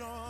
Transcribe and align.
fresh 0.00 0.29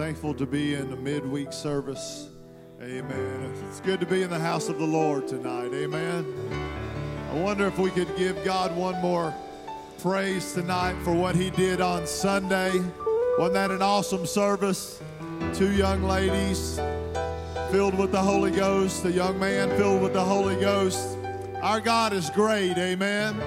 thankful 0.00 0.32
to 0.32 0.46
be 0.46 0.72
in 0.72 0.88
the 0.88 0.96
midweek 0.96 1.52
service? 1.52 2.30
Amen. 2.80 3.52
It's 3.68 3.80
good 3.80 4.00
to 4.00 4.06
be 4.06 4.22
in 4.22 4.30
the 4.30 4.38
house 4.38 4.70
of 4.70 4.78
the 4.78 4.86
Lord 4.86 5.28
tonight. 5.28 5.74
Amen. 5.74 6.24
I 7.30 7.34
wonder 7.34 7.66
if 7.66 7.78
we 7.78 7.90
could 7.90 8.08
give 8.16 8.42
God 8.42 8.74
one 8.74 8.98
more 9.02 9.34
praise 9.98 10.54
tonight 10.54 10.96
for 11.04 11.12
what 11.12 11.36
He 11.36 11.50
did 11.50 11.82
on 11.82 12.06
Sunday. 12.06 12.70
Wasn't 13.36 13.52
that 13.52 13.70
an 13.70 13.82
awesome 13.82 14.24
service? 14.24 15.02
Two 15.52 15.72
young 15.72 16.02
ladies 16.02 16.80
filled 17.70 17.98
with 17.98 18.10
the 18.10 18.22
Holy 18.22 18.52
Ghost, 18.52 19.04
a 19.04 19.12
young 19.12 19.38
man 19.38 19.68
filled 19.76 20.00
with 20.00 20.14
the 20.14 20.24
Holy 20.24 20.58
Ghost. 20.58 21.18
Our 21.60 21.78
God 21.78 22.14
is 22.14 22.30
great. 22.30 22.78
Amen. 22.78 23.38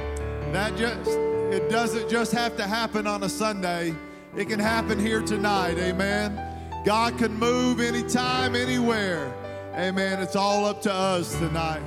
That 0.54 0.78
just 0.78 1.10
it 1.10 1.68
doesn't 1.72 2.12
just 2.12 2.32
have 2.32 2.56
to 2.58 2.68
happen 2.68 3.08
on 3.08 3.24
a 3.24 3.30
Sunday. 3.30 3.96
It 4.36 4.50
can 4.50 4.60
happen 4.60 5.00
here 5.00 5.22
tonight. 5.22 5.78
Amen. 5.78 6.42
God 6.86 7.20
can 7.20 7.36
move 7.36 7.80
anytime, 7.80 8.56
anywhere. 8.56 9.32
Amen. 9.76 10.20
It's 10.20 10.36
all 10.36 10.66
up 10.66 10.82
to 10.84 10.94
us 10.94 11.38
tonight. 11.38 11.84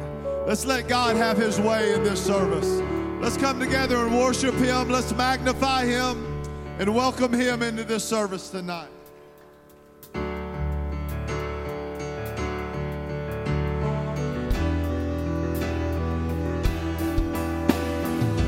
Let's 0.47 0.65
let 0.65 0.87
God 0.87 1.17
have 1.17 1.37
his 1.37 1.61
way 1.61 1.93
in 1.93 2.05
this 2.05 2.25
service. 2.25 2.81
Let's 3.21 3.37
come 3.37 3.59
together 3.59 3.97
and 3.97 4.17
worship 4.17 4.55
him. 4.55 4.89
Let's 4.89 5.13
magnify 5.13 5.87
him 5.87 6.45
and 6.79 6.95
welcome 6.95 7.33
him 7.33 7.63
into 7.63 7.83
this 7.83 8.05
service 8.05 8.49
tonight. 8.49 8.91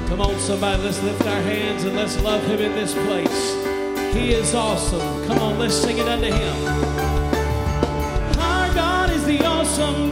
Come 0.06 0.20
on, 0.20 0.38
somebody, 0.38 0.82
let's 0.84 1.02
lift 1.02 1.22
our 1.22 1.42
hands 1.42 1.82
and 1.82 1.96
let's 1.96 2.20
love 2.22 2.44
him 2.44 2.60
in 2.60 2.72
this 2.76 2.94
place. 2.94 3.67
He 4.12 4.32
is 4.32 4.54
awesome. 4.54 5.26
Come 5.26 5.38
on, 5.38 5.58
let's 5.58 5.74
sing 5.74 5.98
it 5.98 6.08
unto 6.08 6.26
him. 6.26 6.56
Our 8.38 8.74
God 8.74 9.10
is 9.10 9.24
the 9.24 9.44
awesome 9.44 10.07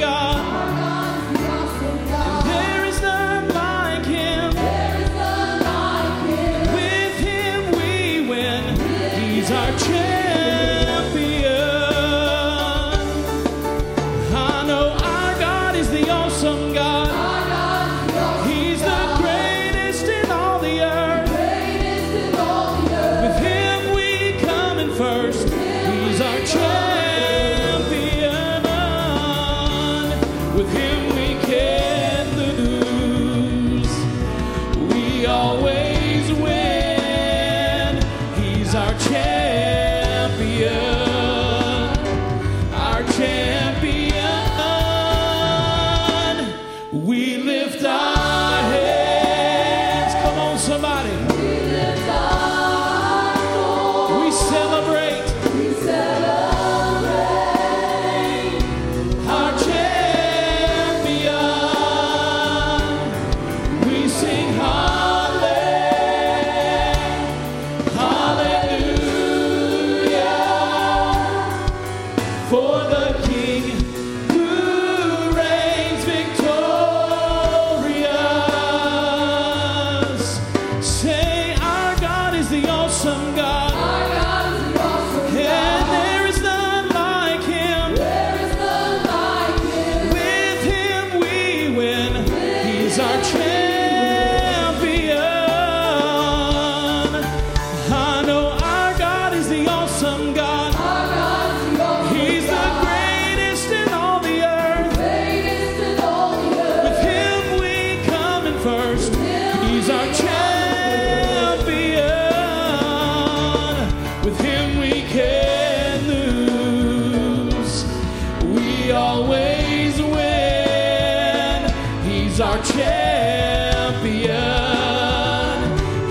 He's 122.36 122.42
our 122.42 122.62
champion. 122.64 124.30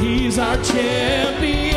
He's 0.01 0.39
our 0.39 0.57
champion. 0.63 1.74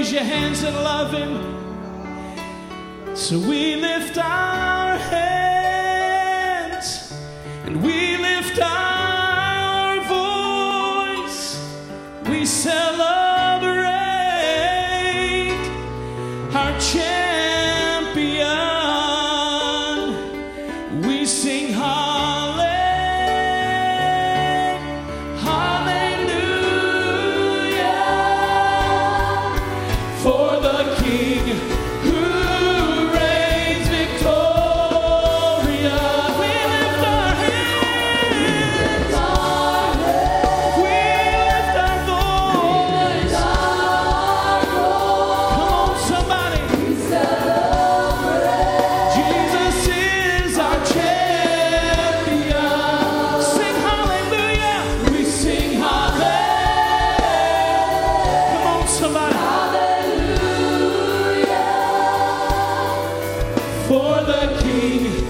raise 0.00 0.12
your 0.12 0.24
hands 0.24 0.62
and 0.62 0.74
love. 0.76 0.99
for 63.90 64.22
the 64.22 64.56
King. 64.62 65.29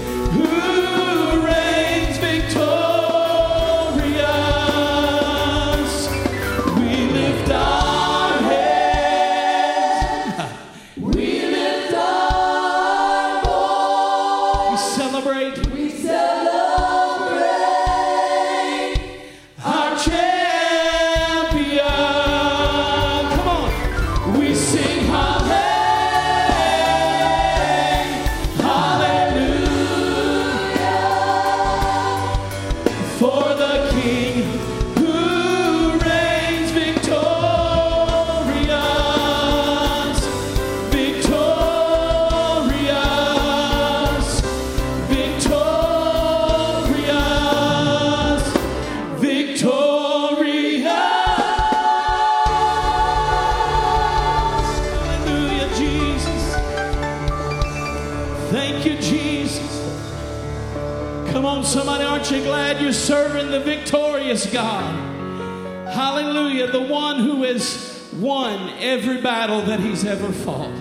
won 68.31 68.69
every 68.79 69.21
battle 69.21 69.61
that 69.63 69.81
he's 69.81 70.05
ever 70.05 70.31
fought. 70.31 70.71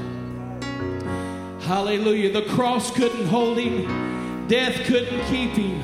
Hallelujah. 1.63 2.33
The 2.33 2.43
cross 2.43 2.93
couldn't 2.93 3.27
hold 3.27 3.59
him, 3.59 4.47
death 4.47 4.87
couldn't 4.87 5.25
keep 5.27 5.51
him, 5.51 5.83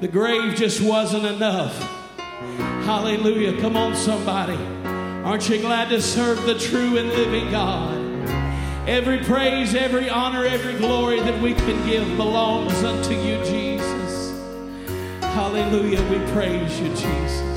the 0.00 0.08
grave 0.08 0.56
just 0.56 0.80
wasn't 0.80 1.24
enough. 1.24 1.78
Hallelujah. 2.84 3.60
Come 3.60 3.76
on, 3.76 3.94
somebody. 3.94 4.58
Aren't 5.24 5.48
you 5.48 5.60
glad 5.60 5.88
to 5.90 6.02
serve 6.02 6.42
the 6.44 6.58
true 6.58 6.98
and 6.98 7.08
living 7.10 7.50
God? 7.52 7.96
Every 8.88 9.18
praise, 9.18 9.76
every 9.76 10.10
honor, 10.10 10.44
every 10.44 10.74
glory 10.78 11.20
that 11.20 11.40
we 11.40 11.54
can 11.54 11.86
give 11.86 12.16
belongs 12.16 12.82
unto 12.82 13.14
you, 13.14 13.36
Jesus. 13.44 14.32
Hallelujah. 15.20 16.02
We 16.10 16.32
praise 16.32 16.80
you, 16.80 16.88
Jesus. 16.88 17.49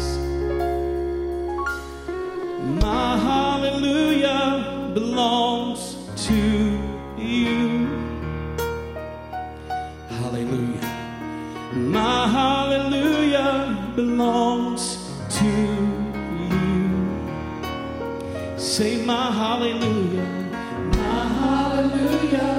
to 6.34 6.80
you. 7.18 7.88
Hallelujah. 10.10 10.88
My 11.74 12.28
hallelujah 12.28 13.94
belongs 13.96 14.84
to 15.38 15.52
you. 16.50 16.90
Say, 18.58 19.06
my 19.06 19.32
hallelujah. 19.32 20.28
My 20.98 21.24
hallelujah 21.42 22.54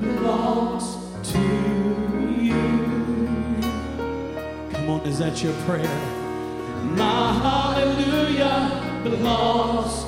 belongs 0.00 0.86
to 1.32 1.42
you. 2.48 2.64
Come 4.72 4.90
on, 4.90 5.00
is 5.06 5.18
that 5.20 5.40
your 5.42 5.54
prayer? 5.66 5.98
My 6.96 7.32
hallelujah 7.46 9.00
belongs 9.04 9.99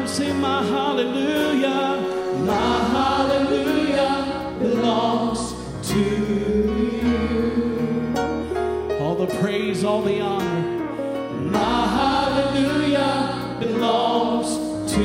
time, 0.00 0.08
sing 0.08 0.40
my 0.40 0.62
hallelujah. 0.64 1.98
My 2.44 2.78
hallelujah 2.96 4.56
belongs 4.58 5.54
to 5.90 5.98
you. 7.04 7.28
All 9.00 9.14
the 9.14 9.26
praise, 9.40 9.84
all 9.84 10.02
the 10.02 10.20
honor. 10.20 10.60
My 11.50 11.86
hallelujah 11.98 13.56
belongs 13.60 14.48
to 14.94 15.02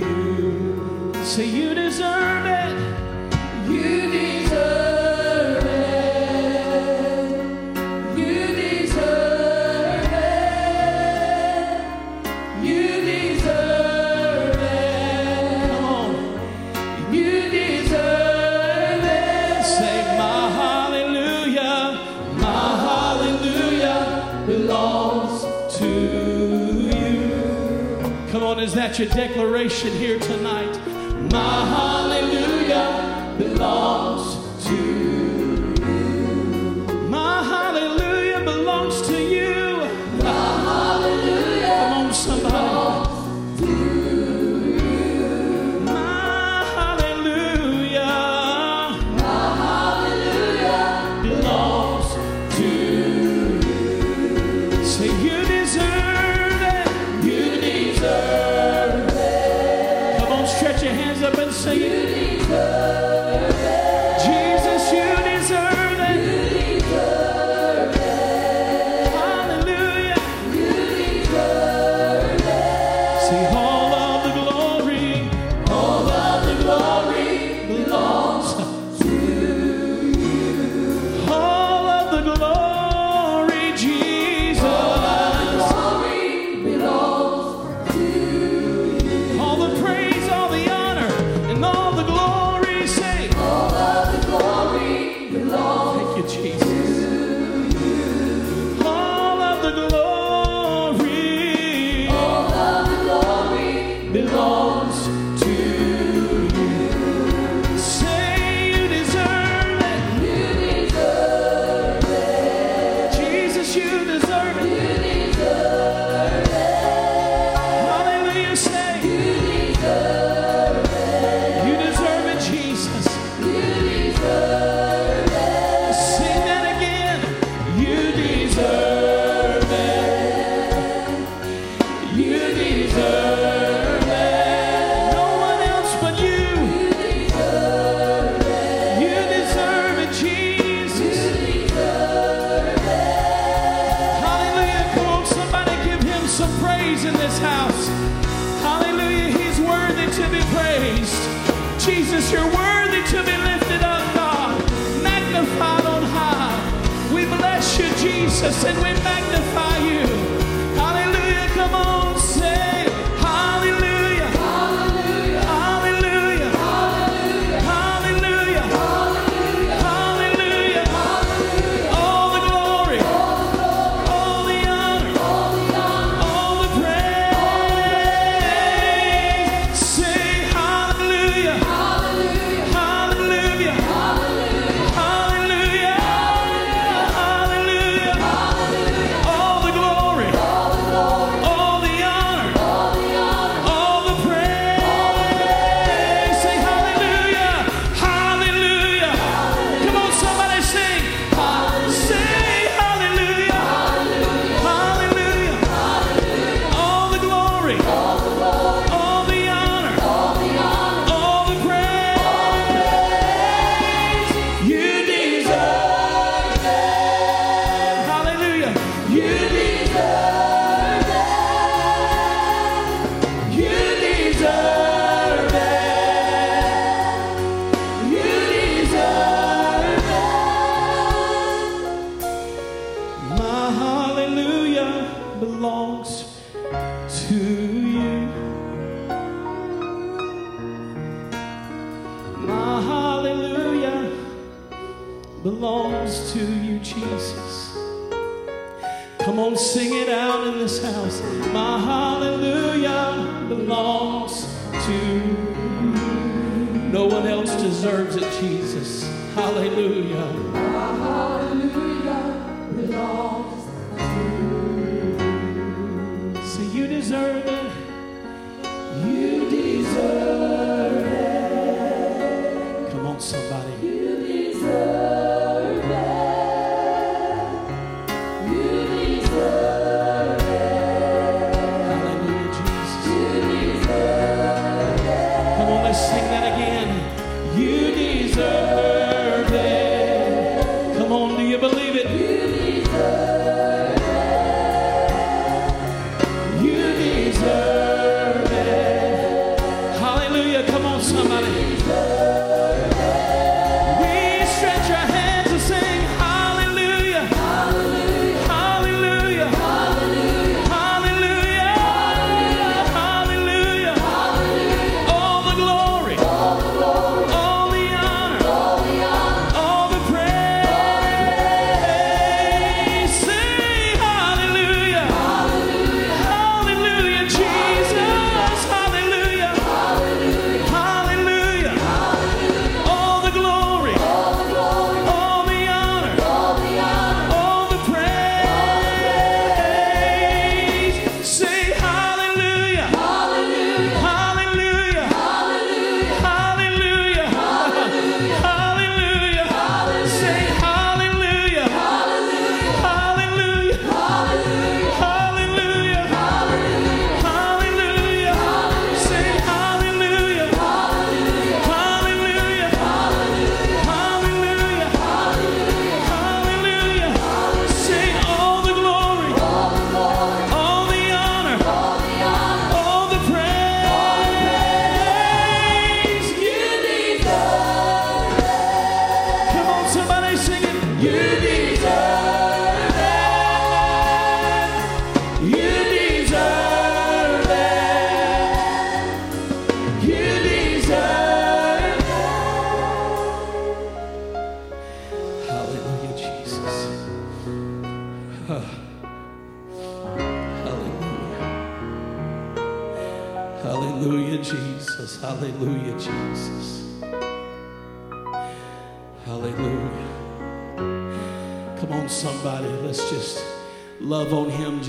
you. 0.00 1.12
Say, 1.24 1.46
you 1.46 1.74
deserve 1.74 2.46
it. 2.46 2.76
You 3.70 4.10
deserve 4.10 4.96
you 12.62 13.02
need 13.04 13.25
that's 28.86 29.00
your 29.00 29.08
declaration 29.08 29.90
here 29.94 30.16
tonight. 30.20 30.72
My 31.32 31.66
hallelujah 31.74 33.34
belongs. 33.36 33.95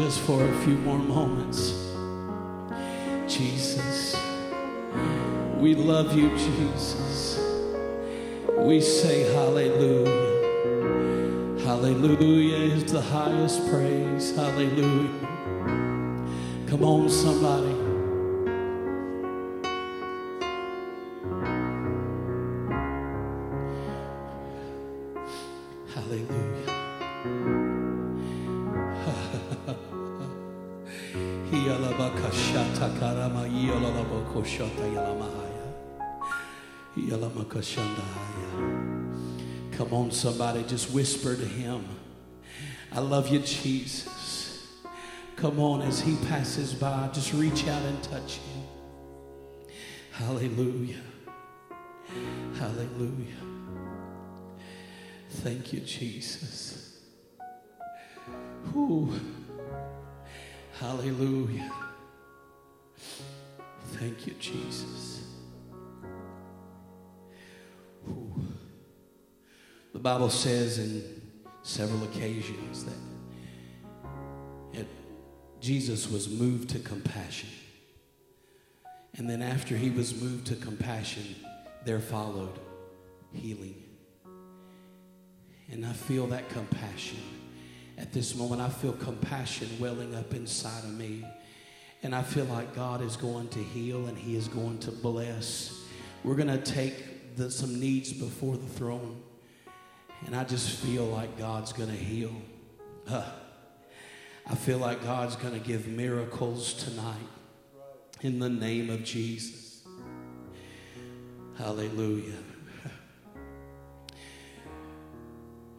Just 0.08 0.22
for 0.22 0.41
a 0.41 0.54
few 0.63 0.78
more 0.88 0.98
moments. 0.98 1.74
Jesus. 3.28 4.15
We 5.58 5.76
love 5.76 6.15
you, 6.15 6.30
Jesus. 6.30 7.38
We 8.56 8.80
say 8.80 9.24
hallelujah. 9.34 10.46
Hallelujah 11.60 12.74
is 12.74 12.89
the 12.89 13.02
highest 13.02 13.70
praise. 13.70 14.34
Hallelujah. 14.34 15.12
Come 16.67 16.86
on, 16.86 17.10
somebody. 17.10 17.66
Come 39.72 39.93
on, 39.93 40.12
somebody, 40.12 40.63
just 40.63 40.91
whisper 40.91 41.36
to 41.36 41.46
him. 41.46 41.86
I 42.91 43.00
love 43.00 43.30
you, 43.30 43.39
Jesus. 43.39 44.67
Come 45.36 45.60
on, 45.60 45.82
as 45.82 46.00
he 46.00 46.15
passes 46.28 46.74
by, 46.74 47.10
just 47.13 47.34
reach 47.34 47.67
out 47.67 47.82
and 47.84 48.04
touch 48.04 48.38
him. 48.38 48.63
Hallelujah. 50.12 51.02
Hallelujah. 52.60 53.41
Thank 55.30 55.74
you, 55.74 55.80
Jesus. 55.80 57.00
Hallelujah. 60.80 61.72
Thank 63.93 64.28
you, 64.28 64.34
Jesus. 64.39 65.16
The 69.93 70.00
Bible 70.00 70.30
says 70.30 70.78
in 70.78 71.22
several 71.63 72.04
occasions 72.04 72.86
that 72.86 72.93
it, 74.74 74.88
Jesus 75.60 76.10
was 76.10 76.30
moved 76.30 76.70
to 76.70 76.80
compassion. 76.80 77.50
And 79.17 79.28
then 79.28 79.41
after 79.41 79.76
he 79.76 79.89
was 79.89 80.22
moved 80.22 80.48
to 80.48 80.56
compassion, 80.56 81.36
there 81.84 82.00
followed 82.00 82.60
healing. 83.34 83.84
And 85.72 85.86
I 85.86 85.93
feel 85.93 86.28
that 86.28 86.48
compassion. 86.50 87.17
At 87.98 88.13
this 88.13 88.36
moment, 88.36 88.62
I 88.62 88.70
feel 88.70 88.93
compassion 88.93 89.67
welling 89.80 90.13
up 90.15 90.34
inside 90.34 90.84
of 90.84 90.93
me. 90.93 91.26
And 92.04 92.13
I 92.13 92.22
feel 92.22 92.46
like 92.46 92.76
God 92.76 93.02
is 93.02 93.17
going 93.17 93.48
to 93.50 93.60
heal 93.60 94.06
and 94.06 94.17
He 94.17 94.36
is 94.36 94.48
going 94.48 94.78
to 94.80 94.91
bless. 94.91 95.74
We're 96.24 96.36
going 96.36 96.48
to 96.48 96.60
take 96.60 97.16
the, 97.38 97.50
some 97.50 97.80
needs 97.80 98.12
before 98.12 98.58
the 98.58 98.67
throne. 98.67 99.21
And 100.26 100.36
I 100.36 100.43
just 100.43 100.69
feel 100.80 101.06
like 101.06 101.38
God's 101.38 101.71
going 101.71 101.89
to 101.89 101.95
heal. 101.95 102.34
Huh. 103.08 103.23
I 104.45 104.56
feel 104.56 104.80
like 104.80 105.04
God's 105.04 105.36
going 105.36 105.54
to 105.54 105.60
give 105.60 105.88
miracles 105.88 106.73
tonight 106.73 107.15
in 108.21 108.39
the 108.39 108.50
name 108.50 108.89
of 108.89 109.04
Jesus. 109.04 109.84
Hallelujah. 111.58 112.34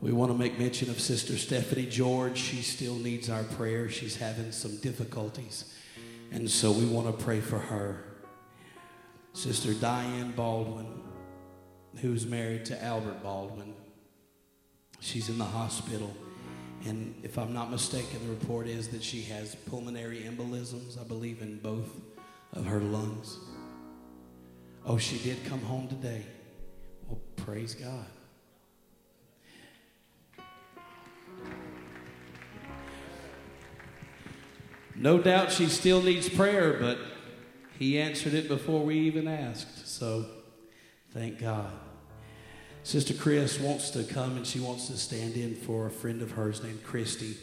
We 0.00 0.12
want 0.12 0.30
to 0.30 0.38
make 0.38 0.58
mention 0.60 0.90
of 0.90 1.00
Sister 1.00 1.36
Stephanie 1.36 1.86
George. 1.86 2.38
She 2.38 2.62
still 2.62 2.94
needs 2.94 3.28
our 3.28 3.42
prayer. 3.42 3.88
She's 3.88 4.16
having 4.16 4.52
some 4.52 4.76
difficulties. 4.76 5.74
And 6.30 6.48
so 6.48 6.70
we 6.70 6.86
want 6.86 7.06
to 7.06 7.24
pray 7.24 7.40
for 7.40 7.58
her. 7.58 8.04
Sister 9.32 9.74
Diane 9.74 10.32
Baldwin, 10.32 10.86
who's 11.96 12.26
married 12.26 12.64
to 12.66 12.84
Albert 12.84 13.22
Baldwin, 13.22 13.74
she's 15.00 15.28
in 15.28 15.38
the 15.38 15.44
hospital. 15.44 16.14
And 16.86 17.14
if 17.22 17.38
I'm 17.38 17.52
not 17.52 17.70
mistaken, 17.70 18.20
the 18.24 18.30
report 18.30 18.66
is 18.66 18.88
that 18.88 19.02
she 19.02 19.22
has 19.22 19.54
pulmonary 19.54 20.20
embolisms, 20.20 21.00
I 21.00 21.04
believe, 21.04 21.42
in 21.42 21.58
both 21.58 21.90
of 22.52 22.66
her 22.66 22.80
lungs. 22.80 23.38
Oh, 24.86 24.96
she 24.96 25.18
did 25.18 25.44
come 25.44 25.60
home 25.60 25.88
today. 25.88 26.24
Well, 27.08 27.20
praise 27.36 27.74
God. 27.74 28.06
No 34.94 35.18
doubt 35.18 35.52
she 35.52 35.66
still 35.66 36.02
needs 36.02 36.28
prayer, 36.28 36.76
but 36.80 36.98
he 37.78 37.98
answered 37.98 38.34
it 38.34 38.48
before 38.48 38.84
we 38.84 38.98
even 39.00 39.28
asked. 39.28 39.86
So 39.86 40.26
thank 41.18 41.40
God. 41.40 41.72
Sister 42.84 43.12
Chris 43.12 43.58
wants 43.58 43.90
to 43.90 44.04
come 44.04 44.36
and 44.36 44.46
she 44.46 44.60
wants 44.60 44.86
to 44.86 44.96
stand 44.96 45.34
in 45.34 45.56
for 45.56 45.86
a 45.86 45.90
friend 45.90 46.22
of 46.22 46.30
hers 46.30 46.62
named 46.62 46.84
Christy. 46.84 47.36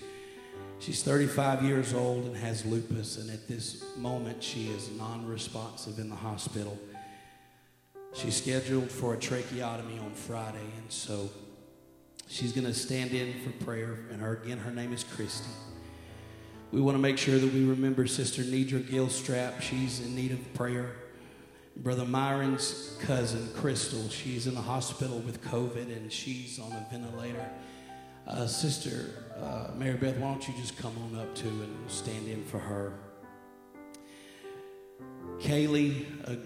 She's 0.80 1.04
35 1.04 1.64
years 1.64 1.94
old 1.94 2.26
and 2.26 2.38
has 2.38 2.66
lupus, 2.66 3.18
and 3.18 3.30
at 3.30 3.48
this 3.48 3.84
moment 3.98 4.42
she 4.42 4.68
is 4.70 4.90
non 4.92 5.28
responsive 5.28 6.00
in 6.00 6.10
the 6.10 6.16
hospital. 6.16 6.78
She's 8.14 8.38
scheduled 8.38 8.90
for 8.90 9.14
a 9.14 9.18
tracheotomy 9.18 10.00
on 10.00 10.12
Friday, 10.12 10.58
and 10.78 10.90
so 10.90 11.30
she's 12.28 12.54
going 12.54 12.68
to 12.68 12.74
stand 12.74 13.12
in 13.12 13.34
for 13.42 13.52
prayer. 13.66 14.00
And 14.10 14.22
her, 14.22 14.42
again, 14.44 14.58
her 14.58 14.72
name 14.72 14.94
is 14.94 15.04
Christy. 15.04 15.52
We 16.72 16.82
want 16.82 16.96
to 16.96 17.02
make 17.02 17.18
sure 17.18 17.38
that 17.38 17.54
we 17.54 17.66
remember 17.66 18.08
Sister 18.08 18.42
Nidra 18.42 18.84
Gilstrap. 18.84 19.62
She's 19.62 20.00
in 20.00 20.16
need 20.16 20.32
of 20.32 20.54
prayer. 20.54 20.96
Brother 21.78 22.06
Myron's 22.06 22.98
cousin, 23.02 23.50
Crystal, 23.56 24.08
she's 24.10 24.48
in 24.48 24.56
the 24.56 24.62
hospital 24.62 25.20
with 25.20 25.44
COVID 25.44 25.96
and 25.96 26.12
she's 26.12 26.58
on 26.58 26.72
a 26.72 26.88
ventilator. 26.90 27.50
Uh, 28.28 28.48
Sister 28.48 29.24
uh, 29.42 29.72
Mary 29.76 29.98
Beth, 29.98 30.18
why 30.18 30.32
don't 30.32 30.48
you 30.48 30.54
just 30.60 30.78
come 30.78 30.96
on 30.98 31.20
up 31.20 31.36
too 31.36 31.48
and 31.48 31.92
stand 31.92 32.28
in 32.28 32.44
for 32.46 32.60
her? 32.60 32.94
Kaylee, 35.40 36.06
a 36.30 36.38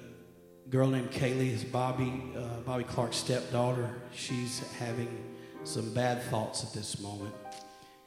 girl 0.70 0.88
named 0.88 1.12
Kaylee 1.12 1.54
is 1.54 1.64
Bobby, 1.64 2.24
uh, 2.36 2.62
Bobby 2.66 2.84
Clark's 2.84 3.18
stepdaughter. 3.18 3.94
She's 4.14 4.64
having 4.80 5.24
some 5.64 5.94
bad 5.94 6.24
thoughts 6.24 6.64
at 6.64 6.74
this 6.74 7.00
moment. 7.00 7.34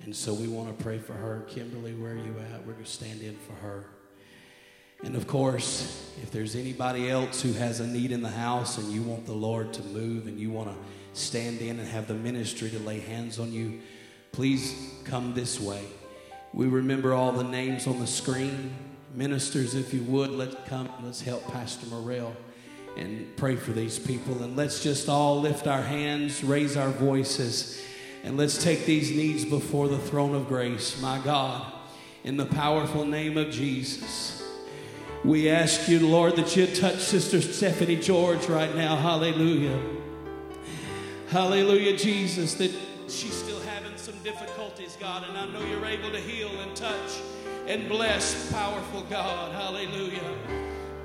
And 0.05 0.15
so 0.15 0.35
we 0.35 0.49
want 0.49 0.77
to 0.77 0.83
pray 0.83 0.99
for 0.99 1.13
her. 1.13 1.47
Kimberly, 1.49 1.95
where 1.95 2.13
are 2.13 2.17
you 2.17 2.35
at? 2.53 2.67
We're 2.67 2.73
going 2.73 2.85
to 2.85 2.91
stand 2.91 3.23
in 3.23 3.37
for 3.37 3.53
her. 3.55 3.87
And 5.03 5.17
of 5.17 5.27
course, 5.27 6.11
if 6.23 6.31
there's 6.31 6.55
anybody 6.55 7.11
else 7.11 7.43
who 7.43 7.53
has 7.55 7.81
a 7.81 7.87
need 7.87 8.13
in 8.13 8.23
the 8.23 8.31
house 8.31 8.79
and 8.79 8.93
you 8.93 9.03
want 9.03 9.27
the 9.27 9.33
Lord 9.33 9.73
to 9.75 9.83
move 9.83 10.27
and 10.27 10.39
you 10.39 10.51
want 10.51 10.69
to 10.69 10.77
stand 11.19 11.61
in 11.61 11.79
and 11.81 11.89
have 11.89 12.07
the 12.07 12.15
ministry 12.15 12.71
to 12.71 12.79
lay 12.79 13.01
hands 13.01 13.39
on 13.39 13.53
you, 13.53 13.81
please 14.31 14.75
come 15.05 15.35
this 15.35 15.61
way. 15.61 15.83
We 16.53 16.67
remember 16.67 17.15
all 17.15 17.33
the 17.33 17.45
names 17.45 17.87
on 17.87 17.99
the 17.99 18.07
screen. 18.07 18.73
Ministers, 19.15 19.75
if 19.75 19.93
you 19.93 20.03
would, 20.05 20.31
let's 20.31 20.57
come. 20.69 20.89
Let's 21.03 21.21
help 21.21 21.51
Pastor 21.53 21.87
Morrell 21.87 22.37
and 22.97 23.37
pray 23.37 23.57
for 23.57 23.73
these 23.73 23.99
people. 23.99 24.43
And 24.43 24.57
let's 24.57 24.83
just 24.83 25.09
all 25.09 25.41
lift 25.41 25.67
our 25.67 25.83
hands, 25.83 26.45
raise 26.45 26.77
our 26.77 26.91
voices, 26.91 27.83
and 28.23 28.37
let's 28.37 28.63
take 28.63 28.87
these 28.87 29.11
needs 29.11 29.45
before 29.45 29.89
the 29.89 29.99
throne 29.99 30.35
of 30.35 30.47
grace. 30.47 31.01
My 31.03 31.19
God, 31.19 31.73
in 32.23 32.37
the 32.37 32.47
powerful 32.47 33.05
name 33.05 33.37
of 33.37 33.51
Jesus. 33.51 34.42
We 35.25 35.49
ask 35.49 35.89
you, 35.89 36.05
Lord, 36.07 36.35
that 36.37 36.57
you 36.57 36.67
touch 36.67 36.99
Sister 36.99 37.41
Stephanie 37.41 37.97
George 37.97 38.49
right 38.49 38.75
now. 38.75 38.97
Hallelujah. 38.97 39.79
Hallelujah, 41.29 41.97
Jesus, 41.97 42.55
that 42.55 42.73
she's 43.09 43.33
still 43.33 43.61
having 43.61 43.97
some 43.97 44.19
difficulties, 44.25 44.97
God, 44.99 45.25
and 45.29 45.39
I 45.39 45.47
know 45.47 45.65
you're 45.65 45.87
able 45.87 46.11
to 46.11 46.19
heal 46.19 46.51
and 46.61 46.75
touch 46.75 47.21
and 47.69 47.89
bless, 47.89 48.51
powerful 48.53 49.03
God. 49.03 49.53
Hallelujah. 49.53 50.35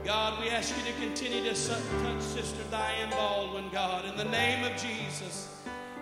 God, 0.03 0.41
we 0.41 0.49
ask 0.49 0.75
you 0.75 0.91
to 0.91 0.99
continue 0.99 1.43
to 1.43 1.53
touch 1.53 2.21
Sister 2.21 2.63
Diane 2.71 3.11
Baldwin, 3.11 3.69
God, 3.71 4.05
in 4.05 4.17
the 4.17 4.25
name 4.25 4.63
of 4.63 4.71
Jesus. 4.81 5.55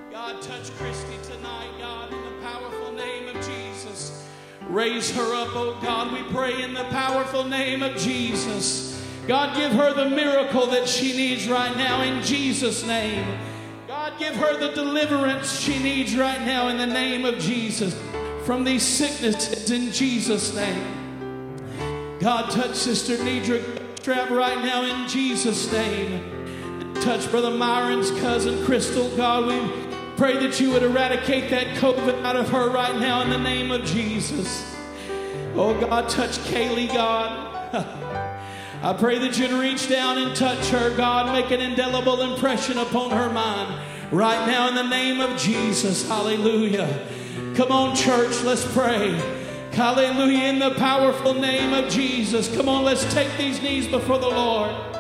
God, 0.10 0.42
touch 0.42 0.72
Christy 0.78 1.18
tonight, 1.24 1.72
God, 1.80 2.14
in 2.14 2.22
the 2.24 2.42
powerful 2.48 2.94
name 2.94 3.28
of 3.28 3.36
Jesus. 3.46 4.26
Raise 4.70 5.12
her 5.12 5.36
up, 5.36 5.50
oh 5.54 5.78
God, 5.82 6.12
we 6.12 6.24
pray 6.34 6.64
in 6.64 6.74
the 6.74 6.84
powerful 6.86 7.44
name 7.44 7.84
of 7.84 7.96
Jesus. 7.98 9.04
God, 9.28 9.56
give 9.56 9.72
her 9.72 9.94
the 9.94 10.10
miracle 10.10 10.68
that 10.68 10.88
she 10.88 11.16
needs 11.16 11.48
right 11.48 11.76
now 11.78 12.02
in 12.02 12.22
Jesus' 12.24 12.86
name. 12.86 13.40
God, 13.88 14.14
give 14.20 14.36
her 14.36 14.58
the 14.58 14.74
deliverance 14.74 15.60
she 15.60 15.80
needs 15.80 16.16
right 16.16 16.42
now 16.42 16.68
in 16.68 16.78
the 16.78 16.86
name 16.86 17.26
of 17.26 17.40
Jesus 17.40 17.96
from 18.46 18.64
these 18.64 18.84
sicknesses 18.84 19.72
in 19.72 19.92
Jesus' 19.92 20.56
name. 20.56 22.20
God, 22.20 22.52
touch 22.52 22.76
Sister 22.76 23.18
Nidra 23.18 23.64
strap 24.00 24.30
right 24.30 24.64
now 24.64 24.84
in 24.84 25.08
Jesus' 25.10 25.72
name. 25.72 26.94
Touch 27.02 27.30
Brother 27.32 27.50
Myron's 27.50 28.12
cousin, 28.22 28.64
Crystal. 28.64 29.10
God, 29.18 29.48
we 29.48 29.85
pray 30.18 30.38
that 30.38 30.60
you 30.60 30.72
would 30.72 30.84
eradicate 30.84 31.50
that 31.50 31.68
COVID 31.78 32.24
out 32.24 32.36
of 32.36 32.50
her 32.50 32.70
right 32.70 32.98
now 33.00 33.22
in 33.22 33.30
the 33.30 33.38
name 33.38 33.72
of 33.72 33.84
Jesus. 33.84 34.76
Oh, 35.56 35.80
God, 35.80 36.10
touch 36.10 36.38
Kaylee, 36.40 36.88
God. 36.88 37.74
I 38.84 38.94
pray 38.94 39.18
that 39.20 39.38
you'd 39.38 39.52
reach 39.52 39.90
down 39.90 40.18
and 40.18 40.36
touch 40.36 40.70
her, 40.70 40.96
God, 40.96 41.32
make 41.32 41.52
an 41.52 41.60
indelible 41.60 42.22
impression 42.22 42.78
upon 42.78 43.12
her 43.12 43.32
mind 43.32 43.82
right 44.12 44.48
now 44.48 44.70
in 44.70 44.76
the 44.76 44.88
name 44.88 45.20
of 45.20 45.40
Jesus. 45.40 46.08
Hallelujah. 46.08 47.08
Come 47.56 47.72
on, 47.72 47.96
church, 47.96 48.44
let's 48.44 48.66
pray. 48.74 49.12
Hallelujah, 49.72 50.46
in 50.46 50.60
the 50.60 50.72
powerful 50.76 51.34
name 51.34 51.74
of 51.74 51.92
Jesus. 51.92 52.54
Come 52.56 52.70
on, 52.70 52.84
let's 52.86 53.12
take 53.14 53.36
these 53.38 53.62
knees 53.62 53.88
before 53.88 54.20
the 54.20 54.30
Lord. 54.30 54.95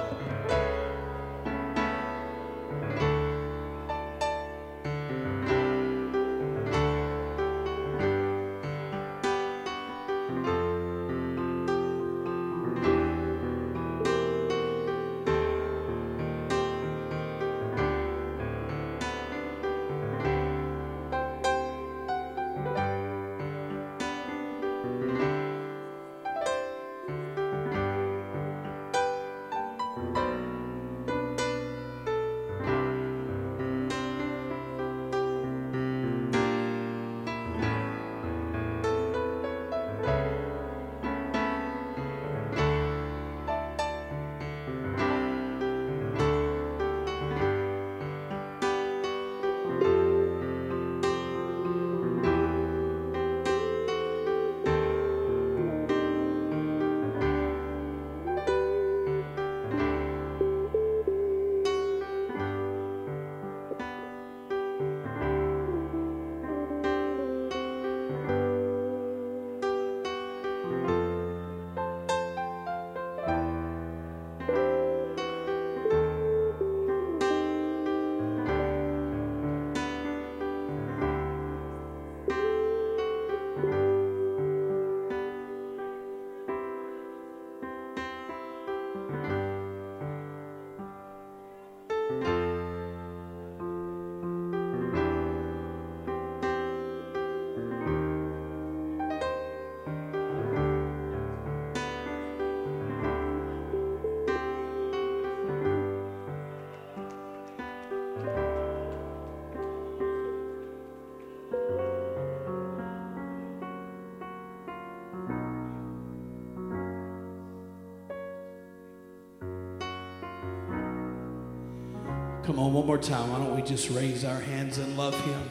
Come 122.45 122.59
on, 122.59 122.73
one 122.73 122.85
more 122.85 122.99
time. 122.99 123.31
Why 123.31 123.39
don't 123.39 123.55
we 123.55 123.63
just 123.63 123.89
raise 123.89 124.23
our 124.23 124.39
hands 124.39 124.77
and 124.77 124.95
love 124.95 125.19
Him? 125.19 125.49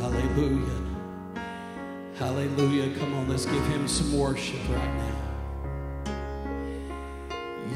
Hallelujah. 0.00 0.82
Hallelujah. 2.16 2.98
Come 2.98 3.14
on, 3.14 3.28
let's 3.28 3.46
give 3.46 3.64
Him 3.68 3.86
some 3.86 4.18
worship 4.18 4.58
right 4.68 4.94
now. 4.96 5.16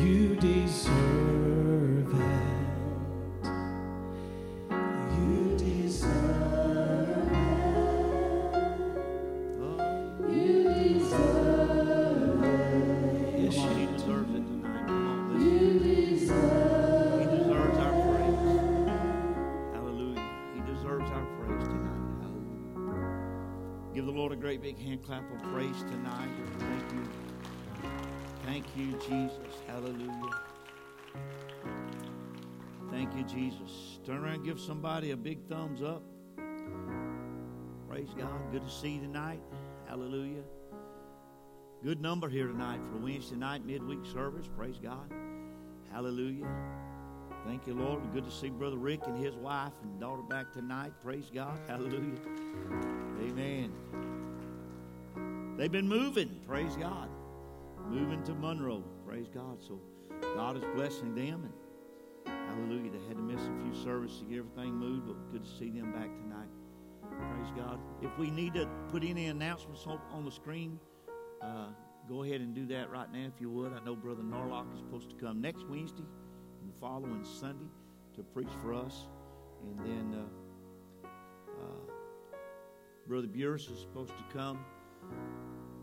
You 0.00 0.34
deserve 0.34 1.33
give 34.54 34.62
somebody 34.62 35.10
a 35.10 35.16
big 35.16 35.48
thumbs 35.48 35.82
up. 35.82 36.02
Praise 37.88 38.10
God. 38.16 38.52
Good 38.52 38.62
to 38.62 38.70
see 38.70 38.90
you 38.90 39.00
tonight. 39.00 39.40
Hallelujah. 39.88 40.44
Good 41.82 42.00
number 42.00 42.28
here 42.28 42.46
tonight 42.46 42.78
for 42.88 42.98
Wednesday 42.98 43.34
night 43.34 43.66
midweek 43.66 44.06
service. 44.06 44.46
Praise 44.56 44.76
God. 44.80 45.12
Hallelujah. 45.90 46.46
Thank 47.44 47.66
you, 47.66 47.74
Lord. 47.74 48.00
Good 48.12 48.24
to 48.26 48.30
see 48.30 48.48
Brother 48.48 48.76
Rick 48.76 49.00
and 49.08 49.18
his 49.18 49.34
wife 49.34 49.72
and 49.82 49.98
daughter 49.98 50.22
back 50.22 50.52
tonight. 50.52 50.92
Praise 51.02 51.32
God. 51.34 51.58
Hallelujah. 51.66 52.20
Amen. 53.22 53.72
They've 55.56 55.72
been 55.72 55.88
moving. 55.88 56.30
Praise 56.46 56.76
God. 56.76 57.08
Moving 57.88 58.22
to 58.22 58.34
Monroe. 58.34 58.84
Praise 59.04 59.26
God. 59.34 59.60
So 59.66 59.80
God 60.36 60.56
is 60.56 60.64
blessing 60.76 61.12
them. 61.16 61.42
And 61.42 61.52
hallelujah. 62.26 62.90
They 62.90 63.06
had 63.08 63.16
to 63.16 63.22
miss 63.22 63.40
a 63.40 63.62
few 63.62 63.74
services 63.84 64.20
to 64.20 64.24
get 64.26 64.38
everything 64.38 64.74
moved, 64.74 65.06
but 65.06 65.32
good 65.32 65.44
to 65.44 65.50
see 65.58 65.70
them 65.70 65.92
back 65.92 66.08
tonight. 66.16 66.48
Praise 67.18 67.52
God. 67.56 67.78
If 68.02 68.16
we 68.18 68.30
need 68.30 68.54
to 68.54 68.68
put 68.90 69.04
any 69.04 69.26
announcements 69.26 69.86
on, 69.86 70.24
the 70.24 70.30
screen, 70.30 70.78
uh, 71.42 71.68
go 72.08 72.22
ahead 72.22 72.40
and 72.40 72.54
do 72.54 72.66
that 72.66 72.90
right 72.90 73.10
now 73.12 73.26
if 73.26 73.40
you 73.40 73.50
would. 73.50 73.72
I 73.72 73.84
know 73.84 73.94
Brother 73.94 74.22
Norlock 74.22 74.72
is 74.72 74.80
supposed 74.80 75.10
to 75.10 75.16
come 75.16 75.40
next 75.40 75.66
Wednesday 75.68 76.04
and 76.60 76.70
the 76.70 76.80
following 76.80 77.24
Sunday 77.24 77.68
to 78.16 78.22
preach 78.22 78.48
for 78.60 78.74
us. 78.74 79.06
And 79.62 79.78
then 79.86 80.18
uh, 80.18 81.06
uh, 81.62 81.92
Brother 83.06 83.28
Burris 83.28 83.68
is 83.68 83.80
supposed 83.80 84.12
to 84.16 84.36
come 84.36 84.64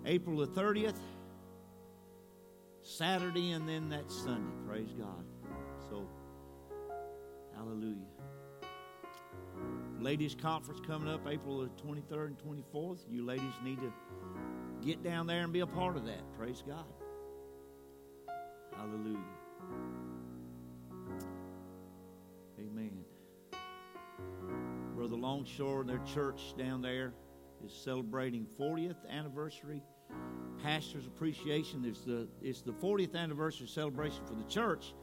April 0.05 0.37
the 0.37 0.47
30th, 0.47 0.99
Saturday, 2.81 3.51
and 3.51 3.67
then 3.69 3.89
that 3.89 4.11
Sunday. 4.11 4.51
Praise 4.67 4.93
God. 4.97 5.23
Hallelujah. 7.61 8.07
Ladies' 9.99 10.33
conference 10.33 10.81
coming 10.87 11.07
up 11.07 11.27
April 11.27 11.59
the 11.59 11.69
23rd 11.83 12.27
and 12.27 12.37
24th. 12.39 13.01
You 13.07 13.23
ladies 13.23 13.53
need 13.63 13.77
to 13.81 13.93
get 14.83 15.03
down 15.03 15.27
there 15.27 15.43
and 15.43 15.53
be 15.53 15.59
a 15.59 15.67
part 15.67 15.95
of 15.95 16.03
that. 16.05 16.21
Praise 16.35 16.63
God. 16.65 16.85
Hallelujah. 18.75 19.19
Amen. 22.59 23.05
Brother 24.95 25.17
Longshore 25.17 25.81
and 25.81 25.89
their 25.89 25.99
church 25.99 26.55
down 26.57 26.81
there 26.81 27.13
is 27.63 27.71
celebrating 27.71 28.47
40th 28.59 29.07
anniversary 29.07 29.83
pastor's 30.63 31.05
appreciation. 31.05 31.85
It's 31.85 32.01
the 32.01 32.27
it's 32.41 32.63
the 32.63 32.73
40th 32.73 33.15
anniversary 33.15 33.67
celebration 33.67 34.25
for 34.25 34.33
the 34.33 34.49
church. 34.49 34.95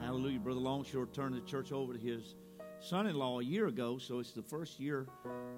Hallelujah. 0.00 0.38
Brother 0.38 0.60
Longshore 0.60 1.06
turned 1.06 1.34
the 1.34 1.40
church 1.40 1.72
over 1.72 1.94
to 1.94 1.98
his 1.98 2.36
son-in-law 2.80 3.40
a 3.40 3.44
year 3.44 3.66
ago, 3.66 3.98
so 3.98 4.18
it's 4.18 4.32
the 4.32 4.42
first 4.42 4.78
year 4.78 5.06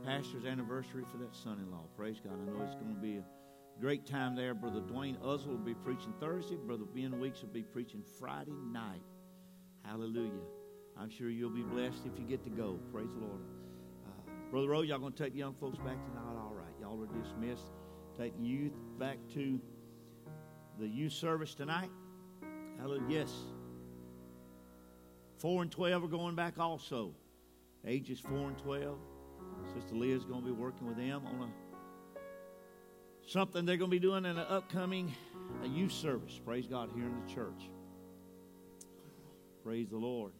pastor's 0.04 0.44
anniversary 0.44 1.04
for 1.10 1.18
that 1.18 1.34
son-in-law. 1.34 1.84
Praise 1.96 2.20
God. 2.22 2.34
I 2.34 2.50
know 2.50 2.64
it's 2.64 2.74
going 2.74 2.94
to 2.94 3.00
be 3.00 3.16
a 3.16 3.24
Great 3.78 4.06
time 4.06 4.34
there. 4.34 4.54
Brother 4.54 4.80
Dwayne 4.80 5.16
Uzzle 5.22 5.50
will 5.50 5.58
be 5.58 5.74
preaching 5.74 6.14
Thursday. 6.18 6.56
Brother 6.56 6.84
Ben 6.94 7.20
Weeks 7.20 7.42
will 7.42 7.50
be 7.50 7.62
preaching 7.62 8.02
Friday 8.18 8.54
night. 8.72 9.02
Hallelujah. 9.84 10.30
I'm 10.98 11.10
sure 11.10 11.28
you'll 11.28 11.50
be 11.50 11.62
blessed 11.62 12.06
if 12.06 12.18
you 12.18 12.24
get 12.24 12.42
to 12.44 12.50
go. 12.50 12.78
Praise 12.90 13.10
the 13.12 13.20
Lord. 13.20 13.42
Uh, 14.06 14.30
Brother 14.50 14.68
Rose, 14.68 14.88
y'all 14.88 14.98
going 14.98 15.12
to 15.12 15.22
take 15.22 15.34
young 15.34 15.54
folks 15.60 15.76
back 15.76 16.02
tonight? 16.06 16.38
All 16.38 16.54
right. 16.56 16.72
Y'all 16.80 16.98
are 17.02 17.22
dismissed. 17.22 17.70
Take 18.16 18.32
youth 18.40 18.72
back 18.98 19.18
to 19.34 19.60
the 20.80 20.88
youth 20.88 21.12
service 21.12 21.54
tonight. 21.54 21.90
Hallelujah. 22.78 23.04
Yes. 23.10 23.30
Four 25.38 25.62
and 25.62 25.70
twelve 25.70 26.02
are 26.02 26.08
going 26.08 26.34
back 26.34 26.58
also. 26.58 27.14
Ages 27.86 28.18
four 28.18 28.48
and 28.48 28.58
twelve. 28.58 28.98
Sister 29.74 29.94
Leah's 29.94 30.24
going 30.24 30.40
to 30.40 30.46
be 30.46 30.52
working 30.52 30.86
with 30.86 30.96
them 30.96 31.26
on 31.26 31.48
a 31.48 31.48
something 33.28 33.66
they're 33.66 33.76
going 33.76 33.90
to 33.90 33.94
be 33.94 34.00
doing 34.00 34.24
in 34.24 34.38
an 34.38 34.46
upcoming 34.48 35.12
youth 35.64 35.92
service. 35.92 36.40
Praise 36.44 36.66
God 36.66 36.90
here 36.94 37.04
in 37.04 37.20
the 37.26 37.32
church. 37.32 37.70
Praise 39.64 39.88
the 39.88 39.96
Lord. 39.96 40.32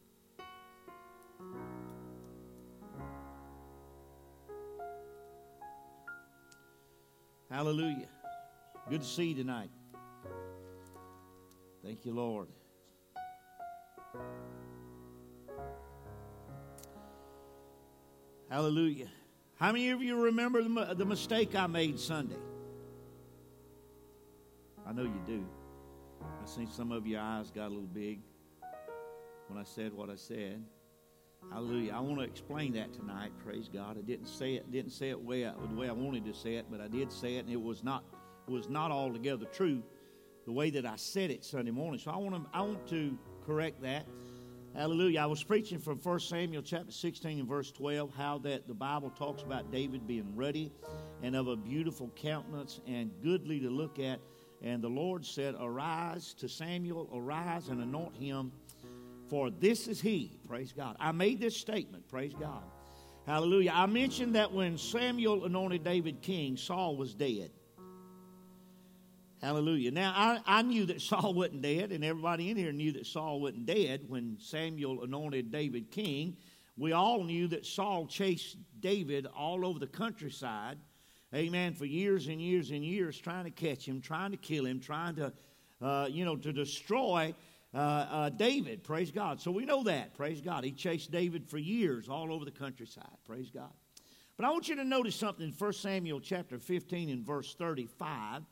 Hallelujah. 7.51 8.09
Good 8.89 9.03
to 9.03 9.07
see 9.07 9.27
you 9.27 9.35
tonight. 9.35 9.71
Thank 11.83 12.05
you, 12.05 12.13
Lord. 12.13 12.49
Hallelujah. 18.49 19.09
How 19.57 19.73
many 19.73 19.91
of 19.91 20.03
you 20.03 20.25
remember 20.25 20.63
the, 20.63 20.95
the 20.95 21.05
mistake 21.05 21.55
I 21.55 21.67
made 21.67 21.99
Sunday? 21.99 22.37
I 24.87 24.93
know 24.93 25.03
you 25.03 25.21
do. 25.27 25.45
I 26.23 26.47
seen 26.47 26.69
some 26.71 26.93
of 26.93 27.07
your 27.07 27.21
eyes 27.21 27.51
got 27.51 27.67
a 27.67 27.69
little 27.69 27.83
big 27.83 28.21
when 29.49 29.59
I 29.59 29.65
said 29.65 29.93
what 29.93 30.11
I 30.11 30.15
said. 30.15 30.63
Hallelujah. 31.51 31.93
I 31.93 32.01
want 32.01 32.19
to 32.19 32.25
explain 32.25 32.73
that 32.75 32.93
tonight. 32.93 33.33
Praise 33.45 33.69
God. 33.73 33.99
I 33.99 34.03
didn't 34.03 34.29
say 34.29 34.55
it, 34.55 34.71
didn't 34.71 34.93
say 34.93 35.11
it 35.11 35.21
way, 35.21 35.43
the 35.43 35.75
way 35.75 35.89
I 35.89 35.93
wanted 35.93 36.25
to 36.27 36.35
say 36.35 36.55
it, 36.55 36.67
but 36.71 36.81
I 36.81 36.87
did 36.89 37.11
say 37.11 37.37
it, 37.37 37.47
and 37.47 37.53
it 37.53 37.61
was 37.61 37.83
not 37.83 38.05
was 38.49 38.69
not 38.69 38.93
altogether 38.93 39.45
true 39.47 39.83
the 40.45 40.53
way 40.53 40.71
that 40.71 40.87
I 40.87 40.95
said 40.95 41.33
it 41.33 41.45
Sunday 41.45 41.73
morning. 41.73 41.99
So 41.99 42.13
I 42.13 42.17
want 42.17 42.37
to 42.37 42.43
I 42.57 42.63
want 42.63 42.87
to 42.89 43.19
correct 43.45 43.83
that. 43.83 44.07
Hallelujah. 44.77 45.21
I 45.21 45.27
was 45.27 45.43
preaching 45.43 45.79
from 45.79 45.97
1 45.97 46.21
Samuel 46.21 46.61
chapter 46.61 46.93
16 46.93 47.39
and 47.39 47.49
verse 47.49 47.73
12, 47.73 48.13
how 48.15 48.37
that 48.41 48.69
the 48.69 48.75
Bible 48.75 49.09
talks 49.09 49.43
about 49.43 49.73
David 49.73 50.07
being 50.07 50.37
ruddy 50.37 50.71
and 51.23 51.35
of 51.35 51.49
a 51.49 51.57
beautiful 51.57 52.13
countenance 52.15 52.83
and 52.87 53.11
goodly 53.23 53.59
to 53.61 53.71
look 53.71 53.99
at. 53.99 54.21
And 54.61 54.83
the 54.83 54.89
Lord 54.89 55.25
said, 55.25 55.55
Arise 55.59 56.35
to 56.35 56.49
Samuel, 56.51 57.09
arise 57.15 57.69
and 57.69 57.83
anoint 57.83 58.17
him, 58.17 58.53
for 59.31 59.49
this 59.49 59.89
is 59.89 59.99
he. 59.99 60.39
Praise 60.47 60.75
God. 60.75 60.95
I 61.01 61.11
made 61.11 61.41
this 61.41 61.57
statement. 61.57 62.07
Praise 62.11 62.35
God. 62.39 62.63
Hallelujah. 63.27 63.73
I 63.75 63.87
mentioned 63.87 64.35
that 64.35 64.53
when 64.53 64.77
Samuel 64.77 65.47
anointed 65.47 65.85
David 65.85 66.21
king, 66.21 66.59
Saul 66.59 66.99
was 66.99 67.15
dead. 67.15 67.51
Hallelujah. 69.43 69.91
Now, 69.91 70.13
I, 70.17 70.41
I 70.47 70.63
knew 70.63 70.87
that 70.87 71.01
Saul 71.03 71.35
wasn't 71.35 71.63
dead, 71.63 71.93
and 71.93 72.05
everybody 72.05 72.51
in 72.51 72.57
here 72.57 72.73
knew 72.73 72.93
that 72.93 73.07
Saul 73.07 73.41
wasn't 73.41 73.67
dead 73.67 74.03
when 74.09 74.37
Samuel 74.41 75.03
anointed 75.05 75.51
David 75.51 75.91
king. 75.91 76.37
We 76.79 76.93
all 76.93 77.23
knew 77.23 77.49
that 77.49 77.65
Saul 77.65 78.07
chased 78.07 78.57
David 78.81 79.27
all 79.27 79.65
over 79.65 79.79
the 79.79 79.87
countryside, 79.87 80.79
amen, 81.35 81.75
for 81.75 81.87
years 81.87 82.29
and 82.29 82.41
years 82.41 82.71
and 82.71 82.85
years, 82.85 83.19
trying 83.19 83.45
to 83.45 83.51
catch 83.51 83.87
him, 83.87 84.01
trying 84.01 84.31
to 84.31 84.37
kill 84.37 84.67
him, 84.67 84.81
trying 84.81 85.17
to, 85.17 85.33
uh, 85.81 86.09
you 86.11 86.25
know, 86.25 86.37
to 86.37 86.53
destroy 86.53 87.35
uh, 87.75 87.79
uh, 87.79 88.29
David. 88.31 88.85
Praise 88.85 89.11
God. 89.11 89.41
So 89.41 89.51
we 89.51 89.65
know 89.65 89.83
that. 89.85 90.15
Praise 90.15 90.41
God. 90.41 90.65
He 90.65 90.73
chased 90.73 91.11
David 91.11 91.49
for 91.49 91.59
years 91.59 92.09
all 92.09 92.33
over 92.33 92.45
the 92.45 92.51
countryside. 92.51 93.17
Praise 93.27 93.51
God. 93.51 93.73
But 94.37 94.45
I 94.45 94.51
want 94.51 94.69
you 94.69 94.77
to 94.77 94.85
notice 94.85 95.17
something 95.17 95.47
in 95.47 95.53
1 95.53 95.73
Samuel 95.73 96.21
chapter 96.21 96.59
15 96.59 97.09
and 97.09 97.25
verse 97.25 97.55
35. 97.55 98.43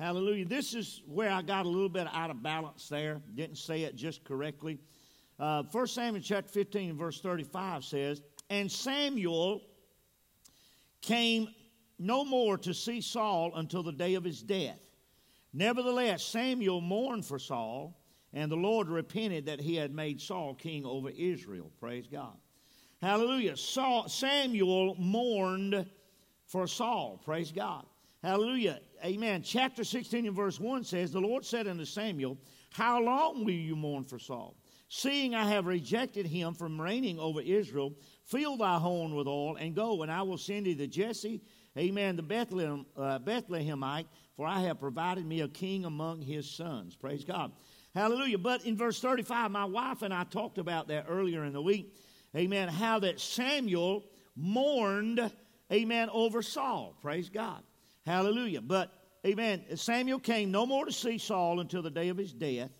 Hallelujah. 0.00 0.46
This 0.46 0.72
is 0.72 1.02
where 1.04 1.30
I 1.30 1.42
got 1.42 1.66
a 1.66 1.68
little 1.68 1.90
bit 1.90 2.06
out 2.10 2.30
of 2.30 2.42
balance 2.42 2.88
there. 2.88 3.20
Didn't 3.34 3.58
say 3.58 3.82
it 3.82 3.96
just 3.96 4.24
correctly. 4.24 4.78
Uh, 5.38 5.62
1 5.70 5.86
Samuel 5.88 6.22
chapter 6.24 6.50
15 6.50 6.88
and 6.88 6.98
verse 6.98 7.20
35 7.20 7.84
says, 7.84 8.22
And 8.48 8.72
Samuel 8.72 9.60
came 11.02 11.48
no 11.98 12.24
more 12.24 12.56
to 12.56 12.72
see 12.72 13.02
Saul 13.02 13.52
until 13.56 13.82
the 13.82 13.92
day 13.92 14.14
of 14.14 14.24
his 14.24 14.42
death. 14.42 14.80
Nevertheless, 15.52 16.24
Samuel 16.24 16.80
mourned 16.80 17.26
for 17.26 17.38
Saul, 17.38 18.00
and 18.32 18.50
the 18.50 18.56
Lord 18.56 18.88
repented 18.88 19.44
that 19.44 19.60
he 19.60 19.76
had 19.76 19.94
made 19.94 20.18
Saul 20.18 20.54
king 20.54 20.86
over 20.86 21.10
Israel. 21.10 21.70
Praise 21.78 22.06
God. 22.06 22.38
Hallelujah. 23.02 23.54
Saul, 23.54 24.08
Samuel 24.08 24.94
mourned 24.94 25.84
for 26.46 26.66
Saul. 26.66 27.20
Praise 27.22 27.52
God. 27.52 27.84
Hallelujah. 28.22 28.80
Amen. 29.02 29.42
Chapter 29.42 29.82
16 29.82 30.26
and 30.26 30.36
verse 30.36 30.60
1 30.60 30.84
says, 30.84 31.10
The 31.10 31.20
Lord 31.20 31.44
said 31.44 31.66
unto 31.66 31.86
Samuel, 31.86 32.36
How 32.70 33.00
long 33.02 33.44
will 33.44 33.52
you 33.52 33.74
mourn 33.76 34.04
for 34.04 34.18
Saul? 34.18 34.56
Seeing 34.88 35.34
I 35.34 35.44
have 35.44 35.66
rejected 35.66 36.26
him 36.26 36.52
from 36.52 36.80
reigning 36.80 37.18
over 37.18 37.40
Israel, 37.40 37.94
fill 38.24 38.56
thy 38.56 38.76
horn 38.78 39.14
with 39.14 39.26
oil 39.26 39.56
and 39.56 39.74
go, 39.74 40.02
and 40.02 40.10
I 40.10 40.22
will 40.22 40.36
send 40.36 40.66
thee 40.66 40.74
to 40.74 40.86
Jesse, 40.86 41.40
amen, 41.78 42.16
the 42.16 42.22
Bethlehem, 42.22 42.84
uh, 42.96 43.20
Bethlehemite, 43.20 44.06
for 44.36 44.46
I 44.46 44.60
have 44.62 44.80
provided 44.80 45.24
me 45.24 45.42
a 45.42 45.48
king 45.48 45.84
among 45.84 46.20
his 46.20 46.50
sons. 46.50 46.96
Praise 46.96 47.24
God. 47.24 47.52
Hallelujah. 47.94 48.38
But 48.38 48.64
in 48.64 48.76
verse 48.76 49.00
35, 49.00 49.50
my 49.50 49.64
wife 49.64 50.02
and 50.02 50.12
I 50.12 50.24
talked 50.24 50.58
about 50.58 50.88
that 50.88 51.06
earlier 51.08 51.44
in 51.44 51.52
the 51.52 51.62
week. 51.62 51.96
Amen. 52.36 52.68
How 52.68 52.98
that 52.98 53.20
Samuel 53.20 54.04
mourned, 54.36 55.30
amen, 55.72 56.10
over 56.12 56.42
Saul. 56.42 56.96
Praise 57.00 57.28
God. 57.28 57.62
Hallelujah. 58.10 58.60
But, 58.60 58.92
amen, 59.24 59.62
Samuel 59.76 60.18
came 60.18 60.50
no 60.50 60.66
more 60.66 60.84
to 60.84 60.90
see 60.90 61.16
Saul 61.16 61.60
until 61.60 61.80
the 61.80 61.90
day 61.90 62.08
of 62.08 62.16
his 62.16 62.32
death. 62.32 62.70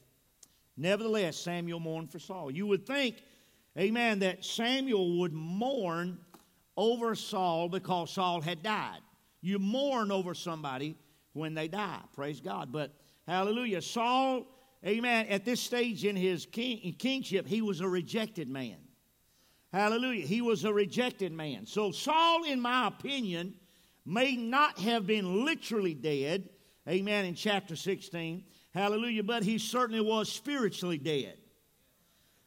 Nevertheless, 0.76 1.36
Samuel 1.36 1.78
mourned 1.78 2.10
for 2.10 2.18
Saul. 2.18 2.50
You 2.50 2.66
would 2.66 2.84
think, 2.84 3.22
amen, 3.78 4.18
that 4.20 4.44
Samuel 4.44 5.20
would 5.20 5.32
mourn 5.32 6.18
over 6.76 7.14
Saul 7.14 7.68
because 7.68 8.10
Saul 8.10 8.40
had 8.40 8.64
died. 8.64 8.98
You 9.40 9.60
mourn 9.60 10.10
over 10.10 10.34
somebody 10.34 10.96
when 11.32 11.54
they 11.54 11.68
die. 11.68 12.00
Praise 12.12 12.40
God. 12.40 12.72
But, 12.72 12.92
hallelujah, 13.28 13.82
Saul, 13.82 14.48
amen, 14.84 15.26
at 15.28 15.44
this 15.44 15.60
stage 15.60 16.04
in 16.04 16.16
his 16.16 16.44
king, 16.44 16.96
kingship, 16.98 17.46
he 17.46 17.62
was 17.62 17.80
a 17.80 17.88
rejected 17.88 18.48
man. 18.48 18.78
Hallelujah. 19.72 20.26
He 20.26 20.40
was 20.40 20.64
a 20.64 20.72
rejected 20.72 21.30
man. 21.30 21.66
So, 21.66 21.92
Saul, 21.92 22.42
in 22.42 22.60
my 22.60 22.88
opinion, 22.88 23.54
may 24.10 24.36
not 24.36 24.78
have 24.80 25.06
been 25.06 25.44
literally 25.44 25.94
dead, 25.94 26.48
amen, 26.88 27.24
in 27.24 27.34
chapter 27.34 27.76
16, 27.76 28.44
hallelujah, 28.74 29.22
but 29.22 29.44
he 29.44 29.58
certainly 29.58 30.00
was 30.00 30.30
spiritually 30.30 30.98
dead. 30.98 31.36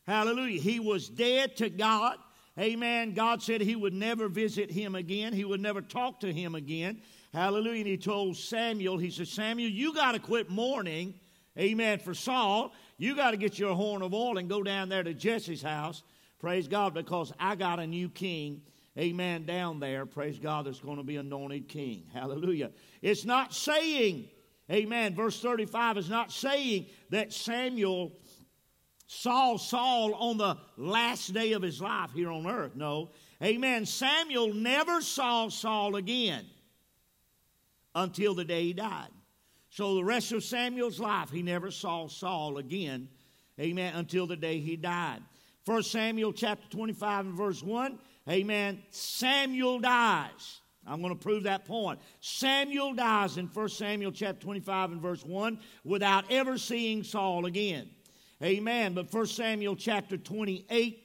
Hallelujah. 0.05 0.59
He 0.59 0.79
was 0.79 1.07
dead 1.07 1.55
to 1.57 1.69
God. 1.69 2.17
Amen. 2.59 3.13
God 3.13 3.41
said 3.41 3.61
he 3.61 3.75
would 3.75 3.93
never 3.93 4.27
visit 4.27 4.69
him 4.69 4.95
again. 4.95 5.33
He 5.33 5.45
would 5.45 5.61
never 5.61 5.81
talk 5.81 6.19
to 6.19 6.31
him 6.31 6.53
again. 6.55 7.01
Hallelujah. 7.33 7.79
And 7.79 7.87
he 7.87 7.97
told 7.97 8.35
Samuel, 8.35 8.97
he 8.97 9.09
said, 9.09 9.27
Samuel, 9.29 9.69
you 9.69 9.93
got 9.93 10.11
to 10.11 10.19
quit 10.19 10.49
mourning. 10.49 11.15
Amen. 11.57 11.99
For 11.99 12.13
Saul, 12.13 12.73
you 12.97 13.15
got 13.15 13.31
to 13.31 13.37
get 13.37 13.57
your 13.57 13.75
horn 13.75 14.01
of 14.01 14.13
oil 14.13 14.37
and 14.37 14.49
go 14.49 14.61
down 14.61 14.89
there 14.89 15.03
to 15.03 15.13
Jesse's 15.13 15.61
house. 15.61 16.03
Praise 16.39 16.67
God, 16.67 16.93
because 16.93 17.31
I 17.39 17.55
got 17.55 17.79
a 17.79 17.87
new 17.87 18.09
king 18.09 18.61
amen, 18.97 19.45
down 19.45 19.79
there, 19.79 20.05
praise 20.05 20.39
God, 20.39 20.65
there's 20.65 20.79
going 20.79 20.97
to 20.97 21.03
be 21.03 21.17
anointed 21.17 21.67
king. 21.67 22.05
Hallelujah. 22.13 22.71
It's 23.01 23.25
not 23.25 23.53
saying, 23.53 24.29
amen, 24.71 25.15
verse 25.15 25.39
35 25.39 25.97
is 25.97 26.09
not 26.09 26.31
saying 26.31 26.87
that 27.09 27.33
Samuel 27.33 28.13
saw 29.07 29.57
Saul 29.57 30.13
on 30.15 30.37
the 30.37 30.57
last 30.77 31.33
day 31.33 31.53
of 31.53 31.61
his 31.61 31.81
life 31.81 32.11
here 32.13 32.31
on 32.31 32.47
earth. 32.47 32.75
No. 32.75 33.11
Amen. 33.41 33.85
Samuel 33.85 34.53
never 34.53 35.01
saw 35.01 35.49
Saul 35.49 35.95
again 35.95 36.45
until 37.93 38.33
the 38.33 38.45
day 38.45 38.63
he 38.63 38.73
died. 38.73 39.09
So 39.69 39.95
the 39.95 40.03
rest 40.03 40.31
of 40.31 40.43
Samuel's 40.43 40.99
life, 40.99 41.29
he 41.29 41.41
never 41.41 41.71
saw 41.71 42.07
Saul 42.07 42.57
again. 42.57 43.09
Amen. 43.59 43.95
Until 43.95 44.27
the 44.27 44.35
day 44.35 44.59
he 44.59 44.75
died. 44.75 45.21
First 45.65 45.91
Samuel 45.91 46.33
chapter 46.33 46.67
25 46.69 47.25
and 47.27 47.35
verse 47.35 47.61
1 47.61 47.99
Amen. 48.29 48.81
Samuel 48.89 49.79
dies. 49.79 50.61
I'm 50.85 51.01
going 51.01 51.15
to 51.15 51.19
prove 51.19 51.43
that 51.43 51.65
point. 51.65 51.99
Samuel 52.19 52.93
dies 52.93 53.37
in 53.37 53.47
1 53.47 53.69
Samuel 53.69 54.11
chapter 54.11 54.41
25 54.41 54.91
and 54.91 55.01
verse 55.01 55.23
1 55.23 55.59
without 55.83 56.29
ever 56.31 56.57
seeing 56.57 57.03
Saul 57.03 57.45
again. 57.45 57.89
Amen. 58.41 58.93
But 58.93 59.13
1 59.13 59.25
Samuel 59.27 59.75
chapter 59.75 60.17
28, 60.17 61.01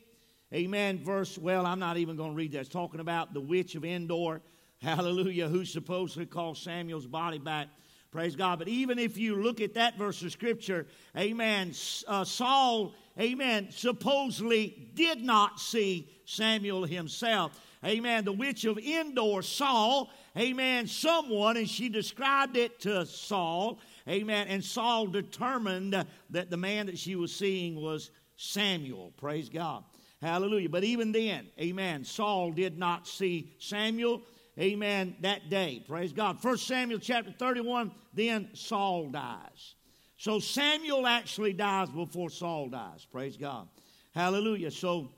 amen, 0.52 1.04
verse, 1.04 1.38
well, 1.38 1.64
I'm 1.64 1.78
not 1.78 1.96
even 1.96 2.16
going 2.16 2.30
to 2.30 2.36
read 2.36 2.52
that. 2.52 2.60
It's 2.60 2.68
talking 2.68 3.00
about 3.00 3.34
the 3.34 3.40
witch 3.40 3.76
of 3.76 3.84
Endor, 3.84 4.40
hallelujah, 4.82 5.48
who 5.48 5.64
supposedly 5.64 6.26
called 6.26 6.56
Samuel's 6.56 7.06
body 7.06 7.38
back. 7.38 7.68
Praise 8.10 8.34
God. 8.34 8.58
But 8.58 8.68
even 8.68 8.98
if 8.98 9.18
you 9.18 9.36
look 9.36 9.60
at 9.60 9.74
that 9.74 9.98
verse 9.98 10.22
of 10.22 10.32
Scripture, 10.32 10.86
amen, 11.16 11.72
uh, 12.08 12.24
Saul, 12.24 12.94
amen, 13.18 13.68
supposedly 13.70 14.90
did 14.94 15.22
not 15.22 15.60
see 15.60 16.08
Samuel 16.24 16.84
himself. 16.84 17.58
Amen. 17.84 18.24
The 18.24 18.32
witch 18.32 18.64
of 18.64 18.76
Endor 18.78 19.40
saw, 19.42 20.06
amen, 20.36 20.86
someone, 20.88 21.56
and 21.56 21.68
she 21.68 21.88
described 21.88 22.56
it 22.56 22.80
to 22.80 23.06
Saul, 23.06 23.78
amen, 24.08 24.48
and 24.48 24.64
Saul 24.64 25.06
determined 25.06 26.04
that 26.30 26.50
the 26.50 26.56
man 26.56 26.86
that 26.86 26.98
she 26.98 27.14
was 27.14 27.34
seeing 27.34 27.76
was 27.80 28.10
Samuel. 28.36 29.12
Praise 29.16 29.48
God. 29.48 29.84
Hallelujah. 30.20 30.68
But 30.68 30.82
even 30.82 31.12
then, 31.12 31.46
amen, 31.60 32.04
Saul 32.04 32.50
did 32.50 32.78
not 32.78 33.06
see 33.06 33.52
Samuel, 33.60 34.22
amen, 34.58 35.14
that 35.20 35.48
day. 35.48 35.84
Praise 35.86 36.12
God. 36.12 36.40
First 36.40 36.66
Samuel 36.66 36.98
chapter 36.98 37.30
31, 37.30 37.92
then 38.12 38.48
Saul 38.54 39.10
dies. 39.10 39.76
So 40.18 40.38
Samuel 40.38 41.06
actually 41.06 41.54
dies 41.54 41.88
before 41.88 42.28
Saul 42.28 42.68
dies. 42.68 43.06
Praise 43.10 43.36
God. 43.36 43.68
Hallelujah. 44.14 44.70
So 44.70 45.10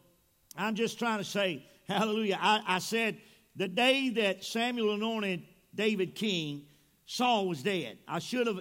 I'm 0.57 0.77
just 0.77 0.99
trying 0.99 1.19
to 1.19 1.25
say, 1.25 1.67
hallelujah. 1.89 2.39
I, 2.41 2.63
I 2.67 2.79
said 2.79 3.19
the 3.57 3.67
day 3.67 4.11
that 4.11 4.45
Samuel 4.45 4.95
anointed 4.95 5.43
David 5.75 6.15
king, 6.15 6.67
Saul 7.07 7.49
was 7.49 7.63
dead. 7.63 7.99
I 8.07 8.21
should 8.21 8.47
have, 8.47 8.61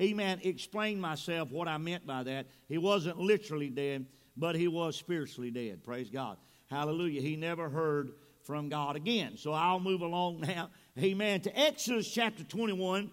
amen, 0.00 0.40
explained 0.44 1.02
myself 1.02 1.50
what 1.50 1.68
I 1.68 1.76
meant 1.76 2.06
by 2.06 2.22
that. 2.22 2.46
He 2.68 2.78
wasn't 2.78 3.18
literally 3.18 3.68
dead 3.68 4.06
but 4.40 4.56
he 4.56 4.68
was 4.68 4.96
spiritually 4.96 5.50
dead. 5.50 5.84
Praise 5.84 6.10
God. 6.10 6.38
Hallelujah. 6.70 7.20
He 7.20 7.36
never 7.36 7.68
heard 7.68 8.12
from 8.42 8.68
God 8.68 8.96
again. 8.96 9.36
So 9.36 9.52
I'll 9.52 9.78
move 9.78 10.00
along 10.00 10.40
now. 10.46 10.70
Amen. 10.98 11.42
To 11.42 11.58
Exodus 11.58 12.10
chapter 12.10 12.42
21, 12.42 13.10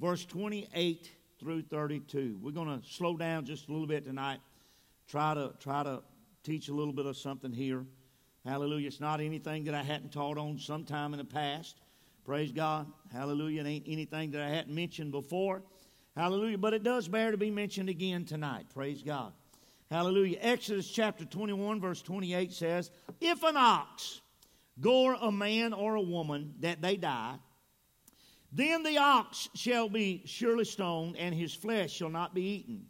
verse 0.00 0.24
28 0.24 1.10
through 1.44 1.60
32. 1.60 2.38
We're 2.40 2.52
going 2.52 2.80
to 2.80 2.88
slow 2.88 3.18
down 3.18 3.44
just 3.44 3.68
a 3.68 3.72
little 3.72 3.86
bit 3.86 4.06
tonight. 4.06 4.40
Try 5.06 5.34
to 5.34 5.52
try 5.60 5.82
to 5.82 6.02
teach 6.42 6.68
a 6.68 6.72
little 6.72 6.94
bit 6.94 7.04
of 7.04 7.18
something 7.18 7.52
here. 7.52 7.84
Hallelujah. 8.46 8.86
It's 8.86 9.00
not 9.00 9.20
anything 9.20 9.64
that 9.64 9.74
I 9.74 9.82
hadn't 9.82 10.10
taught 10.10 10.38
on 10.38 10.58
sometime 10.58 11.12
in 11.12 11.18
the 11.18 11.24
past. 11.24 11.82
Praise 12.24 12.50
God. 12.50 12.90
Hallelujah. 13.12 13.60
It 13.60 13.66
ain't 13.66 13.84
anything 13.86 14.30
that 14.30 14.40
I 14.40 14.48
hadn't 14.48 14.74
mentioned 14.74 15.12
before. 15.12 15.62
Hallelujah. 16.16 16.56
But 16.56 16.72
it 16.72 16.82
does 16.82 17.08
bear 17.08 17.30
to 17.30 17.36
be 17.36 17.50
mentioned 17.50 17.90
again 17.90 18.24
tonight. 18.24 18.64
Praise 18.72 19.02
God. 19.02 19.34
Hallelujah. 19.90 20.38
Exodus 20.40 20.88
chapter 20.88 21.26
21, 21.26 21.78
verse 21.78 22.00
28 22.00 22.52
says, 22.54 22.90
If 23.20 23.42
an 23.42 23.58
ox 23.58 24.22
gore 24.80 25.16
a 25.20 25.30
man 25.30 25.74
or 25.74 25.94
a 25.96 26.00
woman 26.00 26.54
that 26.60 26.80
they 26.80 26.96
die, 26.96 27.36
then 28.54 28.84
the 28.84 28.98
ox 28.98 29.48
shall 29.54 29.88
be 29.88 30.22
surely 30.26 30.64
stoned, 30.64 31.16
and 31.16 31.34
his 31.34 31.52
flesh 31.52 31.92
shall 31.92 32.08
not 32.08 32.34
be 32.34 32.42
eaten. 32.42 32.86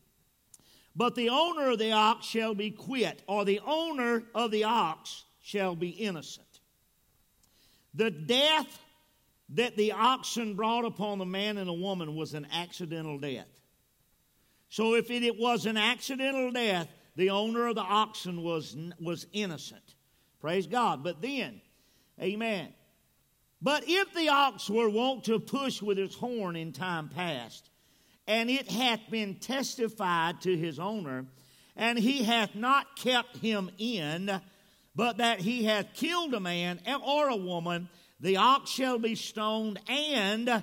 But 0.95 1.15
the 1.15 1.31
owner 1.31 1.71
of 1.71 1.79
the 1.79 1.93
ox 1.93 2.27
shall 2.27 2.55
be 2.55 2.71
quit, 2.71 3.23
or 3.27 3.47
the 3.47 3.61
owner 3.67 4.25
of 4.35 4.51
the 4.51 4.65
ox 4.65 5.25
shall 5.41 5.75
be 5.75 5.89
innocent. 5.89 6.47
The 7.95 8.11
death 8.11 8.79
that 9.51 9.77
the 9.77 9.93
oxen 9.93 10.55
brought 10.55 10.85
upon 10.85 11.19
the 11.19 11.25
man 11.25 11.57
and 11.57 11.69
the 11.69 11.73
woman 11.73 12.15
was 12.15 12.35
an 12.35 12.47
accidental 12.53 13.19
death. 13.19 13.49
So 14.69 14.95
if 14.95 15.11
it, 15.11 15.39
was 15.39 15.65
an 15.67 15.77
accidental 15.77 16.51
death, 16.51 16.89
the 17.17 17.31
owner 17.31 17.69
of 17.69 17.77
the 17.77 17.83
oxen 17.83 18.43
was, 18.43 18.77
was 19.01 19.27
innocent. 19.33 19.95
Praise 20.41 20.67
God. 20.67 21.03
But 21.03 21.23
then, 21.23 21.61
amen. 22.21 22.75
But 23.65 23.85
if 23.87 24.13
the 24.13 24.29
ox 24.29 24.69
were 24.69 24.91
wont 24.91 25.25
to 25.25 25.41
push 25.41 25.81
with 25.81 25.99
its 25.99 26.15
horn 26.15 26.55
in 26.55 26.73
time 26.73 27.09
past, 27.09 27.71
and 28.27 28.51
it 28.51 28.71
hath 28.71 29.01
been 29.11 29.37
testified 29.37 30.43
to 30.43 30.55
his 30.55 30.79
owner, 30.79 31.25
and 31.75 31.99
he 31.99 32.25
hath 32.25 32.55
not 32.55 32.95
kept 32.95 33.39
him 33.39 33.71
in, 33.79 34.31
but 34.95 35.17
that 35.17 35.41
he 35.41 35.65
hath 35.65 35.95
killed 35.95 36.35
a 36.35 36.41
man 36.41 36.79
or 37.03 37.31
a 37.31 37.37
woman, 37.37 37.89
the 38.21 38.37
ox 38.37 38.71
shall 38.71 38.99
be 38.99 39.15
stoned, 39.15 39.81
and 39.89 40.63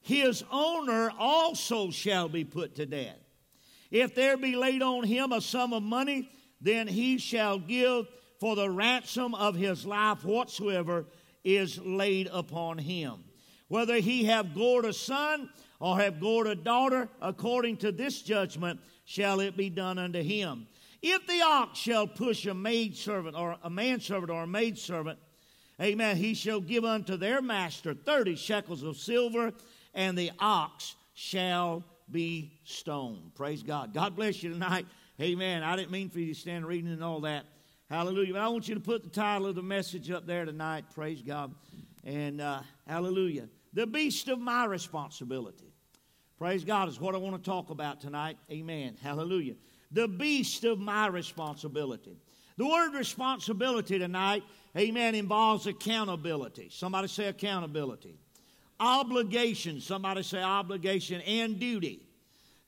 his 0.00 0.44
owner 0.52 1.10
also 1.18 1.90
shall 1.90 2.28
be 2.28 2.44
put 2.44 2.76
to 2.76 2.86
death. 2.86 3.18
If 3.90 4.14
there 4.14 4.36
be 4.36 4.54
laid 4.54 4.82
on 4.82 5.02
him 5.02 5.32
a 5.32 5.40
sum 5.40 5.72
of 5.72 5.82
money, 5.82 6.30
then 6.60 6.86
he 6.86 7.18
shall 7.18 7.58
give 7.58 8.06
for 8.38 8.54
the 8.54 8.70
ransom 8.70 9.34
of 9.34 9.56
his 9.56 9.84
life 9.84 10.24
whatsoever 10.24 11.06
is 11.46 11.78
laid 11.78 12.28
upon 12.32 12.76
him. 12.76 13.22
Whether 13.68 13.96
he 13.96 14.24
have 14.24 14.54
gored 14.54 14.84
a 14.84 14.92
son 14.92 15.48
or 15.78 15.98
have 16.00 16.20
gored 16.20 16.48
a 16.48 16.56
daughter, 16.56 17.08
according 17.22 17.76
to 17.78 17.92
this 17.92 18.20
judgment 18.20 18.80
shall 19.04 19.38
it 19.40 19.56
be 19.56 19.70
done 19.70 19.98
unto 19.98 20.22
him. 20.22 20.66
If 21.02 21.26
the 21.28 21.42
ox 21.42 21.78
shall 21.78 22.08
push 22.08 22.46
a 22.46 22.54
maidservant 22.54 23.36
or 23.36 23.56
a 23.62 23.70
manservant 23.70 24.30
or 24.30 24.42
a 24.42 24.46
maidservant, 24.46 25.20
amen, 25.80 26.16
he 26.16 26.34
shall 26.34 26.60
give 26.60 26.84
unto 26.84 27.16
their 27.16 27.40
master 27.40 27.94
thirty 27.94 28.34
shekels 28.34 28.82
of 28.82 28.96
silver, 28.96 29.52
and 29.94 30.18
the 30.18 30.32
ox 30.40 30.96
shall 31.14 31.84
be 32.10 32.58
stoned. 32.64 33.34
Praise 33.36 33.62
God. 33.62 33.94
God 33.94 34.16
bless 34.16 34.42
you 34.42 34.50
tonight. 34.50 34.86
Amen. 35.20 35.62
I 35.62 35.76
didn't 35.76 35.92
mean 35.92 36.10
for 36.10 36.18
you 36.18 36.34
to 36.34 36.40
stand 36.40 36.66
reading 36.66 36.90
and 36.90 37.04
all 37.04 37.20
that. 37.20 37.44
Hallelujah. 37.88 38.32
But 38.32 38.42
I 38.42 38.48
want 38.48 38.68
you 38.68 38.74
to 38.74 38.80
put 38.80 39.04
the 39.04 39.10
title 39.10 39.46
of 39.46 39.54
the 39.54 39.62
message 39.62 40.10
up 40.10 40.26
there 40.26 40.44
tonight. 40.44 40.84
Praise 40.94 41.22
God. 41.22 41.54
And 42.04 42.40
uh, 42.40 42.60
hallelujah. 42.86 43.48
The 43.72 43.86
beast 43.86 44.28
of 44.28 44.40
my 44.40 44.64
responsibility. 44.64 45.72
Praise 46.38 46.64
God 46.64 46.88
is 46.88 47.00
what 47.00 47.14
I 47.14 47.18
want 47.18 47.36
to 47.36 47.50
talk 47.50 47.70
about 47.70 48.00
tonight. 48.00 48.38
Amen. 48.50 48.96
Hallelujah. 49.02 49.54
The 49.92 50.08
beast 50.08 50.64
of 50.64 50.78
my 50.78 51.06
responsibility. 51.06 52.18
The 52.56 52.66
word 52.66 52.94
responsibility 52.94 53.98
tonight, 53.98 54.42
amen, 54.76 55.14
involves 55.14 55.66
accountability. 55.66 56.68
Somebody 56.70 57.08
say 57.08 57.26
accountability 57.26 58.18
obligation. 58.80 59.80
Somebody 59.80 60.22
say 60.22 60.42
obligation 60.42 61.20
and 61.22 61.58
duty. 61.58 62.05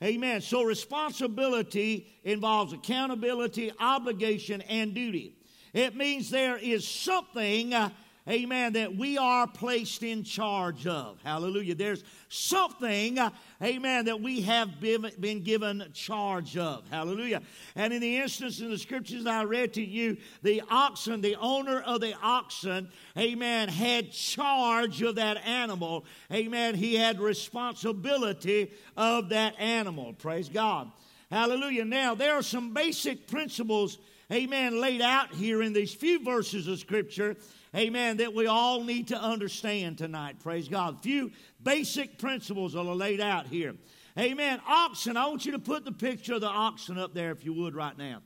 Amen. 0.02 0.40
So 0.40 0.62
responsibility 0.62 2.06
involves 2.22 2.72
accountability, 2.72 3.72
obligation, 3.80 4.60
and 4.62 4.94
duty. 4.94 5.34
It 5.72 5.96
means 5.96 6.30
there 6.30 6.56
is 6.56 6.86
something 6.86 7.74
uh, 7.74 7.90
amen, 8.28 8.74
that 8.74 8.94
we 8.94 9.16
are 9.16 9.46
placed 9.46 10.02
in 10.02 10.22
charge 10.22 10.86
of. 10.86 11.18
Hallelujah. 11.22 11.74
There's 11.74 12.04
something, 12.28 13.18
amen, 13.62 14.04
that 14.04 14.20
we 14.20 14.42
have 14.42 14.80
been, 14.80 15.10
been 15.18 15.42
given 15.42 15.84
charge 15.94 16.56
of. 16.56 16.86
Hallelujah. 16.90 17.42
And 17.74 17.92
in 17.92 18.00
the 18.00 18.18
instance 18.18 18.60
in 18.60 18.70
the 18.70 18.78
scriptures 18.78 19.26
I 19.26 19.44
read 19.44 19.74
to 19.74 19.84
you, 19.84 20.16
the 20.42 20.62
oxen, 20.70 21.20
the 21.20 21.36
owner 21.36 21.80
of 21.80 22.00
the 22.00 22.14
oxen, 22.22 22.90
amen, 23.16 23.68
had 23.68 24.12
charge 24.12 25.00
of 25.02 25.14
that 25.14 25.38
animal. 25.46 26.04
Amen. 26.32 26.74
He 26.74 26.94
had 26.94 27.20
responsibility 27.20 28.72
of 28.96 29.30
that 29.30 29.58
animal. 29.58 30.12
Praise 30.12 30.48
God. 30.48 30.90
Hallelujah. 31.30 31.84
Now, 31.84 32.14
there 32.14 32.34
are 32.34 32.42
some 32.42 32.72
basic 32.72 33.26
principles, 33.26 33.98
amen, 34.32 34.80
laid 34.80 35.00
out 35.00 35.34
here 35.34 35.62
in 35.62 35.72
these 35.72 35.94
few 35.94 36.22
verses 36.24 36.66
of 36.66 36.78
Scripture 36.78 37.36
amen, 37.74 38.18
that 38.18 38.34
we 38.34 38.46
all 38.46 38.82
need 38.82 39.08
to 39.08 39.20
understand 39.20 39.98
tonight. 39.98 40.40
Praise 40.40 40.68
God. 40.68 41.02
Few 41.02 41.30
basic 41.62 42.18
principles 42.18 42.74
are 42.74 42.84
laid 42.84 43.20
out 43.20 43.46
here. 43.46 43.74
Amen. 44.18 44.60
Oxen, 44.66 45.16
I 45.16 45.26
want 45.26 45.46
you 45.46 45.52
to 45.52 45.58
put 45.58 45.84
the 45.84 45.92
picture 45.92 46.34
of 46.34 46.40
the 46.40 46.48
oxen 46.48 46.98
up 46.98 47.14
there 47.14 47.30
if 47.30 47.44
you 47.44 47.52
would 47.52 47.74
right 47.74 47.96
now. 47.96 48.22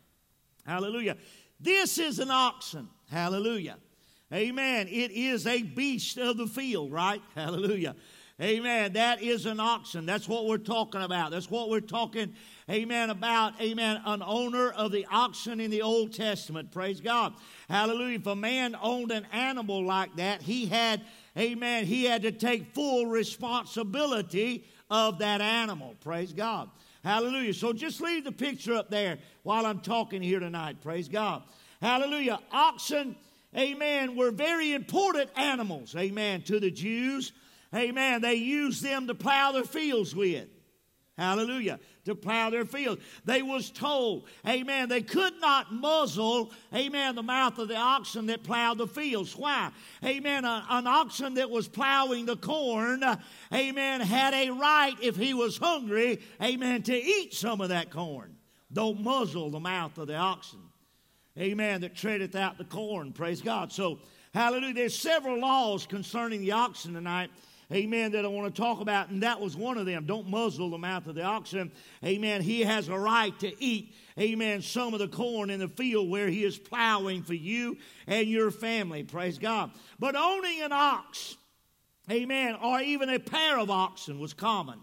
Hallelujah. 0.65 1.17
This 1.61 1.99
is 1.99 2.19
an 2.19 2.31
oxen. 2.31 2.89
Hallelujah. 3.11 3.77
Amen. 4.33 4.89
It 4.89 5.11
is 5.11 5.47
a 5.47 5.63
beast 5.63 6.17
of 6.17 6.39
the 6.39 6.47
field, 6.47 6.93
right? 6.93 7.21
Hallelujah. 7.35 7.95
Amen. 8.41 8.95
That 8.95 9.23
is 9.23 9.45
an 9.45 9.61
oxen. 9.61 10.07
That's 10.07 10.27
what 10.27 10.47
we're 10.47 10.57
talking 10.57 11.03
about. 11.03 11.31
That's 11.31 11.51
what 11.51 11.69
we're 11.69 11.81
talking, 11.81 12.35
amen, 12.71 13.11
about, 13.11 13.61
amen, 13.61 14.01
an 14.05 14.23
owner 14.23 14.71
of 14.71 14.93
the 14.93 15.07
oxen 15.11 15.61
in 15.61 15.71
the 15.71 15.83
Old 15.83 16.13
Testament. 16.13 16.71
Praise 16.71 17.01
God. 17.01 17.35
Hallelujah. 17.69 18.19
If 18.19 18.27
a 18.27 18.37
man 18.37 18.77
owned 18.81 19.11
an 19.11 19.27
animal 19.33 19.85
like 19.85 20.17
that, 20.17 20.43
he 20.43 20.67
had, 20.67 21.03
amen, 21.37 21.87
he 21.87 22.05
had 22.05 22.23
to 22.23 22.33
take 22.33 22.75
full 22.75 23.07
responsibility 23.07 24.65
of 24.91 25.19
that 25.19 25.41
animal. 25.41 25.95
Praise 26.01 26.33
God. 26.33 26.71
Hallelujah. 27.05 27.55
So 27.55 27.73
just 27.73 28.01
leave 28.01 28.25
the 28.25 28.33
picture 28.33 28.75
up 28.75 28.91
there 28.91 29.19
while 29.43 29.67
I'm 29.67 29.81
talking 29.81 30.23
here 30.23 30.39
tonight. 30.39 30.81
Praise 30.81 31.09
God. 31.09 31.43
Hallelujah. 31.81 32.39
Oxen, 32.53 33.17
amen, 33.57 34.15
were 34.15 34.31
very 34.31 34.73
important 34.73 35.31
animals, 35.37 35.97
amen, 35.97 36.43
to 36.43 36.61
the 36.61 36.71
Jews. 36.71 37.33
Amen. 37.75 38.21
They 38.21 38.35
used 38.35 38.83
them 38.83 39.07
to 39.07 39.15
plow 39.15 39.53
their 39.53 39.65
fields 39.65 40.15
with. 40.15 40.47
Hallelujah. 41.17 41.81
To 42.07 42.17
plow 42.17 42.51
their 42.51 42.65
fields. 42.65 43.01
They 43.25 43.43
was 43.43 43.71
told, 43.71 44.25
amen, 44.47 44.89
they 44.89 45.03
could 45.03 45.35
not 45.41 45.73
muzzle, 45.73 46.51
amen, 46.75 47.15
the 47.15 47.23
mouth 47.23 47.59
of 47.59 47.69
the 47.69 47.77
oxen 47.77 48.27
that 48.27 48.43
plowed 48.43 48.79
the 48.79 48.89
fields. 48.89 49.37
Why? 49.37 49.71
Amen. 50.05 50.45
A- 50.45 50.67
an 50.69 50.89
oxen 50.89 51.35
that 51.35 51.49
was 51.49 51.69
plowing 51.69 52.27
the 52.27 52.37
corn, 52.37 53.05
amen, 53.55 54.01
had 54.01 54.35
a 54.35 54.51
right 54.51 54.97
if 55.01 55.15
he 55.15 55.33
was 55.33 55.59
hungry, 55.59 56.21
amen, 56.43 56.83
to 56.83 56.97
eat 56.97 57.35
some 57.35 57.61
of 57.61 57.69
that 57.69 57.91
corn. 57.91 58.35
Don't 58.73 59.01
muzzle 59.01 59.51
the 59.51 59.61
mouth 59.61 59.97
of 59.99 60.09
the 60.09 60.17
oxen. 60.17 60.61
Amen. 61.39 61.81
That 61.81 61.95
treadeth 61.95 62.35
out 62.35 62.59
the 62.59 62.65
corn. 62.65 63.13
Praise 63.13 63.41
God. 63.41 63.73
So, 63.73 64.01
hallelujah. 64.35 64.75
There's 64.75 64.97
several 64.97 65.39
laws 65.39 65.87
concerning 65.87 66.41
the 66.41 66.53
oxen 66.53 66.95
tonight 66.95 67.31
amen, 67.73 68.13
that 68.13 68.25
I 68.25 68.29
want 68.29 68.55
to 68.55 68.61
talk 68.61 68.81
about, 68.81 69.09
and 69.09 69.23
that 69.23 69.41
was 69.41 69.57
one 69.57 69.79
of 69.79 69.87
them. 69.87 70.05
Don't 70.05 70.29
muzzle 70.29 70.71
the 70.71 70.79
mouth 70.79 71.07
of 71.07 71.15
the 71.15 71.23
oxen. 71.23 71.73
Amen. 72.05 72.43
He 72.43 72.61
has 72.61 72.89
a 72.89 72.99
right 72.99 73.37
to 73.41 73.65
eat, 73.65 73.95
amen, 74.19 74.63
some 74.63 74.93
of 74.93 75.01
the 75.01 75.09
corn 75.09 75.51
in 75.51 75.61
the 75.61 75.69
field 75.69 76.11
where 76.11 76.29
he 76.29 76.45
is 76.45 76.59
plowing 76.59 77.23
for 77.23 77.35
you 77.35 77.79
and 78.07 78.29
your 78.29 78.51
family. 78.51 79.03
Praise 79.03 79.39
God. 79.39 79.71
But 79.99 80.17
owning 80.17 80.63
an 80.63 80.73
ox, 80.73 81.37
amen, 82.11 82.57
or 82.63 82.81
even 82.81 83.09
a 83.09 83.19
pair 83.19 83.59
of 83.59 83.71
oxen 83.71 84.19
was 84.19 84.35
common. 84.35 84.79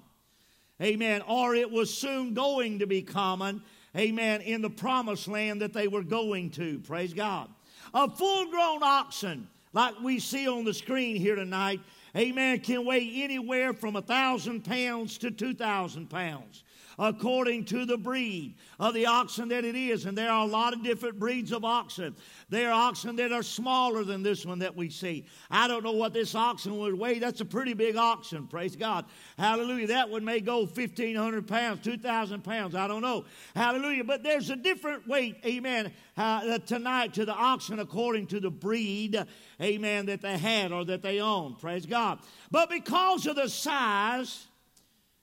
Amen. 0.82 1.22
Or 1.28 1.56
it 1.56 1.70
was 1.70 1.94
soon 1.94 2.34
going 2.34 2.80
to 2.80 2.88
be 2.88 3.02
common, 3.02 3.62
amen, 3.98 4.42
in 4.42 4.62
the 4.62 4.70
promised 4.70 5.28
land 5.28 5.62
that 5.62 5.74
they 5.74 5.88
were 5.88 6.04
going 6.04 6.52
to. 6.52 6.80
Praise 6.80 7.14
God. 7.14 7.50
A 7.94 8.10
full 8.10 8.50
grown 8.50 8.82
oxen, 8.82 9.50
like 9.74 10.00
we 10.02 10.20
see 10.20 10.48
on 10.48 10.64
the 10.64 10.74
screen 10.74 11.16
here 11.16 11.36
tonight, 11.36 11.82
amen, 12.16 12.60
can 12.60 12.86
weigh 12.86 13.24
anywhere 13.24 13.74
from 13.74 13.96
a 13.96 14.02
thousand 14.02 14.64
pounds 14.64 15.18
to 15.20 15.32
two 15.32 15.54
thousand 15.54 16.10
pounds 16.10 16.64
according 17.00 17.64
to 17.64 17.86
the 17.86 17.98
breed 17.98 18.54
of 18.78 18.94
the 18.94 19.06
oxen 19.06 19.48
that 19.48 19.64
it 19.64 19.76
is. 19.76 20.06
And 20.06 20.18
there 20.18 20.30
are 20.30 20.46
a 20.46 20.50
lot 20.50 20.74
of 20.74 20.84
different 20.84 21.18
breeds 21.18 21.54
of 21.54 21.64
oxen. 21.64 22.14
There 22.50 22.70
are 22.70 22.90
oxen 22.90 23.16
that 23.16 23.32
are 23.32 23.42
smaller 23.42 24.04
than 24.04 24.22
this 24.22 24.46
one 24.46 24.60
that 24.60 24.76
we 24.76 24.90
see. 24.90 25.26
I 25.50 25.70
don't 25.70 25.84
know 25.84 25.94
what 25.94 26.14
this 26.14 26.36
oxen 26.36 26.78
would 26.78 26.94
weigh. 26.94 27.20
That's 27.20 27.40
a 27.40 27.46
pretty 27.46 27.74
big 27.74 27.96
oxen, 27.96 28.48
praise 28.48 28.76
God. 28.76 29.06
Hallelujah. 29.38 29.88
That 29.88 30.10
one 30.10 30.26
may 30.26 30.42
go 30.42 30.60
1,500 30.60 31.48
pounds, 31.48 31.80
2,000 31.84 32.44
pounds. 32.44 32.76
I 32.76 32.88
don't 32.88 33.02
know. 33.02 33.24
Hallelujah. 33.56 34.04
But 34.04 34.22
there's 34.22 34.50
a 34.50 34.58
different 34.58 35.08
weight, 35.08 35.38
amen, 35.46 35.94
uh, 36.18 36.58
tonight 36.60 37.14
to 37.14 37.24
the 37.24 37.34
oxen 37.34 37.80
according 37.80 38.28
to 38.28 38.42
the 38.42 38.52
breed, 38.52 39.24
amen, 39.62 40.08
that 40.08 40.22
they 40.22 40.38
had 40.38 40.74
or 40.74 40.84
that 40.86 41.02
they 41.02 41.22
own. 41.22 41.56
Praise 41.56 41.86
God. 41.86 42.20
But 42.52 42.70
because 42.70 43.26
of 43.26 43.38
the 43.38 43.48
size, 43.48 44.49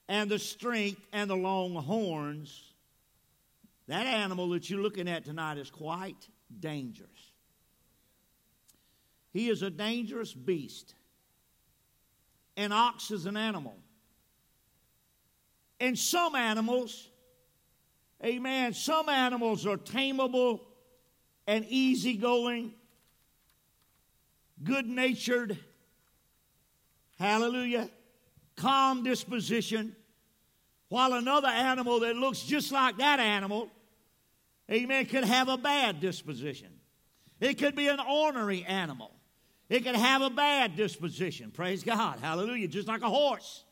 and 0.07 0.29
the 0.29 0.39
strength 0.39 1.01
and 1.11 1.29
the 1.29 1.35
long 1.35 1.75
horns, 1.75 2.73
that 3.87 4.05
animal 4.05 4.49
that 4.49 4.69
you're 4.69 4.81
looking 4.81 5.07
at 5.07 5.25
tonight 5.25 5.57
is 5.57 5.69
quite 5.69 6.27
dangerous. 6.59 7.31
He 9.33 9.49
is 9.49 9.61
a 9.61 9.69
dangerous 9.69 10.33
beast. 10.33 10.95
An 12.55 12.71
ox 12.71 13.11
is 13.11 13.25
an 13.25 13.37
animal. 13.37 13.75
And 15.79 15.97
some 15.97 16.35
animals, 16.35 17.09
amen, 18.23 18.73
some 18.73 19.09
animals 19.09 19.67
are 19.67 19.77
tameable 19.77 20.61
and 21.45 21.65
easygoing, 21.69 22.73
good 24.63 24.87
natured, 24.87 25.57
hallelujah, 27.19 27.89
calm 28.55 29.03
disposition, 29.03 29.95
while 30.89 31.13
another 31.13 31.47
animal 31.47 31.99
that 32.01 32.15
looks 32.15 32.41
just 32.41 32.71
like 32.71 32.97
that 32.97 33.19
animal, 33.19 33.69
amen, 34.71 35.05
could 35.05 35.23
have 35.23 35.49
a 35.49 35.57
bad 35.57 35.99
disposition. 35.99 36.69
It 37.39 37.55
could 37.55 37.75
be 37.75 37.87
an 37.87 37.99
ornery 37.99 38.63
animal. 38.63 39.11
It 39.69 39.83
could 39.83 39.95
have 39.95 40.21
a 40.21 40.29
bad 40.29 40.75
disposition. 40.75 41.51
Praise 41.51 41.83
God. 41.83 42.19
Hallelujah. 42.19 42.67
Just 42.67 42.87
like 42.87 43.01
a 43.01 43.09
horse. 43.09 43.63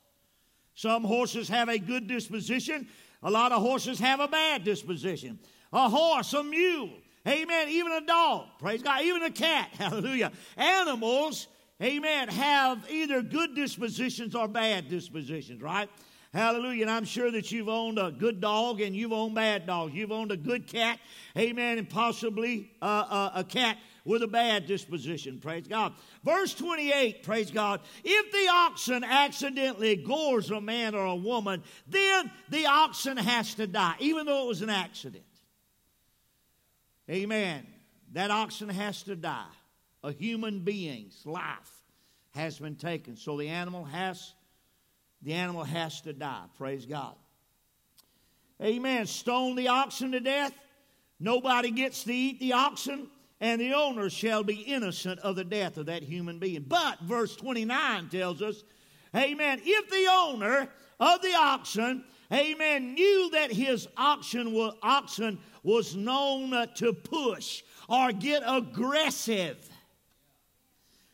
Some 0.75 1.03
horses 1.03 1.47
have 1.47 1.69
a 1.69 1.79
good 1.79 2.07
disposition. 2.07 2.87
A 3.23 3.31
lot 3.31 3.51
of 3.51 3.61
horses 3.61 3.97
have 3.99 4.19
a 4.19 4.27
bad 4.27 4.63
disposition. 4.63 5.39
A 5.71 5.89
horse, 5.89 6.33
a 6.33 6.43
mule, 6.43 6.91
amen, 7.27 7.69
even 7.69 7.91
a 7.91 8.01
dog, 8.01 8.47
praise 8.59 8.81
God, 8.81 9.01
even 9.01 9.23
a 9.23 9.31
cat, 9.31 9.69
hallelujah. 9.77 10.31
Animals 10.55 11.47
amen, 11.81 12.29
have 12.29 12.85
either 12.89 13.21
good 13.21 13.55
dispositions 13.55 14.35
or 14.35 14.47
bad 14.47 14.89
dispositions, 14.89 15.61
right? 15.61 15.89
Hallelujah. 16.35 16.81
And 16.81 16.91
I'm 16.91 17.05
sure 17.05 17.31
that 17.31 17.49
you've 17.53 17.69
owned 17.69 17.97
a 17.97 18.11
good 18.11 18.41
dog 18.41 18.81
and 18.81 18.93
you've 18.93 19.13
owned 19.13 19.35
bad 19.35 19.65
dogs. 19.65 19.93
You've 19.93 20.11
owned 20.11 20.33
a 20.33 20.37
good 20.37 20.67
cat, 20.67 20.99
amen, 21.37 21.77
and 21.77 21.89
possibly 21.89 22.73
uh, 22.81 23.05
uh, 23.09 23.31
a 23.35 23.43
cat 23.45 23.77
with 24.03 24.21
a 24.21 24.27
bad 24.27 24.67
disposition. 24.67 25.39
Praise 25.39 25.65
God. 25.65 25.93
Verse 26.25 26.53
28, 26.53 27.23
praise 27.23 27.51
God. 27.51 27.79
If 28.03 28.31
the 28.33 28.51
oxen 28.51 29.05
accidentally 29.05 29.95
gores 29.95 30.51
a 30.51 30.59
man 30.59 30.93
or 30.93 31.05
a 31.05 31.15
woman, 31.15 31.63
then 31.87 32.29
the 32.49 32.65
oxen 32.65 33.15
has 33.15 33.53
to 33.55 33.65
die, 33.65 33.95
even 33.99 34.25
though 34.25 34.43
it 34.43 34.47
was 34.49 34.61
an 34.61 34.69
accident. 34.69 35.23
Amen. 37.09 37.65
That 38.11 38.29
oxen 38.29 38.67
has 38.67 39.03
to 39.03 39.15
die 39.15 39.45
a 40.03 40.11
human 40.11 40.59
being's 40.59 41.25
life 41.25 41.71
has 42.35 42.59
been 42.59 42.75
taken. 42.75 43.15
So 43.15 43.37
the 43.37 43.47
animal 43.47 43.85
has 43.85 44.33
the 45.25 45.33
animal 45.33 45.63
has 45.63 46.01
to 46.01 46.13
die. 46.13 46.43
Praise 46.57 46.85
God. 46.85 47.15
Amen. 48.61 49.07
Stone 49.07 49.55
the 49.55 49.67
oxen 49.67 50.11
to 50.11 50.19
death. 50.19 50.53
Nobody 51.19 51.71
gets 51.71 52.03
to 52.03 52.13
eat 52.13 52.39
the 52.39 52.53
oxen, 52.53 53.07
and 53.41 53.59
the 53.59 53.73
owner 53.73 54.09
shall 54.09 54.43
be 54.43 54.55
innocent 54.55 55.19
of 55.21 55.35
the 55.35 55.43
death 55.43 55.77
of 55.77 55.87
that 55.87 56.03
human 56.03 56.37
being. 56.37 56.63
But 56.67 56.99
verse 57.01 57.35
29 57.35 58.09
tells 58.09 58.41
us, 58.41 58.63
Amen. 59.15 59.61
If 59.63 59.89
the 59.89 60.07
owner 60.11 60.69
of 60.99 61.21
the 61.21 61.33
oxen, 61.35 62.03
Amen, 62.31 62.93
knew 62.93 63.29
that 63.31 63.51
his 63.51 63.87
oxen 63.97 64.51
was, 64.53 64.75
oxen 64.81 65.39
was 65.63 65.95
known 65.95 66.67
to 66.75 66.93
push 66.93 67.63
or 67.87 68.11
get 68.11 68.43
aggressive 68.45 69.69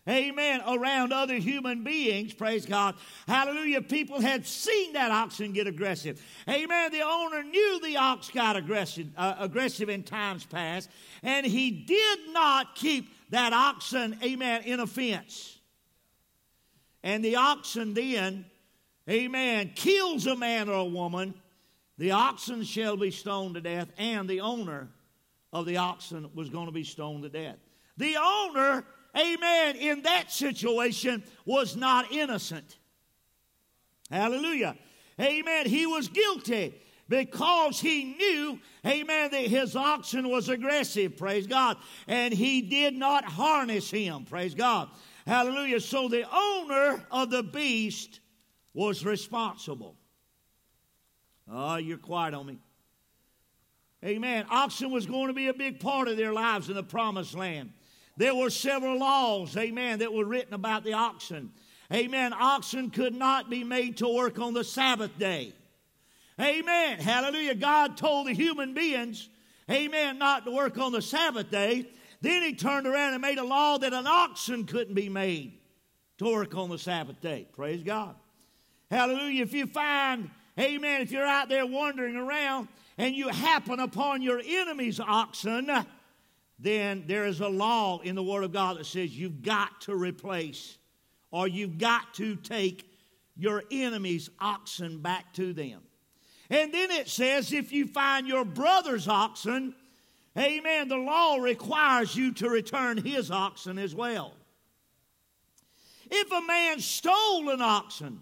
Amen. 0.10 0.62
Around 0.68 1.14
other 1.14 1.36
human 1.36 1.84
beings, 1.84 2.34
praise 2.34 2.66
God. 2.66 2.95
Hallelujah. 3.28 3.84
People 3.84 4.20
had 4.20 4.47
seen 4.47 4.93
that 4.93 5.12
oxen 5.12 5.54
get 5.54 5.68
aggressive. 5.68 6.20
Amen. 6.49 6.91
The 6.91 7.02
owner 7.02 7.43
knew 7.43 7.80
the 7.84 7.97
ox 7.97 8.32
got 8.32 8.56
aggressive, 8.56 9.08
uh, 9.16 9.36
aggressive 9.38 9.89
in 9.89 10.02
times 10.02 10.43
past, 10.43 10.89
and 11.22 11.45
he 11.45 11.70
did 11.70 12.20
not 12.30 12.74
keep 12.74 13.14
that 13.30 13.54
oxen, 13.54 14.18
amen, 14.24 14.64
in 14.64 14.80
a 14.80 14.88
fence. 14.88 15.60
And 17.04 17.24
the 17.24 17.36
oxen 17.36 17.93
then, 17.93 18.45
amen, 19.08 19.74
kills 19.76 20.26
a 20.26 20.36
man 20.36 20.68
or 20.68 20.74
a 20.74 20.86
woman. 20.86 21.36
The 21.99 22.12
oxen 22.12 22.64
shall 22.64 22.97
be 22.97 23.12
stoned 23.12 23.54
to 23.54 23.62
death, 23.62 23.89
and 23.99 24.28
the 24.28 24.41
owner 24.41 24.89
of 25.54 25.68
the 25.68 25.78
oxen 25.78 26.32
was 26.34 26.49
going 26.49 26.66
to 26.66 26.72
be 26.72 26.84
stoned 26.84 27.22
to 27.22 27.30
death. 27.30 27.58
The 27.97 28.16
owner 28.18 28.84
amen, 29.18 29.76
in 29.76 30.03
that 30.03 30.32
situation 30.32 31.24
was 31.45 31.76
not 31.76 32.12
innocent. 32.12 32.78
Hallelujah. 34.09 34.76
Amen. 35.20 35.66
He 35.66 35.86
was 35.86 36.07
guilty 36.07 36.82
because 37.07 37.80
he 37.80 38.16
knew, 38.16 38.59
amen, 38.86 39.32
that 39.32 39.47
his 39.47 39.76
oxen 39.76 40.30
was 40.30 40.49
aggressive, 40.49 41.18
praise 41.18 41.45
God, 41.45 41.78
and 42.07 42.34
he 42.34 42.62
did 42.62 42.93
not 42.93 43.26
harness 43.26 43.91
him, 43.91 44.26
praise 44.26 44.55
God. 44.55 44.89
Hallelujah. 45.28 45.80
So 45.82 46.07
the 46.07 46.26
owner 46.34 47.05
of 47.12 47.30
the 47.30 47.43
beast 47.43 48.22
was 48.74 49.05
responsible. 49.05 49.95
Oh, 51.51 51.76
you're 51.76 51.97
quiet 51.97 52.34
on 52.34 52.45
me. 52.45 52.59
Amen. 54.03 54.45
Oxen 54.49 54.89
was 54.89 55.05
going 55.05 55.28
to 55.28 55.34
be 55.34 55.47
a 55.47 55.53
big 55.53 55.80
part 55.80 56.07
of 56.07 56.18
their 56.18 56.34
lives 56.34 56.70
in 56.70 56.76
the 56.76 56.84
promised 56.84 57.36
land. 57.36 57.72
There 58.22 58.36
were 58.36 58.51
several 58.51 58.99
laws, 58.99 59.57
amen, 59.57 59.97
that 59.97 60.13
were 60.13 60.26
written 60.26 60.53
about 60.53 60.84
the 60.84 60.93
oxen. 60.93 61.51
Amen. 61.91 62.34
Oxen 62.34 62.91
could 62.91 63.15
not 63.15 63.49
be 63.49 63.63
made 63.63 63.97
to 63.97 64.07
work 64.07 64.38
on 64.38 64.53
the 64.53 64.63
Sabbath 64.63 65.17
day. 65.17 65.53
Amen. 66.39 66.99
Hallelujah. 66.99 67.55
God 67.55 67.97
told 67.97 68.28
the 68.28 68.34
human 68.34 68.76
beings, 68.76 69.28
amen, 69.67 70.19
not 70.19 70.45
to 70.45 70.51
work 70.51 70.78
on 70.78 70.91
the 70.91 71.01
Sabbath 71.01 71.49
day. 71.49 71.88
Then 72.22 72.43
he 72.43 72.53
turned 72.53 72.86
around 72.86 73.13
and 73.13 73.24
made 73.24 73.39
a 73.39 73.43
law 73.43 73.80
that 73.80 73.91
an 73.91 74.05
oxen 74.05 74.67
couldn't 74.67 74.93
be 74.93 75.09
made 75.09 75.53
to 76.19 76.26
work 76.26 76.53
on 76.53 76.69
the 76.69 76.78
Sabbath 76.78 77.19
day. 77.22 77.47
Praise 77.53 77.82
God. 77.82 78.13
Hallelujah. 78.91 79.41
If 79.41 79.53
you 79.53 79.65
find, 79.65 80.30
amen, 80.59 81.01
if 81.01 81.11
you're 81.11 81.26
out 81.26 81.49
there 81.49 81.65
wandering 81.65 82.17
around 82.17 82.67
and 82.99 83.15
you 83.15 83.30
happen 83.30 83.80
upon 83.80 84.22
your 84.22 84.39
enemy's 84.45 84.99
oxen, 84.99 85.72
then 86.62 87.05
there 87.07 87.26
is 87.26 87.41
a 87.41 87.47
law 87.47 87.99
in 87.99 88.16
the 88.16 88.24
Word 88.24 88.43
of 88.43 88.53
God 88.53 88.78
that 88.78 88.86
says 88.86 89.18
you've 89.18 89.41
got 89.41 89.82
to 89.82 89.95
replace 89.95 90.78
or 91.32 91.47
you've 91.47 91.78
got 91.78 92.14
to 92.16 92.36
take 92.36 92.88
your 93.36 93.64
enemy's 93.72 94.30
oxen 94.39 94.99
back 94.99 95.34
to 95.34 95.53
them. 95.53 95.82
And 96.49 96.74
then 96.74 96.91
it 96.91 97.09
says, 97.09 97.51
if 97.53 97.72
you 97.72 97.88
find 97.88 98.28
your 98.28 98.45
brother's 98.45 99.07
oxen, 99.07 99.74
amen, 100.38 100.89
the 100.89 100.97
law 100.97 101.38
requires 101.38 102.16
you 102.16 102.34
to 102.34 102.49
return 102.49 102.97
his 102.97 103.32
oxen 103.32 103.80
as 103.80 103.95
well. 103.95 104.36
If 106.12 106.32
a 106.32 106.45
man 106.45 106.80
stole 106.82 107.49
an 107.49 107.62
oxen, 107.62 108.20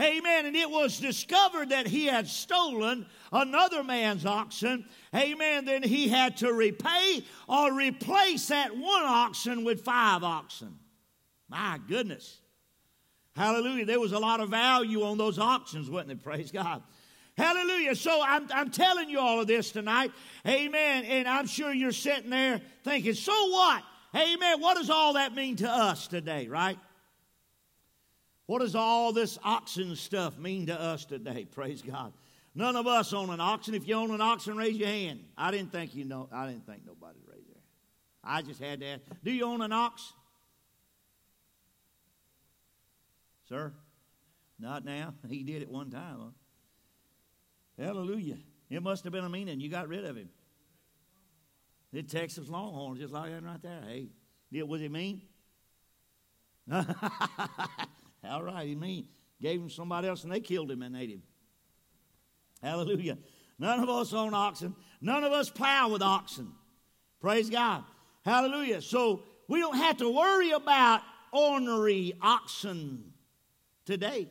amen, 0.00 0.46
and 0.46 0.56
it 0.56 0.70
was 0.70 1.00
discovered 1.00 1.70
that 1.70 1.88
he 1.88 2.06
had 2.06 2.28
stolen 2.28 3.06
another 3.42 3.82
man's 3.82 4.24
oxen, 4.26 4.84
amen, 5.14 5.64
then 5.64 5.82
he 5.82 6.08
had 6.08 6.36
to 6.38 6.52
repay 6.52 7.24
or 7.48 7.72
replace 7.72 8.48
that 8.48 8.76
one 8.76 9.04
oxen 9.04 9.64
with 9.64 9.82
five 9.82 10.22
oxen. 10.22 10.78
My 11.48 11.78
goodness. 11.88 12.38
Hallelujah. 13.34 13.84
There 13.84 14.00
was 14.00 14.12
a 14.12 14.18
lot 14.18 14.40
of 14.40 14.48
value 14.48 15.02
on 15.02 15.18
those 15.18 15.38
auctions, 15.38 15.90
wasn't 15.90 16.08
there? 16.08 16.16
Praise 16.36 16.50
God. 16.50 16.82
Hallelujah. 17.36 17.94
So 17.94 18.22
I'm, 18.24 18.48
I'm 18.52 18.70
telling 18.70 19.10
you 19.10 19.20
all 19.20 19.40
of 19.40 19.46
this 19.46 19.70
tonight. 19.70 20.10
Amen. 20.46 21.04
And 21.04 21.28
I'm 21.28 21.46
sure 21.46 21.72
you're 21.72 21.92
sitting 21.92 22.30
there 22.30 22.62
thinking, 22.82 23.12
so 23.12 23.32
what? 23.50 23.82
Amen. 24.14 24.60
What 24.60 24.78
does 24.78 24.88
all 24.88 25.14
that 25.14 25.34
mean 25.34 25.56
to 25.56 25.68
us 25.68 26.06
today, 26.06 26.48
right? 26.48 26.78
What 28.46 28.60
does 28.60 28.74
all 28.74 29.12
this 29.12 29.38
oxen 29.44 29.96
stuff 29.96 30.38
mean 30.38 30.66
to 30.66 30.80
us 30.80 31.04
today? 31.04 31.44
Praise 31.54 31.82
God. 31.82 32.14
None 32.56 32.74
of 32.74 32.86
us 32.86 33.12
own 33.12 33.28
an 33.28 33.38
oxen. 33.38 33.74
If 33.74 33.86
you 33.86 33.96
own 33.96 34.10
an 34.10 34.22
oxen, 34.22 34.56
raise 34.56 34.78
your 34.78 34.88
hand. 34.88 35.20
I 35.36 35.50
didn't 35.50 35.72
think 35.72 35.94
you 35.94 36.06
know. 36.06 36.26
I 36.32 36.46
didn't 36.46 36.64
think 36.64 36.86
nobody 36.86 37.18
raised 37.30 37.50
their. 37.50 37.60
I 38.24 38.40
just 38.40 38.62
had 38.62 38.80
to 38.80 38.86
ask. 38.86 39.02
Do 39.22 39.30
you 39.30 39.44
own 39.44 39.60
an 39.60 39.72
ox? 39.72 40.14
Sir? 43.46 43.74
Not 44.58 44.86
now. 44.86 45.12
He 45.28 45.42
did 45.42 45.60
it 45.60 45.68
one 45.68 45.90
time. 45.90 46.32
Huh? 47.78 47.84
Hallelujah. 47.84 48.38
It 48.70 48.82
must 48.82 49.04
have 49.04 49.12
been 49.12 49.24
a 49.24 49.28
meaning. 49.28 49.60
You 49.60 49.68
got 49.68 49.86
rid 49.88 50.06
of 50.06 50.16
him. 50.16 50.30
The 51.92 52.02
Texas 52.02 52.48
Longhorn, 52.48 52.96
just 52.96 53.12
like 53.12 53.32
that 53.32 53.44
right 53.44 53.62
there. 53.62 53.82
Hey, 53.86 54.08
did, 54.50 54.62
was 54.62 54.80
he 54.80 54.88
mean? 54.88 55.20
All 56.72 58.42
right, 58.42 58.66
he 58.66 58.74
mean. 58.74 59.08
Gave 59.42 59.60
him 59.60 59.68
somebody 59.68 60.08
else 60.08 60.24
and 60.24 60.32
they 60.32 60.40
killed 60.40 60.70
him 60.70 60.80
and 60.80 60.96
ate 60.96 61.10
him. 61.10 61.22
Hallelujah. 62.62 63.18
None 63.58 63.80
of 63.80 63.88
us 63.88 64.12
own 64.12 64.34
oxen. 64.34 64.74
None 65.00 65.24
of 65.24 65.32
us 65.32 65.50
plow 65.50 65.88
with 65.88 66.02
oxen. 66.02 66.52
Praise 67.20 67.50
God. 67.50 67.84
Hallelujah. 68.24 68.82
So 68.82 69.22
we 69.48 69.60
don't 69.60 69.76
have 69.76 69.98
to 69.98 70.10
worry 70.10 70.50
about 70.50 71.02
ornery 71.32 72.14
oxen 72.20 73.12
today. 73.84 74.28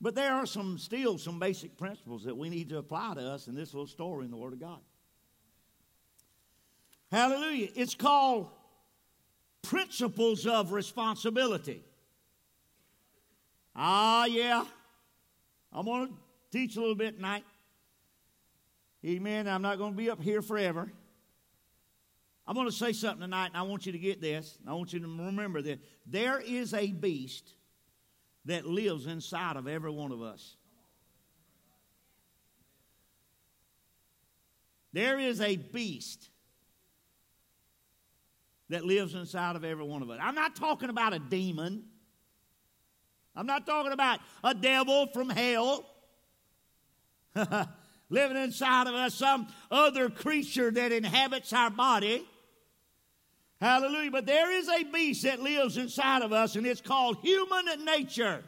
But 0.00 0.14
there 0.14 0.34
are 0.34 0.46
some 0.46 0.78
still 0.78 1.18
some 1.18 1.38
basic 1.38 1.76
principles 1.78 2.24
that 2.24 2.36
we 2.36 2.48
need 2.48 2.68
to 2.68 2.78
apply 2.78 3.14
to 3.14 3.22
us 3.22 3.48
in 3.48 3.54
this 3.54 3.72
little 3.72 3.86
story 3.86 4.24
in 4.24 4.30
the 4.30 4.36
Word 4.36 4.52
of 4.52 4.60
God. 4.60 4.80
Hallelujah. 7.10 7.68
It's 7.74 7.94
called 7.94 8.50
principles 9.62 10.46
of 10.46 10.72
responsibility. 10.72 11.82
Ah, 13.76 14.24
yeah. 14.24 14.64
I'm 15.70 15.84
going 15.84 16.08
to 16.08 16.14
teach 16.50 16.76
a 16.76 16.80
little 16.80 16.94
bit 16.94 17.16
tonight. 17.16 17.44
Amen. 19.04 19.46
I'm 19.46 19.60
not 19.60 19.76
going 19.76 19.92
to 19.92 19.96
be 19.96 20.08
up 20.08 20.20
here 20.20 20.40
forever. 20.40 20.90
I'm 22.46 22.54
going 22.54 22.68
to 22.68 22.72
say 22.72 22.92
something 22.92 23.20
tonight, 23.20 23.48
and 23.48 23.56
I 23.56 23.62
want 23.62 23.84
you 23.84 23.92
to 23.92 23.98
get 23.98 24.20
this. 24.20 24.56
I 24.66 24.72
want 24.72 24.92
you 24.92 25.00
to 25.00 25.06
remember 25.06 25.60
that 25.62 25.80
there 26.06 26.40
is 26.40 26.72
a 26.72 26.90
beast 26.90 27.52
that 28.46 28.64
lives 28.64 29.06
inside 29.06 29.56
of 29.56 29.68
every 29.68 29.90
one 29.90 30.12
of 30.12 30.22
us. 30.22 30.56
There 34.92 35.18
is 35.18 35.40
a 35.42 35.56
beast 35.56 36.30
that 38.70 38.84
lives 38.84 39.14
inside 39.14 39.56
of 39.56 39.64
every 39.64 39.84
one 39.84 40.00
of 40.00 40.08
us. 40.08 40.18
I'm 40.22 40.34
not 40.34 40.56
talking 40.56 40.88
about 40.88 41.12
a 41.12 41.18
demon. 41.18 41.84
I'm 43.36 43.46
not 43.46 43.66
talking 43.66 43.92
about 43.92 44.20
a 44.42 44.54
devil 44.54 45.08
from 45.08 45.28
hell 45.28 45.84
living 48.08 48.36
inside 48.36 48.86
of 48.86 48.94
us, 48.94 49.14
some 49.14 49.48
other 49.70 50.08
creature 50.08 50.70
that 50.70 50.92
inhabits 50.92 51.52
our 51.52 51.70
body. 51.70 52.24
Hallelujah. 53.60 54.10
But 54.10 54.26
there 54.26 54.50
is 54.50 54.68
a 54.68 54.84
beast 54.84 55.22
that 55.24 55.40
lives 55.40 55.76
inside 55.76 56.22
of 56.22 56.32
us, 56.32 56.56
and 56.56 56.66
it's 56.66 56.80
called 56.80 57.18
human 57.18 57.84
nature. 57.84 58.42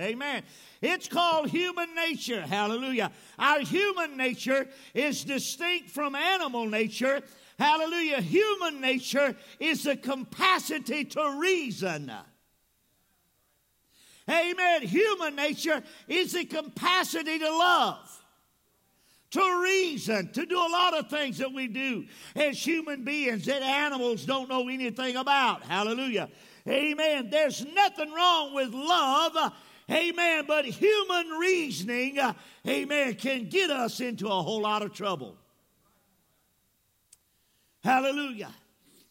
Amen. 0.00 0.42
It's 0.82 1.06
called 1.06 1.50
human 1.50 1.94
nature. 1.94 2.40
Hallelujah. 2.40 3.12
Our 3.38 3.60
human 3.60 4.16
nature 4.16 4.66
is 4.92 5.24
distinct 5.24 5.90
from 5.90 6.14
animal 6.16 6.66
nature. 6.66 7.22
Hallelujah. 7.58 8.20
Human 8.20 8.80
nature 8.80 9.36
is 9.60 9.84
the 9.84 9.96
capacity 9.96 11.04
to 11.04 11.38
reason. 11.38 12.12
Amen. 14.28 14.82
Human 14.82 15.36
nature 15.36 15.82
is 16.08 16.32
the 16.32 16.44
capacity 16.44 17.38
to 17.38 17.50
love 17.50 18.24
to 19.34 19.62
reason, 19.64 20.30
to 20.30 20.46
do 20.46 20.56
a 20.56 20.70
lot 20.70 20.96
of 20.96 21.10
things 21.10 21.38
that 21.38 21.52
we 21.52 21.66
do 21.66 22.04
as 22.36 22.56
human 22.56 23.02
beings 23.02 23.46
that 23.46 23.62
animals 23.62 24.24
don't 24.24 24.48
know 24.48 24.68
anything 24.68 25.16
about. 25.16 25.64
Hallelujah. 25.64 26.28
Amen. 26.68 27.30
There's 27.30 27.66
nothing 27.74 28.12
wrong 28.12 28.54
with 28.54 28.72
love. 28.72 29.52
Amen. 29.90 30.44
But 30.46 30.66
human 30.66 31.30
reasoning, 31.30 32.20
amen, 32.64 33.14
can 33.14 33.48
get 33.48 33.70
us 33.70 33.98
into 33.98 34.28
a 34.28 34.42
whole 34.42 34.62
lot 34.62 34.82
of 34.82 34.92
trouble. 34.92 35.36
Hallelujah. 37.82 38.54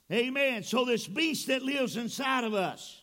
Amen. 0.09 0.64
So, 0.64 0.86
this 0.86 1.05
beast 1.05 1.47
that 1.47 1.64
lives 1.64 1.97
inside 1.97 2.45
of 2.45 2.53
us 2.53 3.02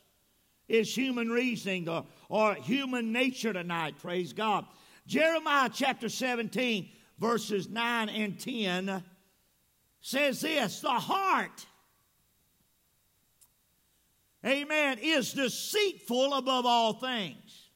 is 0.71 0.95
human 0.95 1.29
reasoning 1.29 1.89
or, 1.89 2.07
or 2.29 2.55
human 2.55 3.13
nature 3.13 3.53
tonight. 3.53 3.97
Praise 4.01 4.33
God. 4.33 4.65
Jeremiah 5.07 5.69
chapter 5.73 6.09
17 6.09 6.89
verses 7.19 7.69
9 7.69 8.09
and 8.09 8.41
10 8.41 9.03
says 10.01 10.41
this 10.41 10.81
the 10.81 10.89
heart, 10.89 11.67
amen, 14.45 14.99
is 15.03 15.33
deceitful 15.33 16.35
above 16.35 16.65
all 16.65 16.95
things 16.95 17.69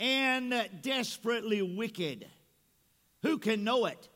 and 0.00 0.68
desperately 0.82 1.62
wicked. 1.62 2.26
Who 3.22 3.38
can 3.38 3.62
know 3.62 3.84
it? 3.86 4.08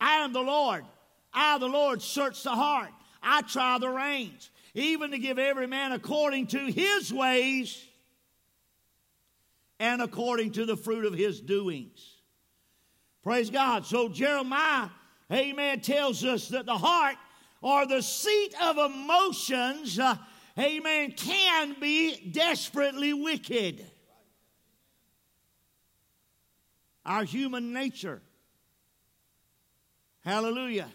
I 0.00 0.18
am 0.18 0.32
the 0.32 0.40
Lord. 0.40 0.84
I, 1.32 1.58
the 1.58 1.66
Lord, 1.66 2.00
search 2.00 2.42
the 2.44 2.50
heart. 2.50 2.90
I 3.22 3.42
try 3.42 3.78
the 3.78 3.88
reins, 3.88 4.50
even 4.76 5.10
to 5.12 5.18
give 5.18 5.38
every 5.38 5.66
man 5.66 5.92
according 5.92 6.46
to 6.48 6.58
his 6.58 7.12
ways 7.12 7.82
and 9.80 10.02
according 10.02 10.52
to 10.52 10.66
the 10.66 10.76
fruit 10.76 11.06
of 11.06 11.14
his 11.14 11.40
doings. 11.40 12.16
Praise 13.22 13.48
God. 13.48 13.86
So 13.86 14.10
Jeremiah, 14.10 14.90
amen, 15.32 15.80
tells 15.80 16.24
us 16.24 16.48
that 16.48 16.66
the 16.66 16.76
heart 16.76 17.16
or 17.62 17.86
the 17.86 18.02
seat 18.02 18.54
of 18.62 18.76
emotions, 18.76 19.98
uh, 19.98 20.16
amen, 20.58 21.12
can 21.12 21.74
be 21.80 22.30
desperately 22.30 23.14
wicked. 23.14 23.82
Our 27.06 27.24
human 27.24 27.72
nature. 27.72 28.20
Hallelujah. 30.22 30.88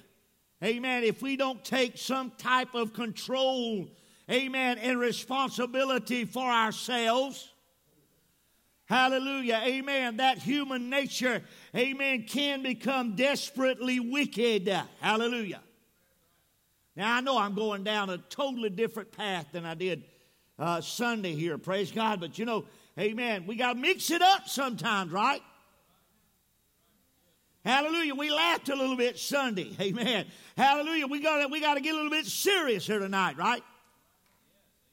Amen. 0.63 1.03
If 1.03 1.21
we 1.21 1.35
don't 1.35 1.63
take 1.65 1.97
some 1.97 2.31
type 2.37 2.75
of 2.75 2.93
control, 2.93 3.87
amen, 4.29 4.77
and 4.77 4.99
responsibility 4.99 6.25
for 6.25 6.45
ourselves, 6.45 7.51
Hallelujah. 8.91 9.61
Amen. 9.63 10.17
That 10.17 10.37
human 10.39 10.89
nature, 10.89 11.41
amen, 11.73 12.25
can 12.27 12.61
become 12.61 13.15
desperately 13.15 14.01
wicked. 14.01 14.67
Hallelujah. 14.99 15.61
Now, 16.97 17.15
I 17.15 17.21
know 17.21 17.37
I'm 17.37 17.55
going 17.55 17.85
down 17.85 18.09
a 18.09 18.17
totally 18.17 18.69
different 18.69 19.13
path 19.13 19.45
than 19.53 19.65
I 19.65 19.75
did 19.75 20.03
uh, 20.59 20.81
Sunday 20.81 21.33
here. 21.35 21.57
Praise 21.57 21.89
God. 21.89 22.19
But 22.19 22.37
you 22.37 22.43
know, 22.43 22.65
amen, 22.99 23.45
we 23.47 23.55
got 23.55 23.73
to 23.73 23.79
mix 23.79 24.11
it 24.11 24.21
up 24.21 24.49
sometimes, 24.49 25.09
right? 25.13 25.41
Hallelujah. 27.63 28.15
We 28.15 28.31
laughed 28.31 28.69
a 28.69 28.75
little 28.75 28.97
bit 28.97 29.19
Sunday. 29.19 29.75
Amen. 29.81 30.25
Hallelujah. 30.57 31.07
We 31.07 31.21
got 31.21 31.49
we 31.51 31.61
got 31.61 31.75
to 31.75 31.81
get 31.81 31.93
a 31.93 31.97
little 31.97 32.11
bit 32.11 32.25
serious 32.25 32.87
here 32.87 32.99
tonight, 32.99 33.37
right? 33.37 33.63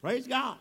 Praise 0.01 0.27
God. 0.27 0.59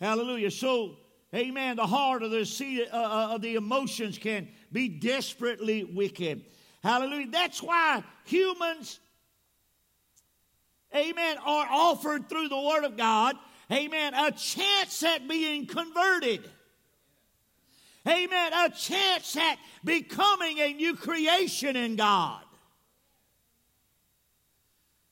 Hallelujah. 0.00 0.50
So 0.50 0.96
Amen. 1.34 1.76
The 1.76 1.86
heart 1.86 2.22
of 2.22 2.30
the 2.30 2.46
seat 2.46 2.88
uh, 2.92 2.96
uh, 2.96 3.34
of 3.34 3.42
the 3.42 3.56
emotions 3.56 4.16
can 4.16 4.48
be 4.72 4.88
desperately 4.88 5.84
wicked. 5.84 6.44
Hallelujah. 6.82 7.26
That's 7.30 7.62
why 7.62 8.04
humans, 8.24 9.00
amen, 10.94 11.36
are 11.44 11.66
offered 11.70 12.28
through 12.28 12.48
the 12.48 12.60
Word 12.60 12.84
of 12.84 12.96
God, 12.96 13.36
amen, 13.70 14.14
a 14.14 14.30
chance 14.30 15.02
at 15.02 15.26
being 15.26 15.66
converted. 15.66 16.48
Amen. 18.06 18.52
A 18.52 18.70
chance 18.70 19.36
at 19.36 19.58
becoming 19.84 20.58
a 20.58 20.72
new 20.72 20.94
creation 20.94 21.74
in 21.76 21.96
God. 21.96 22.42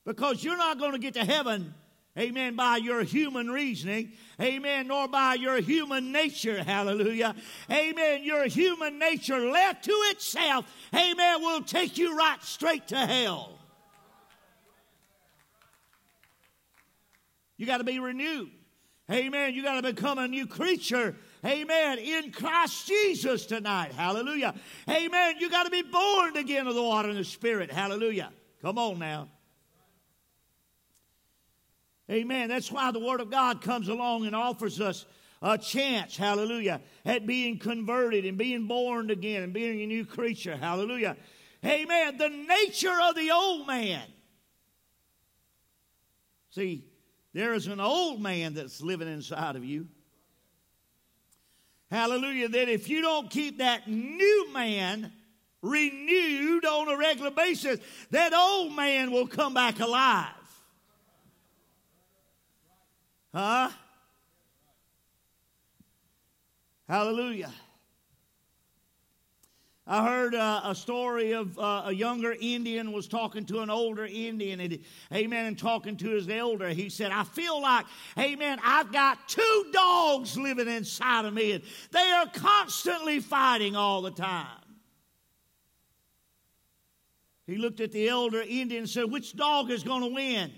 Because 0.05 0.45
you're 0.45 0.57
not 0.57 0.79
going 0.79 0.93
to 0.93 0.99
get 0.99 1.15
to 1.15 1.25
heaven, 1.25 1.75
amen, 2.19 2.57
by 2.57 2.77
your 2.77 3.03
human 3.03 3.51
reasoning, 3.51 4.13
amen, 4.41 4.89
nor 4.89 5.09
by 5.09 5.35
your 5.35 5.61
human 5.61 6.13
nature, 6.13 6.63
hallelujah. 6.63 7.35
Amen. 7.71 8.23
Your 8.23 8.45
human 8.45 8.99
nature 8.99 9.41
left 9.51 9.85
to 9.85 9.93
itself, 10.11 10.67
amen, 10.95 11.41
will 11.41 11.63
take 11.63 11.97
you 11.97 12.17
right 12.17 12.43
straight 12.43 12.89
to 12.89 12.99
hell. 12.99 13.59
You 17.57 17.67
got 17.67 17.79
to 17.79 17.85
be 17.85 17.99
renewed. 17.99 18.51
Amen. 19.11 19.55
You 19.55 19.63
got 19.63 19.81
to 19.81 19.95
become 19.95 20.19
a 20.19 20.27
new 20.27 20.47
creature. 20.47 21.15
Amen. 21.45 21.99
In 21.99 22.33
Christ 22.33 22.87
Jesus 22.87 23.45
tonight. 23.45 23.93
Hallelujah. 23.93 24.55
Amen. 24.89 25.35
You 25.39 25.51
got 25.51 25.65
to 25.65 25.71
be 25.71 25.83
born 25.83 26.37
again 26.37 26.67
of 26.67 26.75
the 26.75 26.83
water 26.83 27.11
and 27.11 27.19
the 27.19 27.25
Spirit. 27.25 27.71
Hallelujah. 27.71 28.31
Come 28.63 28.79
on 28.79 28.99
now. 28.99 29.29
Amen. 32.11 32.49
That's 32.49 32.71
why 32.71 32.91
the 32.93 33.01
Word 33.01 33.21
of 33.21 33.31
God 33.31 33.61
comes 33.61 33.89
along 33.89 34.27
and 34.27 34.35
offers 34.35 34.81
us 34.81 35.05
a 35.43 35.59
chance, 35.59 36.17
hallelujah, 36.17 36.81
at 37.05 37.27
being 37.27 37.59
converted 37.59 38.25
and 38.25 38.39
being 38.39 38.67
born 38.67 39.11
again 39.11 39.43
and 39.43 39.53
being 39.53 39.83
a 39.83 39.87
new 39.87 40.07
creature. 40.07 40.57
Hallelujah. 40.57 41.17
Amen. 41.65 42.17
The 42.17 42.29
nature 42.29 42.99
of 43.03 43.15
the 43.15 43.31
old 43.31 43.67
man. 43.67 44.03
See, 46.51 46.87
there 47.35 47.53
is 47.53 47.67
an 47.67 47.81
old 47.81 48.23
man 48.23 48.55
that's 48.55 48.81
living 48.81 49.09
inside 49.09 49.57
of 49.57 49.65
you. 49.65 49.89
Hallelujah. 51.95 52.49
That 52.49 52.69
if 52.69 52.89
you 52.89 53.03
don't 53.03 53.31
keep 53.31 53.59
that 53.59 53.87
new 53.87 54.53
man 54.53 55.13
renewed 55.63 56.65
on 56.65 56.89
a 56.89 56.97
regular 56.97 57.31
basis, 57.31 57.79
that 58.11 58.35
old 58.35 58.75
man 58.75 59.13
will 59.13 59.29
come 59.29 59.55
back 59.55 59.79
alive. 59.79 60.33
Huh? 63.33 63.71
Hallelujah. 66.89 67.53
I 69.87 70.07
heard 70.09 70.35
uh, 70.35 70.63
a 70.65 70.75
story 70.75 71.33
of 71.33 71.59
uh, 71.59 71.83
a 71.87 71.93
younger 71.93 72.35
Indian 72.41 72.91
was 72.93 73.07
talking 73.07 73.45
to 73.47 73.61
an 73.61 73.69
older 73.69 74.07
Indian, 74.07 74.61
and, 74.61 74.79
amen, 75.13 75.45
and 75.45 75.59
talking 75.59 75.99
to 75.99 76.09
his 76.09 76.27
elder. 76.27 76.71
He 76.71 76.89
said, 76.89 77.13
I 77.13 77.25
feel 77.25 77.61
like, 77.61 77.85
amen, 78.19 78.61
I've 78.65 78.91
got 78.93 79.29
two 79.29 79.67
dogs 79.73 80.39
living 80.39 80.69
inside 80.69 81.27
of 81.27 81.35
me, 81.35 81.53
and 81.53 81.65
they 81.91 82.11
are 82.13 82.27
constantly 82.33 83.21
fighting 83.21 83.77
all 83.77 84.01
the 84.01 84.11
time. 84.11 84.65
He 87.47 87.57
looked 87.57 87.81
at 87.81 87.93
the 87.93 88.09
elder 88.09 88.41
Indian 88.41 88.85
and 88.85 88.91
said, 88.91 89.11
Which 89.11 89.37
dog 89.37 89.71
is 89.71 89.83
going 89.83 90.01
to 90.01 90.15
win? 90.15 90.51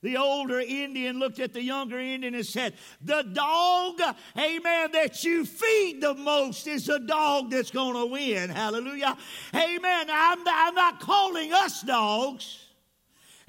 The 0.00 0.16
older 0.16 0.60
Indian 0.60 1.18
looked 1.18 1.40
at 1.40 1.52
the 1.52 1.62
younger 1.62 1.98
Indian 1.98 2.36
and 2.36 2.46
said, 2.46 2.74
The 3.02 3.22
dog, 3.22 4.00
amen, 4.36 4.92
that 4.92 5.24
you 5.24 5.44
feed 5.44 6.00
the 6.00 6.14
most 6.14 6.68
is 6.68 6.86
the 6.86 7.00
dog 7.00 7.50
that's 7.50 7.72
going 7.72 7.94
to 7.94 8.06
win. 8.06 8.50
Hallelujah. 8.50 9.16
Amen. 9.52 10.06
I'm, 10.08 10.38
I'm 10.46 10.74
not 10.74 11.00
calling 11.00 11.52
us 11.52 11.82
dogs. 11.82 12.64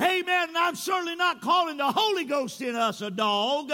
Amen. 0.02 0.50
I'm 0.56 0.76
certainly 0.76 1.16
not 1.16 1.41
calling 1.41 1.78
the 1.78 1.91
Holy 1.91 2.26
Ghost 2.26 2.62
in 2.62 2.76
us 2.76 3.02
a 3.02 3.12
dog. 3.12 3.72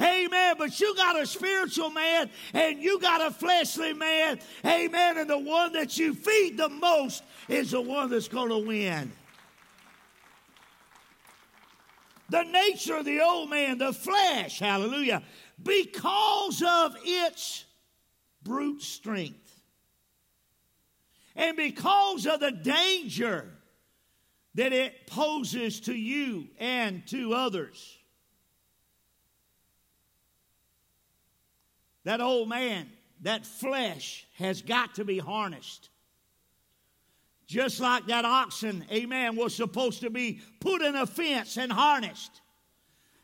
Amen. 0.00 0.54
But 0.58 0.78
you 0.78 0.94
got 0.94 1.20
a 1.20 1.26
spiritual 1.26 1.90
man 1.90 2.30
and 2.54 2.80
you 2.80 3.00
got 3.00 3.20
a 3.20 3.32
fleshly 3.32 3.94
man. 3.94 4.38
Amen. 4.64 5.18
And 5.18 5.28
the 5.28 5.38
one 5.38 5.72
that 5.72 5.98
you 5.98 6.14
feed 6.14 6.56
the 6.56 6.68
most 6.68 7.24
is 7.48 7.72
the 7.72 7.80
one 7.80 8.10
that's 8.10 8.28
going 8.28 8.50
to 8.50 8.58
win. 8.58 9.10
The 12.30 12.44
nature 12.44 12.96
of 12.96 13.04
the 13.04 13.20
old 13.20 13.50
man, 13.50 13.78
the 13.78 13.92
flesh, 13.92 14.58
hallelujah, 14.58 15.22
because 15.62 16.62
of 16.66 16.96
its 17.02 17.64
brute 18.42 18.82
strength. 18.82 19.36
And 21.36 21.56
because 21.56 22.26
of 22.26 22.40
the 22.40 22.52
danger 22.52 23.50
that 24.54 24.72
it 24.72 25.06
poses 25.06 25.80
to 25.80 25.94
you 25.94 26.48
and 26.58 27.06
to 27.08 27.34
others. 27.34 27.98
That 32.04 32.20
old 32.20 32.48
man, 32.48 32.90
that 33.22 33.46
flesh 33.46 34.26
has 34.38 34.62
got 34.62 34.96
to 34.96 35.04
be 35.04 35.18
harnessed. 35.18 35.90
Just 37.50 37.80
like 37.80 38.06
that 38.06 38.24
oxen, 38.24 38.84
amen, 38.92 39.34
was 39.34 39.52
supposed 39.52 40.02
to 40.02 40.10
be 40.10 40.40
put 40.60 40.82
in 40.82 40.94
a 40.94 41.04
fence 41.04 41.56
and 41.56 41.72
harnessed. 41.72 42.40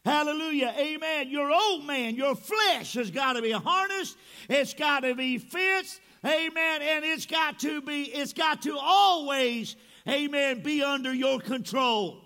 Hallelujah. 0.05 0.75
Amen. 0.77 1.29
Your 1.31 1.53
old 1.53 1.85
man, 1.85 2.17
your 2.17 2.35
flesh 2.35 2.95
has 2.95 3.13
got 3.13 3.35
to 3.35 3.43
be 3.43 3.53
harnessed. 3.53 4.17
It's 4.51 4.75
got 4.75 5.05
to 5.05 5.15
be 5.15 5.39
fenced. 5.39 6.01
Amen. 6.25 6.83
And 6.83 7.05
it's 7.05 7.25
got 7.25 7.61
to 7.61 7.81
be, 7.81 8.03
it's 8.03 8.33
got 8.33 8.63
to 8.63 8.77
always, 8.77 9.77
amen, 10.09 10.61
be 10.61 10.83
under 10.83 11.15
your 11.15 11.39
control. 11.39 12.21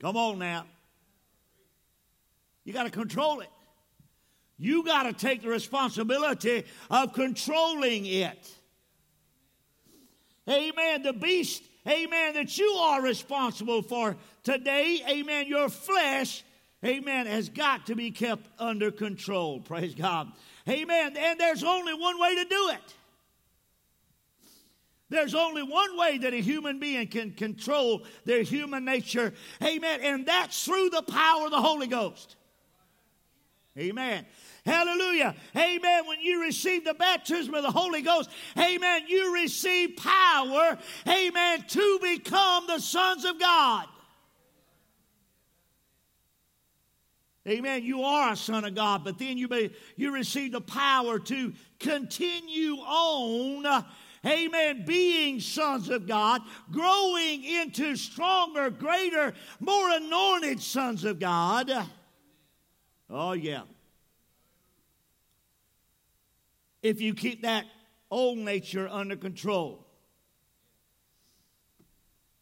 Come 0.00 0.16
on 0.16 0.38
now. 0.38 0.64
You 2.64 2.72
got 2.72 2.84
to 2.84 2.90
control 2.90 3.40
it. 3.40 3.50
You 4.56 4.82
got 4.82 5.02
to 5.02 5.12
take 5.12 5.42
the 5.42 5.50
responsibility 5.50 6.64
of 6.88 7.12
controlling 7.12 8.06
it. 8.06 8.55
Amen. 10.48 11.02
The 11.02 11.12
beast, 11.12 11.62
amen, 11.86 12.34
that 12.34 12.56
you 12.56 12.66
are 12.66 13.02
responsible 13.02 13.82
for 13.82 14.16
today, 14.44 15.02
amen, 15.08 15.46
your 15.48 15.68
flesh, 15.68 16.44
amen, 16.84 17.26
has 17.26 17.48
got 17.48 17.86
to 17.86 17.94
be 17.94 18.10
kept 18.10 18.48
under 18.58 18.90
control. 18.90 19.60
Praise 19.64 19.94
God. 19.94 20.30
Amen. 20.68 21.16
And 21.16 21.38
there's 21.38 21.64
only 21.64 21.94
one 21.94 22.20
way 22.20 22.34
to 22.36 22.44
do 22.44 22.70
it. 22.70 22.94
There's 25.08 25.34
only 25.34 25.62
one 25.62 25.96
way 25.96 26.18
that 26.18 26.34
a 26.34 26.40
human 26.40 26.80
being 26.80 27.06
can 27.06 27.30
control 27.30 28.04
their 28.24 28.42
human 28.42 28.84
nature. 28.84 29.32
Amen. 29.62 30.00
And 30.02 30.26
that's 30.26 30.64
through 30.64 30.90
the 30.90 31.02
power 31.02 31.44
of 31.44 31.52
the 31.52 31.60
Holy 31.60 31.86
Ghost. 31.86 32.34
Amen. 33.78 34.26
Hallelujah. 34.66 35.36
Amen. 35.56 36.06
When 36.08 36.20
you 36.20 36.42
receive 36.42 36.84
the 36.84 36.94
baptism 36.94 37.54
of 37.54 37.62
the 37.62 37.70
Holy 37.70 38.02
Ghost, 38.02 38.28
amen, 38.58 39.02
you 39.06 39.32
receive 39.32 39.96
power, 39.96 40.76
amen, 41.08 41.64
to 41.68 41.98
become 42.02 42.66
the 42.66 42.80
sons 42.80 43.24
of 43.24 43.38
God. 43.38 43.86
Amen. 47.48 47.84
You 47.84 48.02
are 48.02 48.32
a 48.32 48.36
son 48.36 48.64
of 48.64 48.74
God, 48.74 49.04
but 49.04 49.20
then 49.20 49.38
you, 49.38 49.46
be, 49.46 49.70
you 49.94 50.12
receive 50.12 50.50
the 50.50 50.60
power 50.60 51.20
to 51.20 51.52
continue 51.78 52.74
on 52.78 53.84
amen, 54.24 54.84
being 54.84 55.38
sons 55.38 55.88
of 55.88 56.08
God, 56.08 56.42
growing 56.72 57.44
into 57.44 57.94
stronger, 57.94 58.68
greater, 58.70 59.32
more 59.60 59.90
anointed 59.90 60.60
sons 60.60 61.04
of 61.04 61.20
God. 61.20 61.70
Oh, 63.08 63.34
yeah. 63.34 63.62
If 66.82 67.00
you 67.00 67.14
keep 67.14 67.42
that 67.42 67.64
old 68.10 68.38
nature 68.38 68.88
under 68.90 69.16
control. 69.16 69.86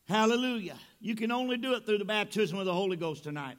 Hallelujah. 0.06 0.76
You 1.00 1.14
can 1.14 1.30
only 1.32 1.56
do 1.56 1.74
it 1.74 1.86
through 1.86 1.98
the 1.98 2.04
baptism 2.04 2.58
of 2.58 2.66
the 2.66 2.74
Holy 2.74 2.96
Ghost 2.96 3.24
tonight. 3.24 3.56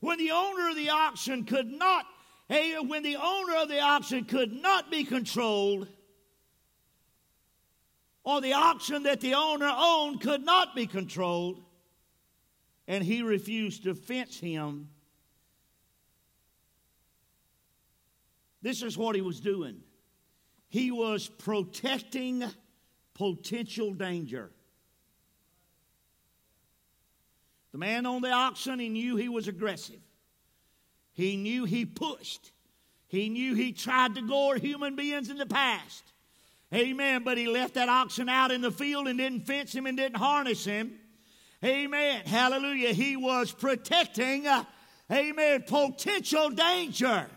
When 0.00 0.18
the 0.18 0.30
owner 0.30 0.70
of 0.70 0.76
the 0.76 0.90
oxen 0.90 1.44
could 1.44 1.70
not, 1.70 2.06
hey, 2.48 2.74
when 2.78 3.02
the 3.02 3.16
owner 3.16 3.56
of 3.56 3.68
the 3.68 3.80
oxen 3.80 4.24
could 4.24 4.52
not 4.52 4.90
be 4.90 5.04
controlled, 5.04 5.86
or 8.24 8.40
the 8.40 8.54
oxen 8.54 9.02
that 9.04 9.20
the 9.20 9.34
owner 9.34 9.70
owned 9.74 10.20
could 10.20 10.44
not 10.44 10.74
be 10.74 10.86
controlled, 10.86 11.62
and 12.88 13.04
he 13.04 13.22
refused 13.22 13.84
to 13.84 13.94
fence 13.94 14.38
him, 14.38 14.88
this 18.60 18.82
is 18.82 18.96
what 18.96 19.14
he 19.14 19.20
was 19.20 19.40
doing. 19.40 19.82
He 20.72 20.90
was 20.90 21.28
protecting 21.28 22.42
potential 23.12 23.92
danger. 23.92 24.50
The 27.72 27.78
man 27.78 28.06
on 28.06 28.22
the 28.22 28.30
oxen, 28.30 28.78
he 28.78 28.88
knew 28.88 29.16
he 29.16 29.28
was 29.28 29.48
aggressive. 29.48 30.00
He 31.12 31.36
knew 31.36 31.66
he 31.66 31.84
pushed. 31.84 32.52
He 33.06 33.28
knew 33.28 33.54
he 33.54 33.72
tried 33.72 34.14
to 34.14 34.22
gore 34.22 34.56
human 34.56 34.96
beings 34.96 35.28
in 35.28 35.36
the 35.36 35.44
past. 35.44 36.04
Amen. 36.72 37.22
But 37.22 37.36
he 37.36 37.48
left 37.48 37.74
that 37.74 37.90
oxen 37.90 38.30
out 38.30 38.50
in 38.50 38.62
the 38.62 38.72
field 38.72 39.08
and 39.08 39.18
didn't 39.18 39.46
fence 39.46 39.74
him 39.74 39.84
and 39.84 39.98
didn't 39.98 40.16
harness 40.16 40.64
him. 40.64 40.98
Amen. 41.62 42.22
Hallelujah. 42.24 42.94
He 42.94 43.18
was 43.18 43.52
protecting, 43.52 44.46
uh, 44.46 44.64
amen, 45.10 45.64
potential 45.66 46.48
danger. 46.48 47.28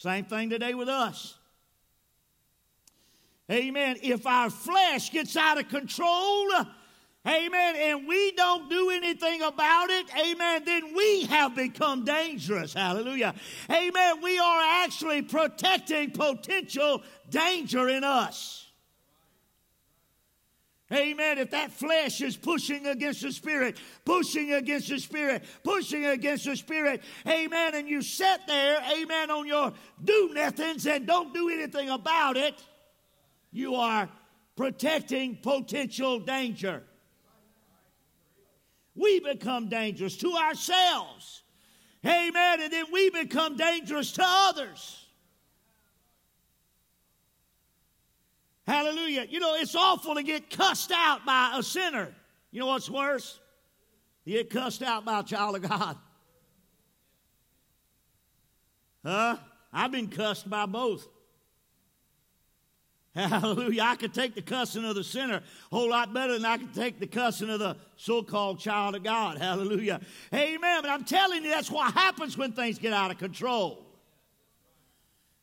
Same 0.00 0.24
thing 0.24 0.48
today 0.48 0.72
with 0.72 0.88
us. 0.88 1.36
Amen. 3.50 3.98
If 4.02 4.26
our 4.26 4.48
flesh 4.48 5.12
gets 5.12 5.36
out 5.36 5.58
of 5.58 5.68
control, 5.68 6.48
amen, 7.28 7.76
and 7.76 8.08
we 8.08 8.32
don't 8.32 8.70
do 8.70 8.88
anything 8.88 9.42
about 9.42 9.90
it, 9.90 10.06
amen, 10.18 10.62
then 10.64 10.94
we 10.96 11.24
have 11.24 11.54
become 11.54 12.06
dangerous. 12.06 12.72
Hallelujah. 12.72 13.34
Amen. 13.70 14.22
We 14.22 14.38
are 14.38 14.84
actually 14.84 15.20
protecting 15.20 16.12
potential 16.12 17.02
danger 17.28 17.90
in 17.90 18.02
us. 18.02 18.59
Amen. 20.92 21.38
If 21.38 21.50
that 21.52 21.70
flesh 21.70 22.20
is 22.20 22.36
pushing 22.36 22.86
against 22.86 23.22
the 23.22 23.30
spirit, 23.30 23.78
pushing 24.04 24.52
against 24.52 24.88
the 24.88 24.98
spirit, 24.98 25.44
pushing 25.62 26.04
against 26.04 26.46
the 26.46 26.56
spirit, 26.56 27.02
amen, 27.28 27.76
and 27.76 27.88
you 27.88 28.02
sit 28.02 28.40
there, 28.48 28.82
amen, 28.96 29.30
on 29.30 29.46
your 29.46 29.72
do 30.02 30.30
nothings 30.34 30.86
and 30.86 31.06
don't 31.06 31.32
do 31.32 31.48
anything 31.48 31.90
about 31.90 32.36
it, 32.36 32.60
you 33.52 33.76
are 33.76 34.08
protecting 34.56 35.36
potential 35.36 36.18
danger. 36.18 36.82
We 38.96 39.20
become 39.20 39.68
dangerous 39.68 40.16
to 40.18 40.32
ourselves. 40.32 41.42
Amen. 42.04 42.60
And 42.60 42.72
then 42.72 42.86
we 42.92 43.10
become 43.10 43.56
dangerous 43.56 44.12
to 44.12 44.24
others. 44.24 44.99
Hallelujah. 48.70 49.26
You 49.28 49.40
know, 49.40 49.56
it's 49.56 49.74
awful 49.74 50.14
to 50.14 50.22
get 50.22 50.48
cussed 50.48 50.92
out 50.94 51.26
by 51.26 51.54
a 51.56 51.62
sinner. 51.62 52.14
You 52.52 52.60
know 52.60 52.66
what's 52.66 52.88
worse? 52.88 53.40
You 54.24 54.38
get 54.38 54.50
cussed 54.50 54.80
out 54.80 55.04
by 55.04 55.18
a 55.18 55.22
child 55.24 55.56
of 55.56 55.62
God. 55.62 55.96
Huh? 59.04 59.38
I've 59.72 59.90
been 59.90 60.06
cussed 60.06 60.48
by 60.48 60.66
both. 60.66 61.08
Hallelujah. 63.16 63.82
I 63.82 63.96
could 63.96 64.14
take 64.14 64.36
the 64.36 64.42
cussing 64.42 64.84
of 64.84 64.94
the 64.94 65.02
sinner 65.02 65.42
a 65.72 65.74
whole 65.74 65.90
lot 65.90 66.14
better 66.14 66.34
than 66.34 66.44
I 66.44 66.58
could 66.58 66.72
take 66.72 67.00
the 67.00 67.08
cussing 67.08 67.50
of 67.50 67.58
the 67.58 67.76
so 67.96 68.22
called 68.22 68.60
child 68.60 68.94
of 68.94 69.02
God. 69.02 69.38
Hallelujah. 69.38 70.00
Amen. 70.32 70.82
But 70.82 70.90
I'm 70.90 71.02
telling 71.02 71.42
you, 71.42 71.50
that's 71.50 71.72
what 71.72 71.92
happens 71.92 72.38
when 72.38 72.52
things 72.52 72.78
get 72.78 72.92
out 72.92 73.10
of 73.10 73.18
control. 73.18 73.89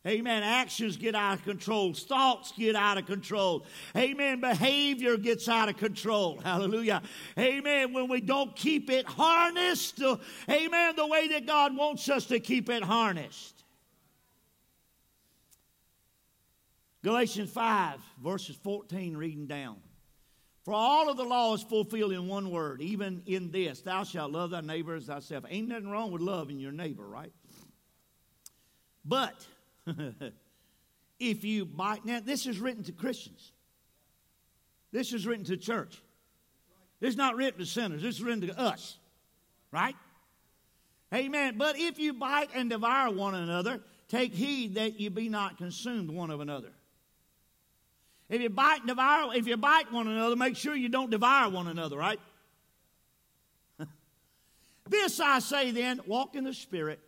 Amen. 0.08 0.42
Actions 0.42 0.96
get 0.96 1.16
out 1.16 1.40
of 1.40 1.44
control. 1.44 1.94
Thoughts 1.94 2.54
get 2.54 2.78
out 2.78 2.98
of 2.98 3.06
control. 3.06 3.66
Amen. 3.96 4.40
Behavior 4.40 5.18
gets 5.18 5.50
out 5.50 5.68
of 5.68 5.76
control. 5.76 6.40
Hallelujah. 6.44 7.02
Amen. 7.38 7.92
When 7.92 8.08
we 8.08 8.22
don't 8.22 8.56
keep 8.56 8.90
it 8.90 9.06
harnessed, 9.06 10.02
uh, 10.02 10.16
amen, 10.50 10.96
the 10.96 11.06
way 11.06 11.28
that 11.30 11.46
God 11.46 11.76
wants 11.76 12.08
us 12.10 12.26
to 12.28 12.40
keep 12.40 12.70
it 12.70 12.84
harnessed. 12.84 13.66
Galatians 17.04 17.52
5, 17.52 18.00
verses 18.24 18.56
14, 18.56 19.18
reading 19.18 19.46
down. 19.46 19.78
For 20.64 20.74
all 20.74 21.10
of 21.10 21.18
the 21.18 21.24
law 21.24 21.54
is 21.54 21.64
fulfilled 21.64 22.14
in 22.14 22.28
one 22.28 22.50
word, 22.50 22.82
even 22.82 23.24
in 23.26 23.52
this 23.52 23.82
Thou 23.82 24.04
shalt 24.04 24.32
love 24.32 24.52
thy 24.52 24.62
neighbor 24.62 24.96
as 24.96 25.06
thyself. 25.06 25.44
Ain't 25.50 25.68
nothing 25.68 25.90
wrong 25.90 26.12
with 26.12 26.22
loving 26.22 26.60
your 26.60 26.72
neighbor, 26.72 27.06
right? 27.06 27.32
But 29.06 29.46
if 31.20 31.44
you 31.44 31.66
bite, 31.66 32.06
now 32.06 32.20
this 32.24 32.46
is 32.46 32.60
written 32.60 32.84
to 32.84 32.92
Christians, 32.92 33.52
this 34.92 35.14
is 35.14 35.26
written 35.26 35.46
to 35.46 35.58
church. 35.58 36.02
This 37.00 37.12
is 37.12 37.18
not 37.18 37.36
written 37.36 37.60
to 37.60 37.66
sinners, 37.66 38.02
this 38.02 38.16
is 38.16 38.24
written 38.24 38.48
to 38.48 38.60
us, 38.60 38.98
right? 39.72 39.96
Amen. 41.14 41.58
But 41.58 41.78
if 41.78 42.00
you 42.00 42.14
bite 42.14 42.50
and 42.54 42.70
devour 42.70 43.12
one 43.14 43.36
another, 43.36 43.82
take 44.10 44.34
heed 44.34 44.76
that 44.76 45.00
you 45.00 45.10
be 45.10 45.30
not 45.30 45.58
consumed 45.58 46.10
one 46.10 46.32
of 46.32 46.42
another. 46.42 46.72
If 48.30 48.42
you 48.42 48.50
bite 48.50 48.80
and 48.80 48.88
devour, 48.88 49.34
if 49.36 49.48
you 49.48 49.56
bite 49.56 49.92
one 49.92 50.08
another, 50.08 50.36
make 50.36 50.58
sure 50.58 50.76
you 50.76 50.90
don't 50.90 51.10
devour 51.10 51.50
one 51.50 51.68
another, 51.68 51.98
right? 51.98 52.20
this 54.90 55.20
I 55.22 55.40
say 55.40 55.72
then, 55.72 56.02
walk 56.06 56.36
in 56.36 56.44
the 56.44 56.54
Spirit, 56.54 57.00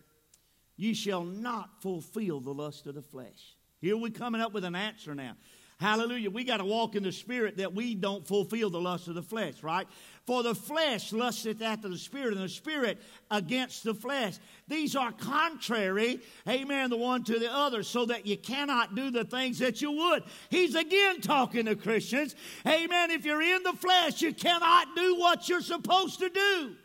you 0.80 0.96
shall 0.96 1.26
not 1.26 1.82
fulfill 1.82 2.40
the 2.40 2.54
lust 2.54 2.88
of 2.88 2.96
the 2.96 3.02
flesh. 3.02 3.58
Here 3.82 3.98
we're 3.98 4.12
coming 4.12 4.40
up 4.40 4.54
with 4.54 4.64
an 4.64 4.76
answer 4.76 5.14
now. 5.14 5.34
Hallelujah. 5.78 6.30
We 6.30 6.46
got 6.46 6.58
to 6.58 6.66
walk 6.66 6.96
in 6.96 7.04
the 7.04 7.12
spirit 7.12 7.58
that 7.58 7.74
we 7.74 7.96
don't 7.96 8.26
fulfill 8.26 8.70
the 8.70 8.80
lust 8.80 9.10
of 9.10 9.16
the 9.16 9.22
flesh, 9.22 9.62
right? 9.62 9.88
For 10.26 10.42
the 10.42 10.56
flesh 10.56 11.12
lusteth 11.12 11.62
after 11.62 11.90
the 11.90 11.98
spirit, 11.98 12.34
and 12.34 12.44
the 12.44 12.50
spirit 12.50 12.98
against 13.30 13.84
the 13.84 13.94
flesh. 13.94 14.38
These 14.70 14.96
are 14.96 15.12
contrary, 15.12 16.22
amen, 16.48 16.90
the 16.90 16.98
one 16.98 17.26
to 17.26 17.40
the 17.40 17.54
other, 17.54 17.84
so 17.84 18.06
that 18.06 18.26
you 18.26 18.38
cannot 18.38 18.96
do 18.96 19.12
the 19.12 19.26
things 19.26 19.60
that 19.60 19.82
you 19.82 19.92
would. 19.92 20.24
He's 20.50 20.76
again 20.76 21.20
talking 21.20 21.66
to 21.66 21.76
Christians. 21.76 22.36
Amen. 22.66 23.12
If 23.12 23.26
you're 23.26 23.42
in 23.42 23.64
the 23.64 23.74
flesh, 23.74 24.22
you 24.22 24.34
cannot 24.34 24.96
do 24.96 25.18
what 25.18 25.50
you're 25.50 25.62
supposed 25.62 26.20
to 26.20 26.30
do. 26.30 26.76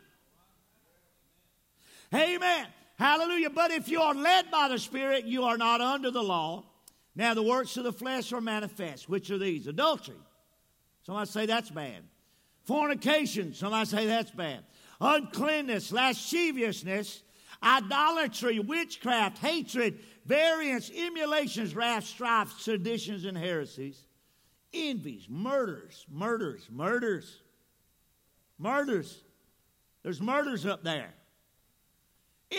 Amen. 2.13 2.67
Hallelujah. 2.97 3.49
But 3.49 3.71
if 3.71 3.89
you 3.89 4.01
are 4.01 4.13
led 4.13 4.49
by 4.49 4.69
the 4.69 4.79
Spirit, 4.79 5.25
you 5.25 5.43
are 5.43 5.57
not 5.57 5.81
under 5.81 6.11
the 6.11 6.23
law. 6.23 6.63
Now, 7.15 7.33
the 7.33 7.43
works 7.43 7.77
of 7.77 7.83
the 7.83 7.93
flesh 7.93 8.31
are 8.33 8.41
manifest. 8.41 9.09
Which 9.09 9.31
are 9.31 9.37
these? 9.37 9.67
Adultery. 9.67 10.15
Somebody 11.03 11.29
say 11.29 11.45
that's 11.45 11.69
bad. 11.69 12.03
Fornication. 12.63 13.53
Somebody 13.53 13.85
say 13.85 14.05
that's 14.05 14.31
bad. 14.31 14.63
Uncleanness, 14.99 15.91
lasciviousness, 15.91 17.21
idolatry, 17.61 18.59
witchcraft, 18.59 19.37
hatred, 19.39 19.99
variance, 20.25 20.89
emulations, 20.95 21.75
wrath, 21.75 22.05
strife, 22.05 22.51
seditions, 22.59 23.25
and 23.25 23.37
heresies. 23.37 24.07
Envies, 24.73 25.27
murders, 25.29 26.05
murders, 26.09 26.67
murders, 26.71 27.41
murders. 28.57 29.21
There's 30.01 30.21
murders 30.21 30.65
up 30.65 30.83
there 30.83 31.13